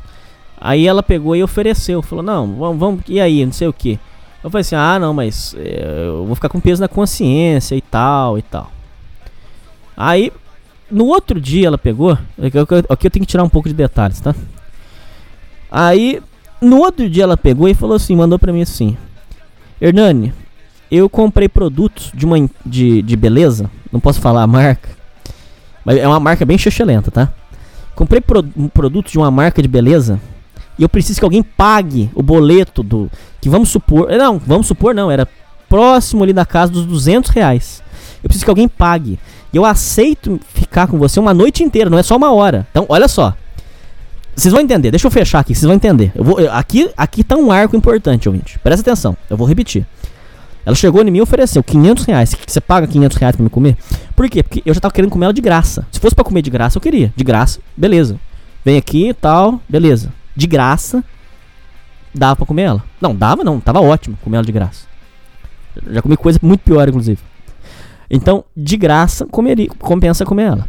Aí 0.67 0.85
ela 0.85 1.01
pegou 1.01 1.37
e 1.37 1.45
ofereceu, 1.45 2.03
falou: 2.03 2.25
Não, 2.25 2.57
vamos, 2.57 2.79
vamos 2.81 3.01
e 3.07 3.21
aí, 3.21 3.47
não 3.47 3.53
sei 3.53 3.69
o 3.69 3.73
que. 3.73 4.01
Eu 4.43 4.51
falei 4.51 4.63
assim: 4.63 4.75
Ah, 4.75 4.99
não, 4.99 5.15
mas 5.15 5.55
é, 5.57 6.07
eu 6.09 6.27
vou 6.27 6.35
ficar 6.35 6.49
com 6.49 6.59
peso 6.59 6.81
na 6.81 6.89
consciência 6.89 7.77
e 7.77 7.81
tal 7.81 8.37
e 8.37 8.43
tal. 8.43 8.73
Aí, 9.97 10.33
no 10.91 11.05
outro 11.07 11.41
dia 11.41 11.69
ela 11.69 11.79
pegou. 11.79 12.19
Aqui 12.89 13.07
eu 13.07 13.11
tenho 13.13 13.25
que 13.25 13.31
tirar 13.31 13.45
um 13.45 13.49
pouco 13.49 13.69
de 13.69 13.77
detalhes, 13.77 14.19
tá? 14.19 14.35
Aí, 15.71 16.21
no 16.61 16.79
outro 16.79 17.09
dia 17.09 17.23
ela 17.23 17.37
pegou 17.37 17.69
e 17.69 17.75
falou 17.75 17.95
assim: 17.95 18.17
Mandou 18.17 18.37
pra 18.37 18.53
mim 18.53 18.63
assim: 18.63 18.97
Hernani, 19.81 20.35
eu 20.91 21.09
comprei 21.09 21.49
produtos 21.49 22.11
de 22.13 22.27
uma 22.27 22.39
de, 22.67 23.03
de 23.03 23.17
beleza, 23.17 23.71
não 23.93 24.01
posso 24.01 24.21
falar 24.21 24.43
a 24.43 24.49
marca, 24.49 24.89
mas 25.85 25.97
é 25.97 26.09
uma 26.09 26.19
marca 26.19 26.45
bem 26.45 26.59
xixelenta, 26.59 27.13
tá? 27.13 27.33
Comprei 27.95 28.21
pro, 28.21 28.45
um 28.57 28.67
produto 28.67 29.13
de 29.13 29.17
uma 29.17 29.31
marca 29.31 29.63
de 29.63 29.69
beleza 29.69 30.21
e 30.79 30.83
eu 30.83 30.89
preciso 30.89 31.19
que 31.19 31.25
alguém 31.25 31.43
pague 31.43 32.11
o 32.15 32.23
boleto 32.23 32.83
do. 32.83 33.11
Que 33.41 33.49
vamos 33.49 33.71
supor. 33.71 34.11
Não, 34.11 34.39
vamos 34.39 34.67
supor 34.67 34.95
não, 34.95 35.11
era 35.11 35.27
próximo 35.69 36.23
ali 36.23 36.33
da 36.33 36.45
casa 36.45 36.73
dos 36.73 36.85
200 36.85 37.31
reais. 37.31 37.83
Eu 38.23 38.29
preciso 38.29 38.45
que 38.45 38.51
alguém 38.51 38.69
pague. 38.69 39.19
E 39.53 39.57
eu 39.57 39.65
aceito 39.65 40.39
ficar 40.53 40.87
com 40.87 40.99
você 40.99 41.19
uma 41.19 41.33
noite 41.33 41.63
inteira, 41.63 41.89
não 41.89 41.99
é 41.99 42.03
só 42.03 42.17
uma 42.17 42.33
hora. 42.33 42.67
Então, 42.71 42.85
olha 42.89 43.09
só. 43.09 43.35
Vocês 44.35 44.53
vão 44.53 44.61
entender, 44.61 44.91
deixa 44.91 45.07
eu 45.07 45.11
fechar 45.11 45.39
aqui, 45.39 45.55
vocês 45.55 45.65
vão 45.65 45.75
entender. 45.75 46.13
Eu 46.15 46.23
vou, 46.23 46.39
eu, 46.39 46.53
aqui, 46.53 46.91
aqui 46.95 47.25
tá 47.25 47.37
um 47.37 47.51
arco 47.51 47.75
importante, 47.75 48.29
ouvinte. 48.29 48.59
Presta 48.59 48.83
atenção, 48.83 49.17
eu 49.31 49.37
vou 49.37 49.47
repetir. 49.47 49.87
Ela 50.67 50.77
chegou 50.77 51.01
em 51.01 51.11
mim 51.11 51.19
e 51.19 51.23
ofereceu 51.23 51.63
500 51.63 52.05
reais. 52.05 52.37
Você 52.47 52.61
paga 52.61 52.87
500 52.87 53.17
reais 53.17 53.35
pra 53.35 53.43
me 53.43 53.49
comer? 53.49 53.79
Por 54.15 54.29
quê? 54.29 54.43
Porque 54.43 54.63
eu 54.67 54.75
já 54.75 54.81
tava 54.81 54.93
querendo 54.93 55.11
comer 55.11 55.27
ela 55.27 55.33
de 55.33 55.41
graça. 55.41 55.87
Se 55.91 55.99
fosse 55.99 56.15
para 56.15 56.25
comer 56.25 56.43
de 56.43 56.51
graça, 56.51 56.77
eu 56.77 56.83
queria. 56.83 57.11
De 57.17 57.25
graça, 57.25 57.61
beleza. 57.75 58.21
Vem 58.63 58.77
aqui 58.77 59.09
e 59.09 59.15
tal, 59.15 59.59
beleza 59.67 60.13
de 60.37 60.47
graça, 60.47 61.03
dava 62.15 62.37
pra 62.37 62.47
comer 62.47 62.63
ela. 62.63 62.85
Não, 63.01 63.15
dava 63.15 63.43
não, 63.43 63.59
tava 63.59 63.81
ótimo 63.81 64.19
comer 64.23 64.37
ela 64.37 64.47
de 64.47 64.53
graça. 64.53 64.87
Já 65.91 66.03
comi 66.03 66.17
coisa 66.17 66.39
muito 66.43 66.61
pior, 66.61 66.89
inclusive. 66.89 67.21
Então, 68.09 68.45
de 68.57 68.77
graça, 68.77 69.27
comeria, 69.27 69.69
compensa 69.79 70.25
comer 70.25 70.45
ela. 70.45 70.69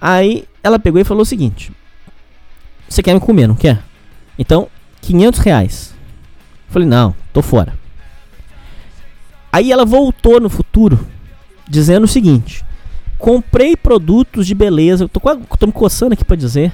Aí 0.00 0.44
ela 0.62 0.78
pegou 0.78 1.00
e 1.00 1.04
falou 1.04 1.22
o 1.22 1.26
seguinte: 1.26 1.72
Você 2.88 3.02
quer 3.02 3.14
me 3.14 3.20
comer, 3.20 3.46
não 3.46 3.54
quer? 3.54 3.82
Então, 4.38 4.68
500 5.00 5.40
reais. 5.40 5.94
Falei, 6.68 6.88
não, 6.88 7.14
tô 7.32 7.42
fora. 7.42 7.74
Aí 9.52 9.70
ela 9.70 9.84
voltou 9.84 10.40
no 10.40 10.48
futuro 10.48 11.06
dizendo 11.68 12.04
o 12.04 12.08
seguinte: 12.08 12.64
comprei 13.18 13.76
produtos 13.76 14.46
de 14.46 14.54
beleza, 14.54 15.08
tô, 15.08 15.20
tô 15.20 15.66
me 15.66 15.72
coçando 15.72 16.14
aqui 16.14 16.24
para 16.24 16.36
dizer. 16.36 16.72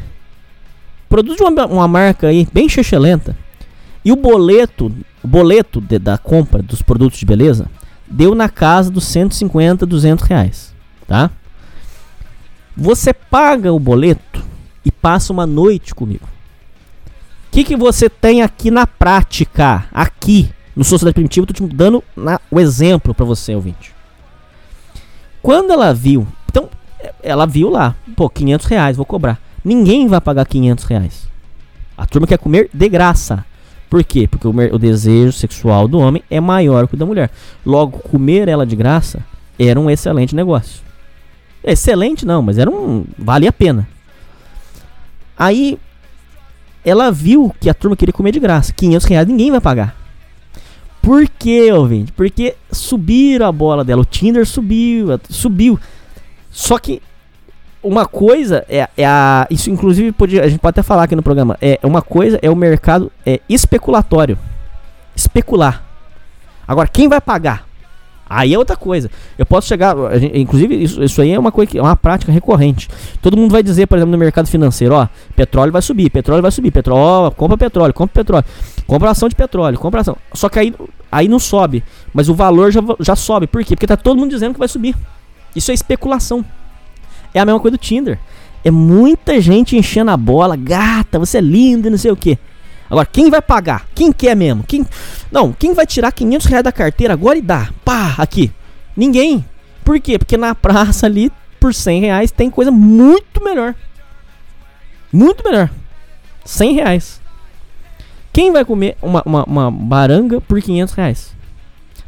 Produtos 1.09 1.37
de 1.37 1.43
uma, 1.43 1.67
uma 1.67 1.89
marca 1.89 2.29
aí 2.29 2.47
bem 2.53 2.69
chechelenta. 2.69 3.37
E 4.05 4.13
o 4.13 4.17
boleto, 4.17 4.93
o 5.23 5.29
boleto 5.29 5.81
de, 5.81 5.99
da 5.99 6.19
compra 6.19 6.63
dos 6.63 6.83
produtos 6.83 7.19
de 7.19 7.27
beleza 7.27 7.71
deu 8.07 8.35
na 8.35 8.49
casa 8.49 8.91
dos 8.91 9.05
150, 9.05 9.85
200 9.85 10.25
reais, 10.25 10.75
tá? 11.07 11.31
Você 12.77 13.13
paga 13.13 13.73
o 13.73 13.79
boleto 13.79 14.43
e 14.85 14.91
passa 14.91 15.33
uma 15.33 15.47
noite 15.47 15.95
comigo. 15.95 16.27
O 17.49 17.51
que, 17.51 17.65
que 17.65 17.77
você 17.77 18.09
tem 18.09 18.43
aqui 18.43 18.71
na 18.71 18.87
prática? 18.87 19.87
Aqui, 19.93 20.51
no 20.77 20.85
Sociedade 20.85 21.15
Primitiva, 21.15 21.45
eu 21.45 21.47
tô 21.49 21.55
te 21.55 21.75
dando 21.75 22.05
na, 22.17 22.41
o 22.51 22.61
exemplo 22.61 23.13
para 23.15 23.25
você, 23.25 23.55
ouvinte. 23.55 23.93
Quando 25.43 25.73
ela 25.73 25.93
viu, 25.93 26.27
então, 26.49 26.69
ela 27.23 27.47
viu 27.47 27.69
lá, 27.69 27.97
pô, 28.17 28.29
500 28.29 28.67
reais, 28.67 28.97
vou 28.97 29.07
cobrar. 29.07 29.41
Ninguém 29.69 30.09
vai 30.09 30.19
pagar 30.19 30.47
500 30.47 30.85
reais. 30.85 31.29
A 31.95 32.07
turma 32.07 32.27
quer 32.27 32.39
comer 32.39 32.71
de 32.73 32.89
graça. 32.89 33.45
Por 33.91 34.03
quê? 34.03 34.27
Porque 34.27 34.49
o, 34.49 34.51
o, 34.51 34.79
desejo 34.79 35.31
sexual 35.31 35.87
do 35.87 35.99
homem 35.99 36.23
é 36.31 36.41
maior 36.41 36.89
que 36.89 36.95
o 36.95 36.97
da 36.97 37.05
mulher. 37.05 37.31
Logo, 37.66 37.99
comer 37.99 38.49
ela 38.49 38.64
de 38.64 38.75
graça 38.75 39.23
era 39.59 39.79
um 39.79 39.91
excelente 39.91 40.35
negócio. 40.35 40.81
Excelente 41.62 42.25
não, 42.25 42.41
mas 42.41 42.57
era 42.57 42.71
um. 42.71 43.05
vale 43.19 43.47
a 43.47 43.53
pena. 43.53 43.87
Aí 45.39 45.79
ela 46.83 47.12
viu 47.12 47.55
que 47.61 47.69
a 47.69 47.75
turma 47.75 47.95
queria 47.95 48.12
comer 48.14 48.33
de 48.33 48.41
graça. 48.41 48.73
500 48.73 49.07
reais 49.07 49.29
ninguém 49.29 49.51
vai 49.51 49.61
pagar. 49.61 49.95
Por 51.03 51.29
quê, 51.29 51.71
ouvinte? 51.71 52.11
Porque 52.12 52.57
subiram 52.73 53.45
a 53.45 53.53
bola 53.53 53.85
dela. 53.85 54.01
O 54.01 54.07
Tinder 54.07 54.47
subiu, 54.47 55.09
subiu. 55.29 55.79
Só 56.51 56.79
que 56.79 57.03
uma 57.89 58.07
coisa 58.07 58.64
é, 58.68 58.89
é, 58.97 59.07
a. 59.07 59.47
Isso, 59.51 59.70
inclusive, 59.70 60.12
pode, 60.12 60.39
a 60.39 60.47
gente 60.47 60.61
pode 60.61 60.70
até 60.70 60.82
falar 60.82 61.05
aqui 61.05 61.16
no 61.16 61.22
programa. 61.22 61.57
É 61.61 61.78
uma 61.82 62.03
coisa 62.03 62.39
é 62.43 62.51
o 62.51 62.57
mercado 62.57 63.11
é 63.24 63.41
especulatório. 63.49 64.39
Especular. 65.16 65.82
Agora, 66.66 66.86
quem 66.86 67.09
vai 67.09 67.20
pagar? 67.20 67.66
Aí 68.28 68.53
é 68.53 68.59
outra 68.59 68.76
coisa. 68.76 69.11
Eu 69.39 69.47
posso 69.47 69.66
chegar. 69.66 69.97
Inclusive, 70.34 70.74
isso, 70.82 71.03
isso 71.03 71.22
aí 71.22 71.32
é 71.32 71.39
uma 71.39 71.51
coisa 71.51 71.78
é 71.78 71.80
uma 71.80 71.97
prática 71.97 72.30
recorrente. 72.30 72.89
Todo 73.22 73.36
mundo 73.36 73.51
vai 73.51 73.62
dizer, 73.62 73.86
por 73.86 73.97
exemplo, 73.97 74.12
no 74.12 74.18
mercado 74.18 74.47
financeiro, 74.49 74.95
ó, 74.95 75.09
petróleo 75.34 75.72
vai 75.72 75.80
subir, 75.80 76.11
petróleo 76.11 76.43
vai 76.43 76.51
subir, 76.51 76.70
petróleo, 76.70 77.30
compra 77.30 77.57
petróleo, 77.57 77.95
compra 77.95 78.12
petróleo, 78.12 78.45
compra 78.86 79.11
ação 79.11 79.28
de 79.28 79.34
petróleo, 79.34 79.78
compra 79.78 80.03
ação. 80.03 80.16
Só 80.34 80.51
que 80.51 80.59
aí, 80.59 80.74
aí 81.11 81.26
não 81.26 81.39
sobe. 81.39 81.82
Mas 82.12 82.28
o 82.28 82.34
valor 82.34 82.70
já, 82.70 82.80
já 83.01 83.16
sobe. 83.16 83.47
Por 83.47 83.64
quê? 83.64 83.74
Porque 83.74 83.86
tá 83.86 83.97
todo 83.97 84.18
mundo 84.18 84.30
dizendo 84.30 84.53
que 84.53 84.59
vai 84.59 84.68
subir. 84.68 84.95
Isso 85.57 85.70
é 85.70 85.74
especulação. 85.74 86.45
É 87.39 87.41
a 87.41 87.45
mesma 87.45 87.61
coisa 87.61 87.76
do 87.76 87.80
Tinder. 87.80 88.18
É 88.64 88.70
muita 88.70 89.41
gente 89.41 89.76
enchendo 89.76 90.11
a 90.11 90.16
bola, 90.16 90.57
gata, 90.57 91.18
você 91.18 91.39
é 91.39 91.41
linda, 91.41 91.89
não 91.89 91.97
sei 91.97 92.11
o 92.11 92.16
que. 92.16 92.36
Agora, 92.91 93.07
quem 93.07 93.30
vai 93.30 93.41
pagar? 93.41 93.86
Quem 93.95 94.11
quer 94.11 94.34
mesmo? 94.34 94.64
Quem... 94.64 94.84
Não, 95.30 95.53
quem 95.53 95.72
vai 95.72 95.86
tirar 95.86 96.11
500 96.11 96.47
reais 96.47 96.64
da 96.64 96.72
carteira 96.72 97.14
agora 97.14 97.39
e 97.39 97.43
dá? 97.43 97.70
Pá, 97.84 98.14
aqui. 98.18 98.51
Ninguém. 98.97 99.45
Por 99.84 100.01
quê? 100.01 100.18
Porque 100.18 100.36
na 100.36 100.55
praça 100.55 101.07
ali, 101.07 101.30
por 101.61 101.72
100 101.72 102.01
reais, 102.01 102.30
tem 102.32 102.51
coisa 102.51 102.70
muito 102.72 103.45
melhor. 103.45 103.74
Muito 105.12 105.45
melhor. 105.45 105.70
100 106.45 106.72
reais. 106.72 107.20
Quem 108.32 108.51
vai 108.51 108.64
comer 108.64 108.97
uma, 109.01 109.22
uma, 109.24 109.45
uma 109.45 109.70
baranga 109.70 110.41
por 110.41 110.61
500 110.61 110.95
reais? 110.95 111.36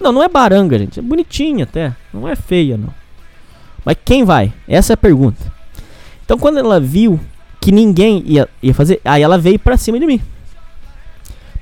Não, 0.01 0.11
não 0.11 0.23
é 0.23 0.29
baranga, 0.29 0.79
gente. 0.79 0.99
É 0.99 1.03
bonitinha 1.03 1.65
até. 1.65 1.95
Não 2.13 2.27
é 2.27 2.35
feia, 2.35 2.77
não. 2.77 3.00
Mas 3.85 3.97
quem 4.05 4.25
vai? 4.25 4.53
Essa 4.69 4.93
é 4.93 4.95
a 4.95 4.97
pergunta. 4.97 5.53
Então, 6.25 6.39
quando 6.39 6.59
ela 6.59 6.79
viu 6.79 7.19
que 7.61 7.73
ninguém 7.73 8.23
ia, 8.27 8.49
ia 8.63 8.75
fazer, 8.75 9.01
aí 9.05 9.23
ela 9.23 9.39
veio 9.39 9.59
pra 9.59 9.77
cima 9.77 9.99
de 9.99 10.07
mim 10.07 10.21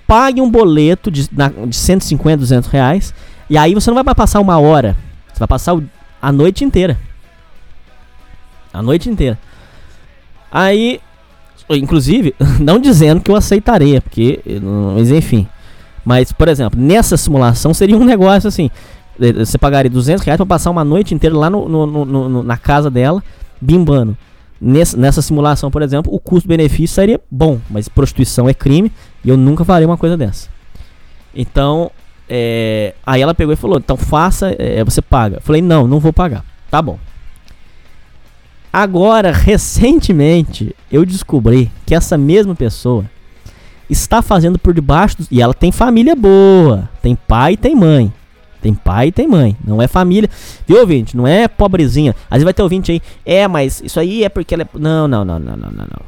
pague 0.08 0.40
um 0.40 0.50
boleto 0.50 1.10
de, 1.10 1.28
na, 1.30 1.48
de 1.48 1.76
150, 1.76 2.38
200 2.38 2.70
reais. 2.70 3.14
E 3.48 3.58
aí 3.58 3.74
você 3.74 3.90
não 3.90 4.02
vai 4.02 4.14
passar 4.14 4.40
uma 4.40 4.58
hora. 4.58 4.96
Você 5.30 5.38
vai 5.38 5.46
passar 5.46 5.74
o, 5.74 5.84
a 6.20 6.32
noite 6.32 6.64
inteira. 6.64 6.98
A 8.72 8.80
noite 8.80 9.10
inteira. 9.10 9.38
Aí, 10.50 10.98
inclusive, 11.68 12.34
não 12.58 12.78
dizendo 12.78 13.20
que 13.20 13.30
eu 13.30 13.36
aceitaria, 13.36 14.00
porque, 14.00 14.40
mas 14.96 15.10
enfim. 15.10 15.46
Mas, 16.02 16.32
por 16.32 16.48
exemplo, 16.48 16.80
nessa 16.80 17.18
simulação 17.18 17.74
seria 17.74 17.96
um 17.96 18.04
negócio 18.04 18.48
assim: 18.48 18.70
você 19.36 19.58
pagaria 19.58 19.90
200 19.90 20.24
reais 20.24 20.36
para 20.36 20.46
passar 20.46 20.70
uma 20.70 20.84
noite 20.84 21.14
inteira 21.14 21.36
lá 21.36 21.50
no, 21.50 21.68
no, 21.68 22.04
no, 22.04 22.42
na 22.42 22.56
casa 22.56 22.90
dela, 22.90 23.22
bimbando. 23.60 24.16
Nessa, 24.60 24.96
nessa 24.96 25.22
simulação, 25.22 25.70
por 25.70 25.82
exemplo, 25.82 26.12
o 26.12 26.18
custo-benefício 26.18 26.94
seria 26.94 27.20
bom, 27.30 27.60
mas 27.70 27.88
prostituição 27.88 28.48
é 28.48 28.54
crime 28.54 28.90
e 29.24 29.28
eu 29.28 29.36
nunca 29.36 29.64
faria 29.64 29.86
uma 29.86 29.96
coisa 29.96 30.16
dessa. 30.16 30.48
Então, 31.34 31.90
é, 32.28 32.94
aí 33.06 33.22
ela 33.22 33.34
pegou 33.34 33.52
e 33.52 33.56
falou: 33.56 33.78
então 33.78 33.96
faça, 33.96 34.54
é, 34.58 34.82
você 34.84 35.00
paga. 35.00 35.36
Eu 35.36 35.40
falei: 35.42 35.62
não, 35.62 35.86
não 35.86 36.00
vou 36.00 36.12
pagar. 36.12 36.44
Tá 36.70 36.82
bom. 36.82 36.98
Agora, 38.72 39.30
recentemente, 39.32 40.74
eu 40.90 41.04
descobri 41.06 41.70
que 41.86 41.94
essa 41.94 42.18
mesma 42.18 42.54
pessoa 42.54 43.04
está 43.88 44.20
fazendo 44.20 44.58
por 44.58 44.74
debaixo. 44.74 45.18
Do, 45.18 45.26
e 45.30 45.40
ela 45.40 45.54
tem 45.54 45.72
família 45.72 46.14
boa, 46.14 46.88
tem 47.00 47.16
pai 47.16 47.54
e 47.54 47.56
tem 47.56 47.74
mãe. 47.74 48.12
Tem 48.60 48.74
pai 48.74 49.08
e 49.08 49.12
tem 49.12 49.28
mãe. 49.28 49.56
Não 49.64 49.80
é 49.80 49.86
família. 49.86 50.28
Viu, 50.66 50.80
ouvinte? 50.80 51.16
Não 51.16 51.26
é 51.26 51.46
pobrezinha. 51.46 52.14
Às 52.30 52.36
vezes 52.36 52.44
vai 52.44 52.54
ter 52.54 52.62
ouvinte 52.62 52.90
aí. 52.90 53.00
É, 53.24 53.46
mas 53.46 53.80
isso 53.84 54.00
aí 54.00 54.24
é 54.24 54.28
porque 54.28 54.54
ela 54.54 54.64
é. 54.64 54.68
Não, 54.74 55.06
não, 55.06 55.24
não, 55.24 55.38
não, 55.38 55.56
não, 55.56 55.70
não. 55.70 55.84
não. 55.84 56.00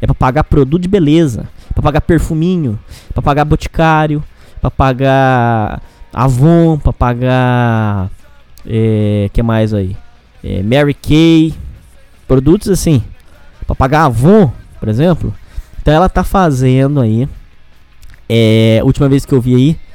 É 0.00 0.06
pra 0.06 0.14
pagar 0.14 0.44
produto 0.44 0.82
de 0.82 0.88
beleza. 0.88 1.48
Pra 1.72 1.82
pagar 1.82 2.02
perfuminho. 2.02 2.78
Pra 3.14 3.22
pagar 3.22 3.44
boticário. 3.44 4.22
Pra 4.60 4.70
pagar 4.70 5.82
Avon. 6.12 6.78
Pra 6.78 6.92
pagar. 6.92 8.10
É, 8.66 9.30
que 9.32 9.42
mais 9.42 9.72
aí? 9.72 9.96
É, 10.44 10.62
Mary 10.62 10.94
Kay. 10.94 11.54
Produtos 12.28 12.68
assim. 12.68 13.02
Pra 13.66 13.74
pagar 13.74 14.04
Avon, 14.04 14.52
por 14.78 14.88
exemplo. 14.88 15.34
Então 15.80 15.94
ela 15.94 16.08
tá 16.08 16.22
fazendo 16.22 17.00
aí. 17.00 17.26
É, 18.28 18.80
última 18.82 19.08
vez 19.08 19.24
que 19.24 19.32
eu 19.32 19.40
vi 19.40 19.54
aí 19.54 19.85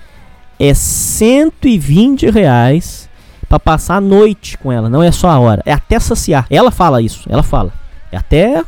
é 0.61 0.75
120 0.75 2.29
reais 2.29 3.09
para 3.49 3.59
passar 3.59 3.95
a 3.95 4.01
noite 4.01 4.59
com 4.59 4.71
ela. 4.71 4.87
Não 4.89 5.01
é 5.01 5.11
só 5.11 5.27
a 5.27 5.39
hora, 5.39 5.63
é 5.65 5.73
até 5.73 5.99
saciar. 5.99 6.45
Ela 6.51 6.69
fala 6.69 7.01
isso, 7.01 7.27
ela 7.27 7.41
fala. 7.41 7.73
É 8.11 8.17
até. 8.17 8.63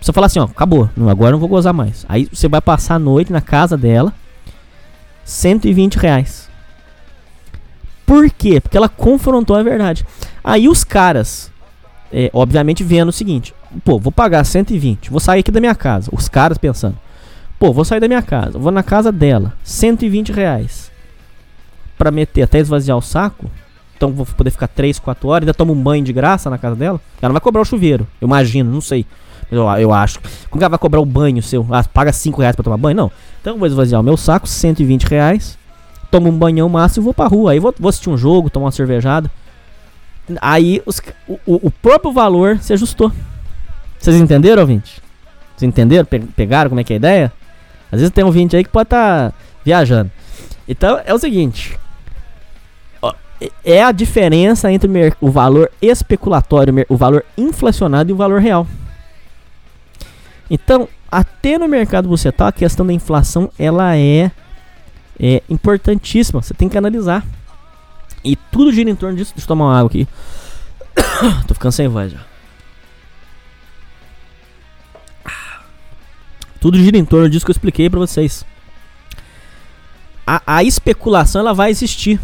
Você 0.00 0.12
fala 0.12 0.26
assim, 0.26 0.40
ó, 0.40 0.44
acabou, 0.44 0.90
agora 1.08 1.30
não 1.30 1.38
vou 1.38 1.48
gozar 1.48 1.72
mais. 1.72 2.04
Aí 2.08 2.28
você 2.32 2.48
vai 2.48 2.60
passar 2.60 2.96
a 2.96 2.98
noite 2.98 3.32
na 3.32 3.40
casa 3.40 3.76
dela, 3.76 4.12
120 5.24 5.94
reais. 5.94 6.48
Por 8.04 8.28
quê? 8.28 8.60
Porque 8.60 8.76
ela 8.76 8.88
confrontou 8.88 9.54
a 9.54 9.62
verdade. 9.62 10.04
Aí 10.42 10.68
os 10.68 10.82
caras, 10.82 11.52
é, 12.12 12.30
obviamente, 12.32 12.82
vendo 12.82 13.10
o 13.10 13.12
seguinte: 13.12 13.54
pô, 13.84 13.96
vou 13.96 14.10
pagar 14.10 14.44
120, 14.44 15.08
vou 15.08 15.20
sair 15.20 15.40
aqui 15.40 15.52
da 15.52 15.60
minha 15.60 15.74
casa. 15.74 16.10
Os 16.12 16.28
caras 16.28 16.58
pensando: 16.58 16.98
pô, 17.60 17.72
vou 17.72 17.84
sair 17.84 18.00
da 18.00 18.08
minha 18.08 18.22
casa, 18.22 18.58
vou 18.58 18.72
na 18.72 18.82
casa 18.82 19.12
dela, 19.12 19.52
120 19.62 20.32
reais 20.32 20.85
para 21.96 22.10
meter 22.10 22.42
até 22.42 22.58
esvaziar 22.58 22.96
o 22.96 23.02
saco, 23.02 23.50
então 23.96 24.12
vou 24.12 24.26
poder 24.26 24.50
ficar 24.50 24.68
3, 24.68 24.98
4 24.98 25.28
horas, 25.28 25.42
ainda 25.42 25.54
tomo 25.54 25.72
um 25.72 25.82
banho 25.82 26.04
de 26.04 26.12
graça 26.12 26.50
na 26.50 26.58
casa 26.58 26.76
dela, 26.76 27.00
ela 27.20 27.28
não 27.28 27.34
vai 27.34 27.40
cobrar 27.40 27.62
o 27.62 27.64
chuveiro, 27.64 28.06
eu 28.20 28.26
imagino, 28.26 28.70
não 28.70 28.80
sei. 28.80 29.06
Eu, 29.50 29.64
eu 29.78 29.92
acho. 29.92 30.18
Como 30.50 30.58
que 30.58 30.64
ela 30.64 30.70
vai 30.70 30.78
cobrar 30.78 31.00
o 31.00 31.06
banho 31.06 31.40
seu? 31.42 31.64
Ah, 31.70 31.84
paga 31.84 32.12
5 32.12 32.40
reais 32.40 32.56
pra 32.56 32.64
tomar 32.64 32.76
banho? 32.76 32.96
Não. 32.96 33.12
Então 33.40 33.56
vou 33.56 33.66
esvaziar 33.66 34.00
o 34.00 34.04
meu 34.04 34.16
saco, 34.16 34.46
120 34.48 35.04
reais, 35.04 35.56
tomo 36.10 36.28
um 36.28 36.36
banhão 36.36 36.68
máximo 36.68 37.04
e 37.04 37.06
vou 37.06 37.14
pra 37.14 37.26
rua. 37.26 37.52
Aí 37.52 37.60
vou, 37.60 37.72
vou 37.78 37.88
assistir 37.88 38.10
um 38.10 38.18
jogo, 38.18 38.50
tomar 38.50 38.66
uma 38.66 38.72
cervejada. 38.72 39.30
Aí 40.40 40.82
os, 40.84 41.00
o, 41.28 41.66
o 41.66 41.70
próprio 41.70 42.12
valor 42.12 42.58
se 42.58 42.72
ajustou. 42.72 43.12
Vocês 43.98 44.16
entenderam, 44.16 44.62
ouvinte? 44.62 45.00
Vocês 45.56 45.68
entenderam? 45.68 46.04
Pe 46.04 46.18
pegaram 46.18 46.68
como 46.68 46.80
é 46.80 46.84
que 46.84 46.92
é 46.92 46.96
a 46.96 46.98
ideia? 46.98 47.32
Às 47.90 48.00
vezes 48.00 48.12
tem 48.12 48.24
um 48.24 48.26
ouvinte 48.26 48.56
aí 48.56 48.64
que 48.64 48.70
pode 48.70 48.88
estar 48.88 49.30
tá 49.30 49.36
viajando. 49.64 50.10
Então 50.68 51.00
é 51.04 51.14
o 51.14 51.18
seguinte: 51.18 51.78
é 53.64 53.82
a 53.82 53.92
diferença 53.92 54.70
entre 54.72 54.90
o 55.20 55.30
valor 55.30 55.70
especulatório, 55.80 56.86
o 56.88 56.96
valor 56.96 57.24
inflacionado 57.36 58.10
e 58.10 58.12
o 58.12 58.16
valor 58.16 58.40
real. 58.40 58.66
Então, 60.50 60.88
até 61.10 61.58
no 61.58 61.68
mercado 61.68 62.08
você 62.08 62.32
tá, 62.32 62.48
a 62.48 62.52
questão 62.52 62.86
da 62.86 62.92
inflação 62.92 63.50
ela 63.58 63.96
é, 63.96 64.30
é 65.18 65.42
importantíssima. 65.48 66.42
Você 66.42 66.54
tem 66.54 66.68
que 66.68 66.78
analisar. 66.78 67.24
E 68.24 68.36
tudo 68.36 68.72
gira 68.72 68.90
em 68.90 68.94
torno 68.94 69.16
disso. 69.16 69.32
Deixa 69.34 69.44
eu 69.44 69.48
tomar 69.48 69.66
uma 69.66 69.78
água 69.78 69.88
aqui. 69.88 70.08
Tô 71.46 71.54
ficando 71.54 71.72
sem 71.72 71.88
voz 71.88 72.12
já. 72.12 72.20
Tudo 76.60 76.78
gira 76.78 76.96
em 76.96 77.04
torno 77.04 77.28
disso 77.28 77.44
que 77.44 77.50
eu 77.50 77.54
expliquei 77.54 77.88
para 77.88 78.00
vocês. 78.00 78.44
A, 80.26 80.42
a 80.46 80.64
especulação 80.64 81.40
ela 81.40 81.54
vai 81.54 81.70
existir. 81.70 82.18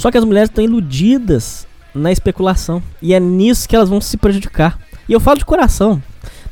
Só 0.00 0.10
que 0.10 0.16
as 0.16 0.24
mulheres 0.24 0.48
estão 0.48 0.64
iludidas 0.64 1.66
na 1.94 2.10
especulação. 2.10 2.82
E 3.02 3.12
é 3.12 3.20
nisso 3.20 3.68
que 3.68 3.76
elas 3.76 3.90
vão 3.90 4.00
se 4.00 4.16
prejudicar. 4.16 4.78
E 5.06 5.12
eu 5.12 5.20
falo 5.20 5.36
de 5.36 5.44
coração. 5.44 6.02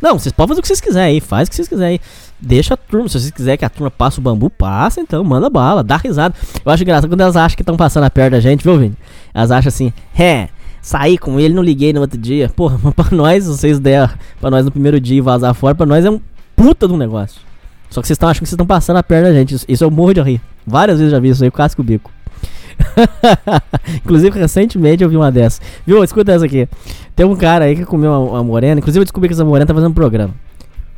Não, 0.02 0.18
vocês 0.18 0.34
podem 0.34 0.48
fazer 0.48 0.58
o 0.58 0.62
que 0.62 0.68
vocês 0.68 0.82
quiserem 0.82 1.14
aí, 1.14 1.20
faz 1.22 1.48
o 1.48 1.50
que 1.50 1.56
vocês 1.56 1.66
quiserem 1.66 1.94
aí. 1.94 2.00
Deixa 2.38 2.74
a 2.74 2.76
turma, 2.76 3.08
se 3.08 3.18
vocês 3.18 3.30
quiserem 3.30 3.56
que 3.56 3.64
a 3.64 3.70
turma 3.70 3.90
passe 3.90 4.18
o 4.18 4.20
bambu, 4.20 4.50
passa 4.50 5.00
então, 5.00 5.24
manda 5.24 5.48
bala, 5.48 5.82
dá 5.82 5.96
risada. 5.96 6.34
Eu 6.62 6.70
acho 6.70 6.82
engraçado 6.82 7.08
quando 7.08 7.22
elas 7.22 7.36
acham 7.36 7.56
que 7.56 7.62
estão 7.62 7.74
passando 7.74 8.04
a 8.04 8.10
perto 8.10 8.32
da 8.32 8.40
gente, 8.40 8.62
viu, 8.62 8.78
Vini? 8.78 8.94
Elas 9.32 9.50
acham 9.50 9.68
assim, 9.68 9.94
é, 10.14 10.50
saí 10.82 11.16
com 11.16 11.40
ele, 11.40 11.54
não 11.54 11.62
liguei 11.62 11.90
no 11.94 12.02
outro 12.02 12.18
dia. 12.18 12.50
Porra, 12.54 12.78
mas 12.82 12.92
pra 12.92 13.16
nós, 13.16 13.46
vocês 13.46 13.80
der 13.80 14.14
pra 14.38 14.50
nós 14.50 14.66
no 14.66 14.70
primeiro 14.70 15.00
dia 15.00 15.16
e 15.16 15.20
vazar 15.22 15.54
fora, 15.54 15.74
pra 15.74 15.86
nós 15.86 16.04
é 16.04 16.10
um 16.10 16.20
puta 16.54 16.86
de 16.86 16.92
um 16.92 16.98
negócio. 16.98 17.40
Só 17.88 18.02
que 18.02 18.06
vocês 18.06 18.16
estão 18.16 18.28
achando 18.28 18.42
que 18.42 18.48
vocês 18.48 18.52
estão 18.52 18.66
passando 18.66 18.98
a 18.98 19.02
perna 19.02 19.28
da 19.30 19.34
gente. 19.34 19.54
Isso, 19.54 19.64
isso 19.66 19.82
eu 19.84 19.90
morro 19.90 20.12
de 20.12 20.20
rir. 20.20 20.40
Várias 20.66 20.98
vezes 20.98 21.10
já 21.10 21.18
vi 21.18 21.30
isso 21.30 21.42
aí, 21.42 21.48
o 21.48 21.52
casco 21.52 21.82
bico. 21.82 22.10
inclusive, 24.04 24.38
recentemente 24.38 25.02
eu 25.02 25.08
vi 25.08 25.16
uma 25.16 25.30
dessas. 25.30 25.60
Viu? 25.86 26.02
Escuta 26.02 26.32
essa 26.32 26.44
aqui. 26.44 26.68
Tem 27.14 27.26
um 27.26 27.36
cara 27.36 27.66
aí 27.66 27.76
que 27.76 27.84
comeu 27.84 28.12
uma, 28.12 28.42
morena. 28.42 28.78
Inclusive, 28.78 29.00
eu 29.00 29.04
descobri 29.04 29.28
que 29.28 29.34
essa 29.34 29.44
morena 29.44 29.66
tá 29.66 29.74
fazendo 29.74 29.90
um 29.90 29.94
programa. 29.94 30.34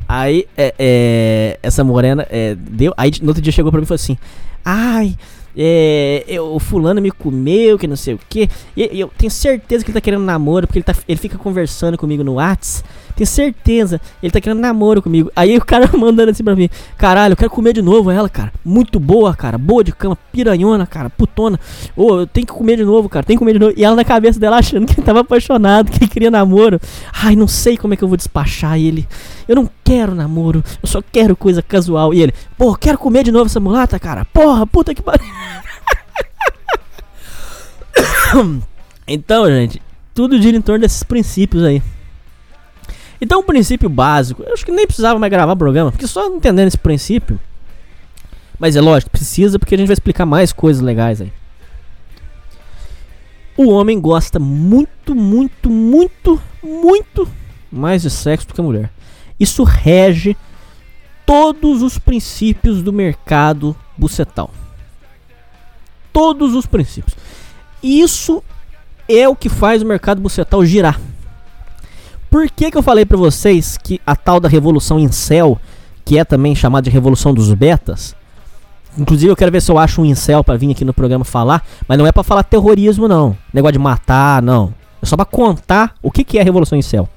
Aí, 0.07 0.45
é, 0.57 0.73
é, 0.77 1.59
essa 1.63 1.83
morena 1.83 2.25
é, 2.29 2.55
deu. 2.55 2.93
Aí, 2.97 3.11
no 3.21 3.29
outro 3.29 3.41
dia 3.41 3.51
chegou 3.51 3.71
pra 3.71 3.79
mim 3.79 3.85
e 3.85 3.87
falou 3.87 3.95
assim: 3.95 4.17
Ai, 4.63 5.15
é, 5.55 6.23
eu, 6.27 6.53
o 6.53 6.59
fulano 6.59 7.01
me 7.01 7.11
comeu, 7.11 7.77
que 7.77 7.87
não 7.87 7.95
sei 7.95 8.13
o 8.13 8.19
que. 8.29 8.49
E, 8.75 8.99
eu 8.99 9.11
tenho 9.17 9.31
certeza 9.31 9.83
que 9.83 9.91
ele 9.91 9.95
tá 9.95 10.01
querendo 10.01 10.23
namoro, 10.23 10.67
porque 10.67 10.79
ele, 10.79 10.83
tá, 10.83 10.95
ele 11.07 11.19
fica 11.19 11.37
conversando 11.37 11.97
comigo 11.97 12.23
no 12.23 12.35
Whats. 12.35 12.83
Tenho 13.11 13.27
certeza, 13.27 13.99
ele 14.21 14.31
tá 14.31 14.39
querendo 14.39 14.59
namoro 14.59 15.01
comigo. 15.01 15.31
Aí 15.35 15.57
o 15.57 15.63
cara 15.63 15.89
mandando 15.97 16.31
assim 16.31 16.43
pra 16.43 16.55
mim: 16.55 16.69
Caralho, 16.97 17.33
eu 17.33 17.37
quero 17.37 17.49
comer 17.49 17.73
de 17.73 17.81
novo 17.81 18.11
ela, 18.11 18.29
cara. 18.29 18.51
Muito 18.63 18.99
boa, 18.99 19.33
cara. 19.35 19.57
Boa 19.57 19.83
de 19.83 19.91
cama, 19.91 20.17
piranhona, 20.31 20.85
cara. 20.85 21.09
Putona. 21.09 21.59
Ô, 21.95 22.05
oh, 22.05 22.19
eu 22.21 22.27
tenho 22.27 22.45
que 22.47 22.53
comer 22.53 22.77
de 22.77 22.83
novo, 22.83 23.09
cara. 23.09 23.25
Tem 23.25 23.35
que 23.35 23.39
comer 23.39 23.53
de 23.53 23.59
novo. 23.59 23.73
E 23.75 23.83
ela 23.83 23.95
na 23.95 24.03
cabeça 24.03 24.39
dela 24.39 24.57
achando 24.57 24.85
que 24.85 24.99
ele 24.99 25.05
tava 25.05 25.21
apaixonado, 25.21 25.91
que 25.91 26.03
ele 26.03 26.09
queria 26.09 26.31
namoro. 26.31 26.79
Ai, 27.13 27.35
não 27.35 27.47
sei 27.47 27.77
como 27.77 27.93
é 27.93 27.97
que 27.97 28.03
eu 28.03 28.07
vou 28.07 28.17
despachar 28.17 28.77
ele. 28.77 29.07
Eu 29.47 29.55
não 29.55 29.69
quero 29.83 30.15
namoro, 30.15 30.63
eu 30.81 30.87
só 30.87 31.01
quero 31.01 31.35
coisa 31.35 31.61
casual. 31.61 32.13
E 32.13 32.21
ele, 32.21 32.33
pô, 32.57 32.75
quero 32.75 32.97
comer 32.97 33.23
de 33.23 33.31
novo 33.31 33.45
essa 33.47 33.59
mulata, 33.59 33.99
cara. 33.99 34.25
Porra, 34.25 34.65
puta 34.65 34.95
que 34.95 35.01
pariu. 35.01 35.25
então, 39.07 39.47
gente, 39.47 39.81
tudo 40.13 40.41
gira 40.41 40.57
em 40.57 40.61
torno 40.61 40.81
desses 40.81 41.03
princípios 41.03 41.63
aí. 41.63 41.81
Então, 43.21 43.39
o 43.39 43.43
princípio 43.43 43.87
básico, 43.87 44.41
eu 44.41 44.51
acho 44.51 44.65
que 44.65 44.71
nem 44.71 44.87
precisava 44.87 45.19
mais 45.19 45.29
gravar 45.29 45.53
o 45.53 45.57
programa, 45.57 45.91
porque 45.91 46.07
só 46.07 46.25
entendendo 46.27 46.67
esse 46.67 46.77
princípio. 46.77 47.39
Mas 48.57 48.75
é 48.75 48.81
lógico, 48.81 49.11
precisa 49.11 49.59
porque 49.59 49.75
a 49.75 49.77
gente 49.77 49.87
vai 49.87 49.93
explicar 49.93 50.25
mais 50.25 50.51
coisas 50.51 50.81
legais 50.81 51.21
aí. 51.21 51.31
O 53.55 53.69
homem 53.69 53.99
gosta 53.99 54.39
muito, 54.39 55.13
muito, 55.13 55.69
muito, 55.69 56.41
muito 56.63 57.29
mais 57.71 58.01
de 58.01 58.09
sexo 58.09 58.47
do 58.47 58.53
que 58.55 58.61
a 58.61 58.63
mulher. 58.63 58.91
Isso 59.39 59.63
rege 59.63 60.35
todos 61.25 61.81
os 61.81 61.99
princípios 61.99 62.81
do 62.81 62.91
mercado 62.91 63.75
bucetal. 63.97 64.51
Todos 66.11 66.55
os 66.55 66.65
princípios. 66.65 67.15
Isso 67.83 68.43
é 69.07 69.27
o 69.27 69.35
que 69.35 69.49
faz 69.49 69.81
o 69.81 69.85
mercado 69.85 70.21
bucetal 70.21 70.65
girar. 70.65 70.99
Por 72.31 72.49
que, 72.49 72.71
que 72.71 72.77
eu 72.77 72.81
falei 72.81 73.05
para 73.05 73.17
vocês 73.17 73.77
que 73.77 73.99
a 74.07 74.15
tal 74.15 74.39
da 74.39 74.47
revolução 74.47 74.97
em 74.97 75.09
que 76.05 76.17
é 76.17 76.23
também 76.23 76.55
chamada 76.55 76.85
de 76.85 76.89
revolução 76.89 77.33
dos 77.33 77.53
betas, 77.53 78.15
inclusive 78.97 79.29
eu 79.29 79.35
quero 79.35 79.51
ver 79.51 79.61
se 79.61 79.69
eu 79.69 79.77
acho 79.77 80.01
um 80.01 80.05
incel 80.05 80.41
para 80.41 80.57
vir 80.57 80.71
aqui 80.71 80.85
no 80.85 80.93
programa 80.93 81.25
falar, 81.25 81.61
mas 81.85 81.97
não 81.97 82.07
é 82.07 82.11
para 82.13 82.23
falar 82.23 82.43
terrorismo 82.43 83.05
não, 83.05 83.37
negócio 83.53 83.73
de 83.73 83.79
matar, 83.79 84.41
não. 84.41 84.73
É 85.01 85.05
só 85.05 85.17
para 85.17 85.25
contar 85.25 85.93
o 86.01 86.09
que, 86.09 86.23
que 86.23 86.37
é 86.37 86.41
a 86.41 86.43
revolução 86.45 86.81
céu. 86.81 87.09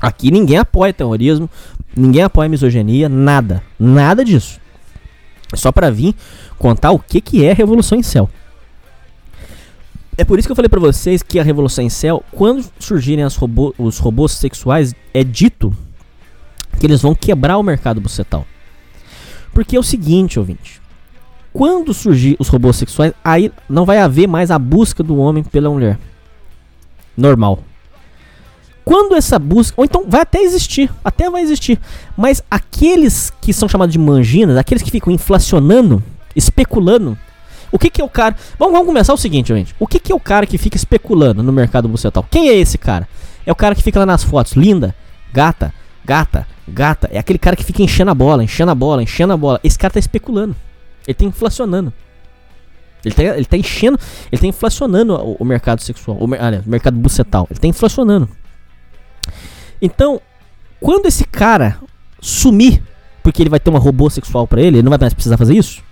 Aqui 0.00 0.32
ninguém 0.32 0.58
apoia 0.58 0.92
terrorismo, 0.92 1.48
ninguém 1.96 2.24
apoia 2.24 2.48
misoginia, 2.48 3.08
nada, 3.08 3.62
nada 3.78 4.24
disso. 4.24 4.60
É 5.52 5.56
só 5.56 5.70
para 5.70 5.88
vir 5.88 6.16
contar 6.58 6.90
o 6.90 6.98
que, 6.98 7.20
que 7.20 7.44
é 7.44 7.52
a 7.52 7.54
revolução 7.54 8.02
céu. 8.02 8.28
É 10.16 10.24
por 10.24 10.38
isso 10.38 10.46
que 10.46 10.52
eu 10.52 10.56
falei 10.56 10.68
para 10.68 10.80
vocês 10.80 11.22
que 11.22 11.38
a 11.38 11.42
Revolução 11.42 11.82
em 11.82 11.88
Céu, 11.88 12.22
quando 12.32 12.64
surgirem 12.78 13.26
robô, 13.28 13.74
os 13.78 13.98
robôs 13.98 14.32
sexuais, 14.32 14.94
é 15.14 15.24
dito 15.24 15.74
que 16.78 16.86
eles 16.86 17.00
vão 17.00 17.14
quebrar 17.14 17.56
o 17.56 17.62
mercado 17.62 18.00
bucetal. 18.00 18.46
Porque 19.54 19.76
é 19.76 19.80
o 19.80 19.82
seguinte, 19.82 20.38
ouvinte. 20.38 20.82
Quando 21.52 21.94
surgir 21.94 22.36
os 22.38 22.48
robôs 22.48 22.76
sexuais, 22.76 23.12
aí 23.24 23.50
não 23.68 23.86
vai 23.86 23.98
haver 23.98 24.26
mais 24.26 24.50
a 24.50 24.58
busca 24.58 25.02
do 25.02 25.16
homem 25.16 25.42
pela 25.42 25.70
mulher. 25.70 25.98
Normal. 27.16 27.60
Quando 28.84 29.14
essa 29.14 29.38
busca, 29.38 29.74
ou 29.80 29.84
então 29.84 30.04
vai 30.08 30.22
até 30.22 30.42
existir, 30.42 30.90
até 31.04 31.30
vai 31.30 31.42
existir, 31.42 31.78
mas 32.16 32.42
aqueles 32.50 33.32
que 33.40 33.52
são 33.52 33.68
chamados 33.68 33.92
de 33.92 33.98
manginas, 33.98 34.56
aqueles 34.56 34.82
que 34.82 34.90
ficam 34.90 35.12
inflacionando, 35.12 36.02
especulando 36.34 37.16
o 37.72 37.78
que, 37.78 37.88
que 37.88 38.02
é 38.02 38.04
o 38.04 38.08
cara. 38.08 38.36
Vamos, 38.58 38.72
vamos 38.72 38.86
começar 38.86 39.14
o 39.14 39.16
seguinte, 39.16 39.48
gente. 39.48 39.74
O 39.80 39.86
que, 39.86 39.98
que 39.98 40.12
é 40.12 40.14
o 40.14 40.20
cara 40.20 40.46
que 40.46 40.58
fica 40.58 40.76
especulando 40.76 41.42
no 41.42 41.50
mercado 41.50 41.88
bucetal? 41.88 42.24
Quem 42.30 42.50
é 42.50 42.54
esse 42.54 42.76
cara? 42.76 43.08
É 43.46 43.50
o 43.50 43.56
cara 43.56 43.74
que 43.74 43.82
fica 43.82 43.98
lá 43.98 44.06
nas 44.06 44.22
fotos, 44.22 44.52
linda, 44.52 44.94
gata, 45.32 45.72
gata, 46.04 46.46
gata. 46.68 47.08
É 47.10 47.18
aquele 47.18 47.38
cara 47.38 47.56
que 47.56 47.64
fica 47.64 47.82
enchendo 47.82 48.10
a 48.10 48.14
bola, 48.14 48.44
enchendo 48.44 48.70
a 48.70 48.74
bola, 48.74 49.02
enchendo 49.02 49.32
a 49.32 49.36
bola. 49.36 49.58
Esse 49.64 49.78
cara 49.78 49.94
tá 49.94 49.98
especulando. 49.98 50.54
Ele 51.06 51.14
tá 51.14 51.24
inflacionando. 51.24 51.92
Ele 53.04 53.14
tá, 53.14 53.22
ele 53.22 53.44
tá 53.46 53.56
enchendo, 53.56 53.98
ele 54.30 54.40
tá 54.40 54.46
inflacionando 54.46 55.14
o, 55.14 55.36
o 55.40 55.44
mercado 55.44 55.82
sexual, 55.82 56.16
o, 56.20 56.34
aliás, 56.34 56.64
o 56.64 56.70
mercado 56.70 56.96
bucetal. 56.96 57.48
Ele 57.50 57.58
tá 57.58 57.66
inflacionando. 57.66 58.28
Então, 59.80 60.20
quando 60.78 61.06
esse 61.06 61.24
cara 61.24 61.78
sumir, 62.20 62.80
porque 63.20 63.42
ele 63.42 63.50
vai 63.50 63.58
ter 63.58 63.70
uma 63.70 63.80
robô 63.80 64.08
sexual 64.08 64.46
para 64.46 64.60
ele, 64.60 64.76
ele 64.76 64.82
não 64.82 64.90
vai 64.90 64.98
mais 65.00 65.14
precisar 65.14 65.36
fazer 65.36 65.56
isso 65.56 65.82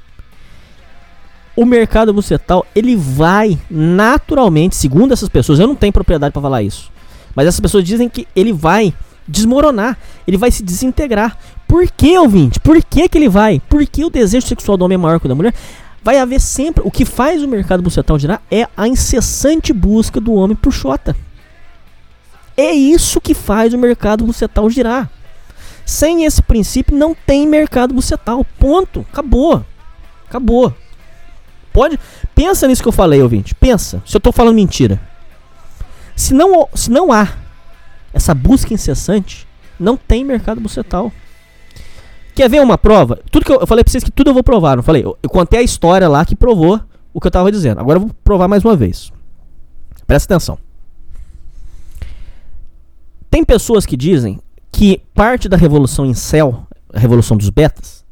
o 1.60 1.66
mercado 1.66 2.10
bucetal 2.14 2.64
ele 2.74 2.96
vai 2.96 3.58
naturalmente, 3.70 4.74
segundo 4.74 5.12
essas 5.12 5.28
pessoas, 5.28 5.58
eu 5.58 5.66
não 5.66 5.74
tenho 5.74 5.92
propriedade 5.92 6.32
para 6.32 6.40
falar 6.40 6.62
isso, 6.62 6.90
mas 7.34 7.46
essas 7.46 7.60
pessoas 7.60 7.84
dizem 7.84 8.08
que 8.08 8.26
ele 8.34 8.50
vai 8.50 8.94
desmoronar, 9.28 9.98
ele 10.26 10.38
vai 10.38 10.50
se 10.50 10.62
desintegrar. 10.62 11.36
Por 11.68 11.86
que, 11.90 12.16
ouvinte? 12.16 12.58
Por 12.58 12.82
que, 12.82 13.06
que 13.10 13.18
ele 13.18 13.28
vai? 13.28 13.60
Porque 13.68 14.02
o 14.02 14.08
desejo 14.08 14.46
sexual 14.46 14.78
do 14.78 14.86
homem 14.86 14.94
é 14.94 14.98
maior 14.98 15.20
que 15.20 15.26
o 15.26 15.28
da 15.28 15.34
mulher? 15.34 15.52
Vai 16.02 16.16
haver 16.16 16.40
sempre. 16.40 16.82
O 16.82 16.90
que 16.90 17.04
faz 17.04 17.42
o 17.42 17.46
mercado 17.46 17.82
bucetal 17.82 18.18
girar 18.18 18.40
é 18.50 18.66
a 18.74 18.88
incessante 18.88 19.70
busca 19.70 20.18
do 20.18 20.32
homem 20.32 20.56
por 20.56 20.72
chota. 20.72 21.14
É 22.56 22.72
isso 22.72 23.20
que 23.20 23.34
faz 23.34 23.74
o 23.74 23.78
mercado 23.78 24.24
bucetal 24.24 24.70
girar. 24.70 25.10
Sem 25.84 26.24
esse 26.24 26.40
princípio, 26.40 26.96
não 26.96 27.14
tem 27.14 27.46
mercado 27.46 27.92
bucetal. 27.92 28.46
Ponto. 28.58 29.06
Acabou. 29.12 29.62
Acabou. 30.26 30.74
Pode. 31.72 31.98
Pensa 32.34 32.66
nisso 32.66 32.82
que 32.82 32.88
eu 32.88 32.92
falei, 32.92 33.22
ouvinte. 33.22 33.54
Pensa. 33.54 34.02
Se 34.04 34.16
eu 34.16 34.20
tô 34.20 34.32
falando 34.32 34.56
mentira. 34.56 35.00
Se 36.16 36.34
não, 36.34 36.68
se 36.74 36.90
não 36.90 37.12
há 37.12 37.28
essa 38.12 38.34
busca 38.34 38.74
incessante, 38.74 39.46
não 39.78 39.96
tem 39.96 40.24
mercado 40.24 40.60
bucetal. 40.60 41.12
Quer 42.34 42.48
ver 42.48 42.60
uma 42.60 42.78
prova? 42.78 43.20
Tudo 43.30 43.44
que 43.44 43.52
eu, 43.52 43.60
eu 43.60 43.66
falei 43.66 43.84
pra 43.84 43.90
vocês 43.90 44.04
que 44.04 44.10
tudo 44.10 44.30
eu 44.30 44.34
vou 44.34 44.42
provar, 44.42 44.76
não 44.76 44.82
falei? 44.82 45.04
Eu, 45.04 45.16
eu, 45.22 45.30
contei 45.30 45.60
a 45.60 45.62
história 45.62 46.08
lá 46.08 46.24
que 46.24 46.36
provou 46.36 46.80
o 47.12 47.20
que 47.20 47.26
eu 47.26 47.30
tava 47.30 47.50
dizendo. 47.50 47.80
Agora 47.80 47.98
eu 47.98 48.02
vou 48.02 48.10
provar 48.24 48.48
mais 48.48 48.64
uma 48.64 48.76
vez. 48.76 49.12
Presta 50.06 50.34
atenção. 50.34 50.58
Tem 53.30 53.44
pessoas 53.44 53.86
que 53.86 53.96
dizem 53.96 54.40
que 54.72 55.02
parte 55.14 55.48
da 55.48 55.56
revolução 55.56 56.04
em 56.04 56.14
céu, 56.14 56.66
a 56.92 56.98
revolução 56.98 57.36
dos 57.36 57.48
betas, 57.48 58.04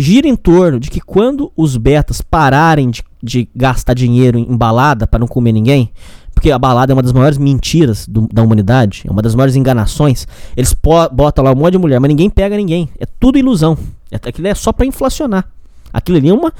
gira 0.00 0.28
em 0.28 0.36
torno 0.36 0.78
de 0.78 0.90
que 0.90 1.00
quando 1.00 1.52
os 1.56 1.76
betas 1.76 2.20
pararem 2.20 2.88
de, 2.88 3.02
de 3.20 3.48
gastar 3.52 3.94
dinheiro 3.94 4.38
em 4.38 4.56
balada 4.56 5.08
para 5.08 5.18
não 5.18 5.26
comer 5.26 5.50
ninguém, 5.50 5.90
porque 6.32 6.52
a 6.52 6.58
balada 6.58 6.92
é 6.92 6.94
uma 6.94 7.02
das 7.02 7.12
maiores 7.12 7.36
mentiras 7.36 8.06
do, 8.06 8.28
da 8.32 8.40
humanidade, 8.40 9.02
é 9.04 9.10
uma 9.10 9.20
das 9.20 9.34
maiores 9.34 9.56
enganações. 9.56 10.24
Eles 10.56 10.72
botam 11.12 11.42
lá 11.42 11.50
um 11.50 11.56
monte 11.56 11.72
de 11.72 11.78
mulher, 11.78 11.98
mas 11.98 12.08
ninguém 12.08 12.30
pega 12.30 12.56
ninguém. 12.56 12.88
É 13.00 13.06
tudo 13.18 13.38
ilusão. 13.38 13.76
É, 14.08 14.16
aquilo 14.16 14.46
é 14.46 14.54
só 14.54 14.72
para 14.72 14.86
inflacionar. 14.86 15.48
Aquilo 15.92 16.16
ali 16.16 16.28
é 16.28 16.32
uma, 16.32 16.52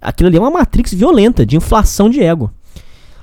aquilo 0.00 0.28
ali 0.28 0.36
é 0.36 0.40
uma 0.40 0.50
matrix 0.50 0.92
violenta 0.92 1.46
de 1.46 1.56
inflação 1.56 2.10
de 2.10 2.20
ego. 2.20 2.50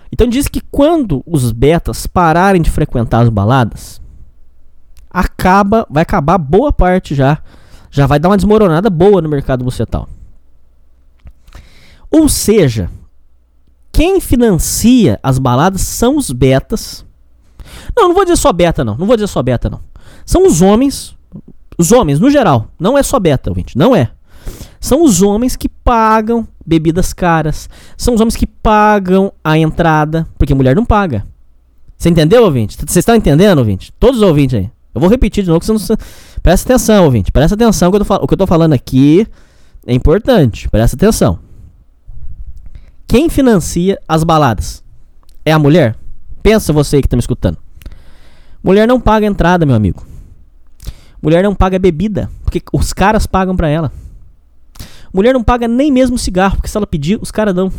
Então 0.10 0.26
diz 0.26 0.48
que 0.48 0.62
quando 0.72 1.22
os 1.28 1.52
betas 1.52 2.08
pararem 2.08 2.62
de 2.62 2.70
frequentar 2.70 3.24
as 3.24 3.30
baladas, 3.30 4.02
acaba, 5.10 5.86
vai 5.90 6.04
acabar 6.04 6.38
boa 6.38 6.72
parte 6.72 7.14
já 7.14 7.40
já 7.92 8.06
vai 8.06 8.20
dar 8.20 8.30
uma 8.30 8.38
desmoronada 8.38 8.90
boa 8.90 9.22
no 9.22 9.30
mercado 9.30 9.64
bucetal. 9.64 10.08
Ou 12.12 12.28
seja, 12.28 12.90
quem 13.92 14.20
financia 14.20 15.20
as 15.22 15.38
baladas 15.38 15.82
são 15.82 16.18
os 16.18 16.32
betas. 16.32 17.06
Não, 17.96 18.08
não 18.08 18.16
vou 18.16 18.26
dizer 18.26 18.38
só 18.38 18.52
beta, 18.52 18.84
não. 18.84 18.96
Não 18.98 19.06
vou 19.06 19.16
dizer 19.16 19.28
só 19.28 19.44
beta, 19.44 19.70
não. 19.70 19.82
São 20.26 20.46
os 20.46 20.62
homens. 20.62 21.16
Os 21.78 21.92
homens, 21.92 22.20
no 22.20 22.30
geral. 22.30 22.68
Não 22.80 22.98
é 22.98 23.04
só 23.04 23.20
beta, 23.20 23.50
ouvinte. 23.50 23.78
Não 23.78 23.96
é. 23.96 24.12
São 24.80 25.04
os 25.04 25.22
homens 25.22 25.56
que 25.56 25.70
pagam 25.70 26.48
bebidas 26.66 27.14
caras. 27.14 27.70
São 27.98 28.14
os 28.14 28.22
homens 28.22 28.36
que 28.36 28.48
pagam 28.48 29.32
a 29.44 29.58
entrada, 29.58 30.28
porque 30.38 30.54
mulher 30.54 30.76
não 30.76 30.86
paga. 30.86 31.26
Você 31.98 32.10
entendeu, 32.10 32.44
ouvinte? 32.46 32.78
Vocês 32.78 32.98
estão 32.98 33.16
entendendo, 33.16 33.60
ouvinte? 33.60 33.92
Todos 34.00 34.22
os 34.22 34.24
ouvintes 34.24 34.58
aí. 34.58 34.72
Eu 34.94 35.02
vou 35.02 35.10
repetir 35.10 35.44
de 35.44 35.50
novo, 35.50 35.64
você 35.64 35.72
não... 35.72 35.98
Presta 36.42 36.74
atenção, 36.74 37.06
ouvinte. 37.06 37.32
Presta 37.32 37.56
atenção, 37.56 37.92
que 37.92 37.98
eu 37.98 38.06
tô 38.06 38.16
o 38.16 38.28
que 38.28 38.34
eu 38.34 38.38
tô 38.38 38.48
falando 38.48 38.74
aqui 38.74 39.28
é 39.86 39.94
importante. 39.94 40.68
Presta 40.70 40.96
atenção. 40.96 41.40
Quem 43.08 43.30
financia 43.30 44.00
as 44.08 44.24
baladas? 44.24 44.84
É 45.46 45.52
a 45.52 45.60
mulher? 45.60 45.96
Pensa 46.44 46.72
você 46.72 47.02
que 47.02 47.08
tá 47.08 47.16
me 47.16 47.22
escutando. 47.22 47.58
Mulher 48.64 48.88
não 48.88 49.00
paga 49.00 49.26
entrada, 49.26 49.66
meu 49.66 49.76
amigo. 49.76 50.06
Mulher 51.22 51.44
não 51.44 51.56
paga 51.56 51.80
bebida, 51.80 52.30
porque 52.44 52.62
os 52.72 52.94
caras 52.94 53.26
pagam 53.26 53.56
pra 53.56 53.68
ela. 53.68 53.92
Mulher 55.14 55.34
não 55.34 55.44
paga 55.44 55.68
nem 55.68 55.92
mesmo 55.92 56.18
cigarro, 56.18 56.56
porque 56.56 56.68
se 56.68 56.78
ela 56.78 56.88
pedir, 56.88 57.20
os 57.22 57.32
caras 57.32 57.54
dão. 57.54 57.72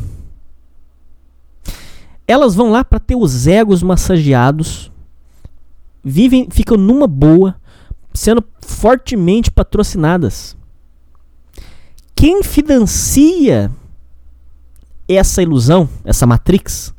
Elas 2.27 2.55
vão 2.55 2.71
lá 2.71 2.85
para 2.85 2.99
ter 2.99 3.17
os 3.17 3.47
egos 3.47 3.83
massageados, 3.83 4.90
vivem, 6.03 6.49
ficam 6.51 6.77
numa 6.77 7.07
boa, 7.07 7.57
sendo 8.13 8.43
fortemente 8.61 9.51
patrocinadas. 9.51 10.57
Quem 12.15 12.43
financia 12.43 13.71
essa 15.09 15.43
ilusão, 15.43 15.89
essa 16.05 16.27
matrix, 16.27 16.95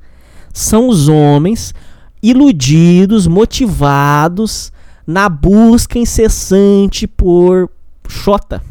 são 0.53 0.89
os 0.89 1.07
homens 1.07 1.73
iludidos, 2.21 3.27
motivados 3.27 4.71
na 5.07 5.27
busca 5.29 5.97
incessante 5.97 7.07
por 7.07 7.69
xota, 8.07 8.61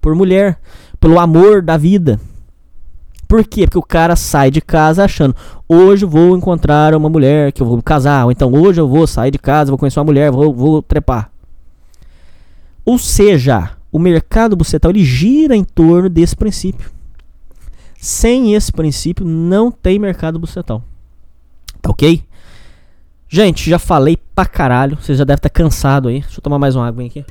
por 0.00 0.14
mulher, 0.14 0.58
pelo 0.98 1.18
amor 1.18 1.62
da 1.62 1.76
vida. 1.76 2.20
Por 3.30 3.46
quê? 3.46 3.64
Porque 3.64 3.78
o 3.78 3.82
cara 3.82 4.16
sai 4.16 4.50
de 4.50 4.60
casa 4.60 5.04
achando, 5.04 5.36
hoje 5.68 6.04
vou 6.04 6.36
encontrar 6.36 6.96
uma 6.96 7.08
mulher 7.08 7.52
que 7.52 7.62
eu 7.62 7.66
vou 7.66 7.80
casar, 7.80 8.24
ou 8.24 8.32
então 8.32 8.52
hoje 8.52 8.80
eu 8.80 8.88
vou 8.88 9.06
sair 9.06 9.30
de 9.30 9.38
casa, 9.38 9.70
vou 9.70 9.78
conhecer 9.78 10.00
uma 10.00 10.06
mulher, 10.06 10.32
vou, 10.32 10.52
vou 10.52 10.82
trepar. 10.82 11.30
Ou 12.84 12.98
seja, 12.98 13.70
o 13.92 14.00
mercado 14.00 14.56
bucetal 14.56 14.90
ele 14.90 15.04
gira 15.04 15.54
em 15.54 15.62
torno 15.62 16.08
desse 16.08 16.34
princípio. 16.34 16.90
Sem 18.00 18.52
esse 18.52 18.72
princípio, 18.72 19.24
não 19.24 19.70
tem 19.70 19.96
mercado 19.96 20.36
bucetal. 20.36 20.82
Tá 21.80 21.88
ok? 21.88 22.24
Gente, 23.28 23.70
já 23.70 23.78
falei 23.78 24.18
pra 24.34 24.44
caralho. 24.44 24.96
Vocês 25.00 25.16
já 25.16 25.22
devem 25.22 25.38
estar 25.38 25.48
tá 25.48 25.54
cansado 25.54 26.08
aí. 26.08 26.22
Deixa 26.22 26.38
eu 26.38 26.42
tomar 26.42 26.58
mais 26.58 26.74
uma 26.74 26.88
água 26.88 27.04
aqui. 27.04 27.24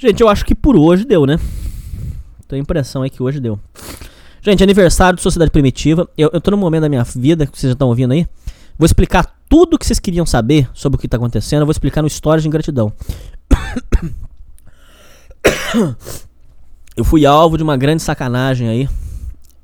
Gente, 0.00 0.20
eu 0.20 0.28
acho 0.28 0.44
que 0.44 0.54
por 0.54 0.76
hoje 0.76 1.04
deu, 1.04 1.26
né? 1.26 1.40
Tenho 2.46 2.60
a 2.60 2.62
impressão 2.62 3.02
aí 3.02 3.10
que 3.10 3.20
hoje 3.20 3.40
deu. 3.40 3.58
Gente, 4.40 4.62
aniversário 4.62 5.16
de 5.16 5.22
Sociedade 5.22 5.50
Primitiva. 5.50 6.08
Eu, 6.16 6.30
eu 6.32 6.40
tô 6.40 6.52
no 6.52 6.56
momento 6.56 6.82
da 6.82 6.88
minha 6.88 7.02
vida, 7.02 7.44
que 7.44 7.58
vocês 7.58 7.70
já 7.70 7.72
estão 7.72 7.88
ouvindo 7.88 8.12
aí. 8.12 8.24
Vou 8.78 8.86
explicar 8.86 9.36
tudo 9.48 9.74
o 9.74 9.78
que 9.78 9.84
vocês 9.84 9.98
queriam 9.98 10.24
saber 10.24 10.70
sobre 10.72 10.96
o 10.96 11.00
que 11.00 11.08
tá 11.08 11.16
acontecendo. 11.16 11.62
Eu 11.62 11.66
vou 11.66 11.72
explicar 11.72 12.00
no 12.00 12.06
Histórias 12.06 12.44
de 12.44 12.48
Ingratidão. 12.48 12.92
Eu 16.96 17.04
fui 17.04 17.26
alvo 17.26 17.56
de 17.56 17.64
uma 17.64 17.76
grande 17.76 18.00
sacanagem 18.00 18.68
aí. 18.68 18.88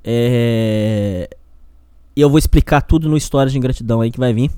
É... 0.02 1.28
E 2.16 2.20
eu 2.20 2.28
vou 2.28 2.38
explicar 2.38 2.80
tudo 2.80 3.08
no 3.08 3.16
Histórias 3.16 3.52
de 3.52 3.58
Ingratidão 3.58 4.00
aí 4.00 4.10
que 4.10 4.18
vai 4.18 4.32
vir. 4.32 4.50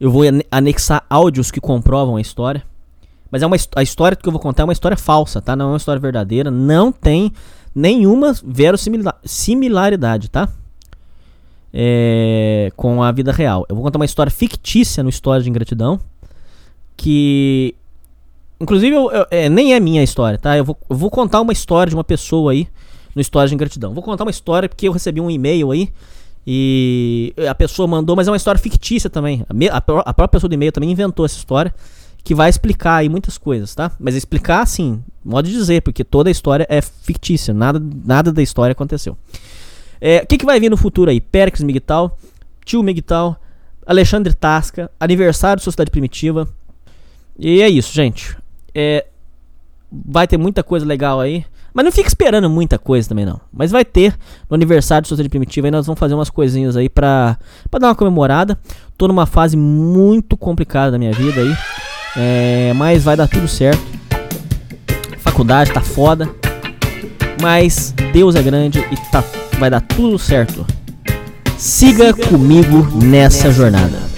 Eu 0.00 0.10
vou 0.10 0.22
anexar 0.50 1.06
áudios 1.08 1.52
que 1.52 1.60
comprovam 1.60 2.16
a 2.16 2.20
história. 2.20 2.64
Mas 3.34 3.42
é 3.42 3.46
uma 3.48 3.56
a 3.74 3.82
história 3.82 4.16
que 4.16 4.28
eu 4.28 4.30
vou 4.30 4.40
contar 4.40 4.62
é 4.62 4.64
uma 4.64 4.72
história 4.72 4.96
falsa, 4.96 5.42
tá? 5.42 5.56
Não 5.56 5.64
é 5.64 5.68
uma 5.70 5.76
história 5.76 6.00
verdadeira. 6.00 6.52
Não 6.52 6.92
tem 6.92 7.32
nenhuma 7.74 8.32
verossimilaridade, 8.44 10.30
tá? 10.30 10.48
É, 11.72 12.70
com 12.76 13.02
a 13.02 13.10
vida 13.10 13.32
real. 13.32 13.66
Eu 13.68 13.74
vou 13.74 13.84
contar 13.84 13.98
uma 13.98 14.04
história 14.04 14.30
fictícia 14.30 15.02
no 15.02 15.08
História 15.08 15.42
de 15.42 15.50
Ingratidão. 15.50 15.98
Que. 16.96 17.74
Inclusive, 18.60 18.94
eu, 18.94 19.10
eu, 19.10 19.26
é, 19.28 19.48
nem 19.48 19.74
é 19.74 19.80
minha 19.80 20.04
história, 20.04 20.38
tá? 20.38 20.56
Eu 20.56 20.64
vou, 20.64 20.78
eu 20.88 20.96
vou 20.96 21.10
contar 21.10 21.40
uma 21.40 21.52
história 21.52 21.90
de 21.90 21.96
uma 21.96 22.04
pessoa 22.04 22.52
aí 22.52 22.68
no 23.16 23.20
História 23.20 23.48
de 23.48 23.54
Ingratidão. 23.56 23.92
Vou 23.92 24.04
contar 24.04 24.22
uma 24.22 24.30
história 24.30 24.68
porque 24.68 24.86
eu 24.86 24.92
recebi 24.92 25.20
um 25.20 25.28
e-mail 25.28 25.72
aí. 25.72 25.88
E 26.46 27.34
a 27.50 27.54
pessoa 27.56 27.88
mandou, 27.88 28.14
mas 28.14 28.28
é 28.28 28.30
uma 28.30 28.36
história 28.36 28.60
fictícia 28.60 29.10
também. 29.10 29.44
A, 29.72 29.76
a, 29.76 29.78
a 29.78 30.14
própria 30.14 30.28
pessoa 30.28 30.48
do 30.48 30.54
e-mail 30.54 30.70
também 30.70 30.92
inventou 30.92 31.26
essa 31.26 31.36
história 31.36 31.74
que 32.24 32.34
vai 32.34 32.48
explicar 32.48 32.96
aí 32.96 33.08
muitas 33.08 33.36
coisas, 33.36 33.74
tá? 33.74 33.92
Mas 34.00 34.14
explicar 34.14 34.62
assim, 34.62 35.04
modo 35.22 35.46
de 35.46 35.54
dizer, 35.54 35.82
porque 35.82 36.02
toda 36.02 36.30
a 36.30 36.32
história 36.32 36.66
é 36.70 36.80
fictícia, 36.80 37.52
nada, 37.52 37.80
nada 38.04 38.32
da 38.32 38.42
história 38.42 38.72
aconteceu. 38.72 39.12
O 39.12 39.16
é, 40.00 40.24
que, 40.24 40.38
que 40.38 40.46
vai 40.46 40.58
vir 40.58 40.70
no 40.70 40.76
futuro 40.76 41.10
aí? 41.10 41.20
Péricles 41.20 41.62
Miguel, 41.62 42.16
Tio 42.64 42.82
Miguel, 42.82 43.36
Alexandre 43.86 44.32
Tasca, 44.32 44.90
aniversário 44.98 45.58
de 45.58 45.64
Sociedade 45.64 45.90
Primitiva. 45.90 46.48
E 47.38 47.60
é 47.60 47.68
isso, 47.68 47.92
gente. 47.92 48.36
É, 48.74 49.06
vai 49.92 50.26
ter 50.26 50.38
muita 50.38 50.62
coisa 50.62 50.86
legal 50.86 51.20
aí. 51.20 51.44
Mas 51.74 51.84
não 51.84 51.92
fica 51.92 52.08
esperando 52.08 52.48
muita 52.48 52.78
coisa 52.78 53.08
também, 53.08 53.26
não. 53.26 53.40
Mas 53.52 53.70
vai 53.70 53.84
ter 53.84 54.16
no 54.48 54.54
aniversário 54.54 55.02
de 55.02 55.08
Sociedade 55.08 55.28
Primitiva. 55.28 55.66
Aí 55.66 55.70
nós 55.72 55.86
vamos 55.86 55.98
fazer 55.98 56.14
umas 56.14 56.30
coisinhas 56.30 56.76
aí 56.76 56.88
pra, 56.88 57.36
pra 57.70 57.80
dar 57.80 57.88
uma 57.88 57.94
comemorada. 57.94 58.58
Tô 58.96 59.08
numa 59.08 59.26
fase 59.26 59.56
muito 59.56 60.36
complicada 60.36 60.92
da 60.92 60.98
minha 60.98 61.12
vida 61.12 61.40
aí. 61.40 61.54
É, 62.16 62.72
mas 62.74 63.02
vai 63.04 63.16
dar 63.16 63.28
tudo 63.28 63.48
certo. 63.48 63.82
Faculdade 65.18 65.72
tá 65.72 65.80
foda. 65.80 66.28
Mas 67.40 67.92
Deus 68.12 68.34
é 68.36 68.42
grande 68.42 68.78
e 68.78 68.96
tá, 69.10 69.22
vai 69.58 69.68
dar 69.68 69.80
tudo 69.80 70.18
certo. 70.18 70.64
Siga 71.58 72.12
comigo 72.14 72.86
nessa 73.02 73.50
jornada. 73.50 74.13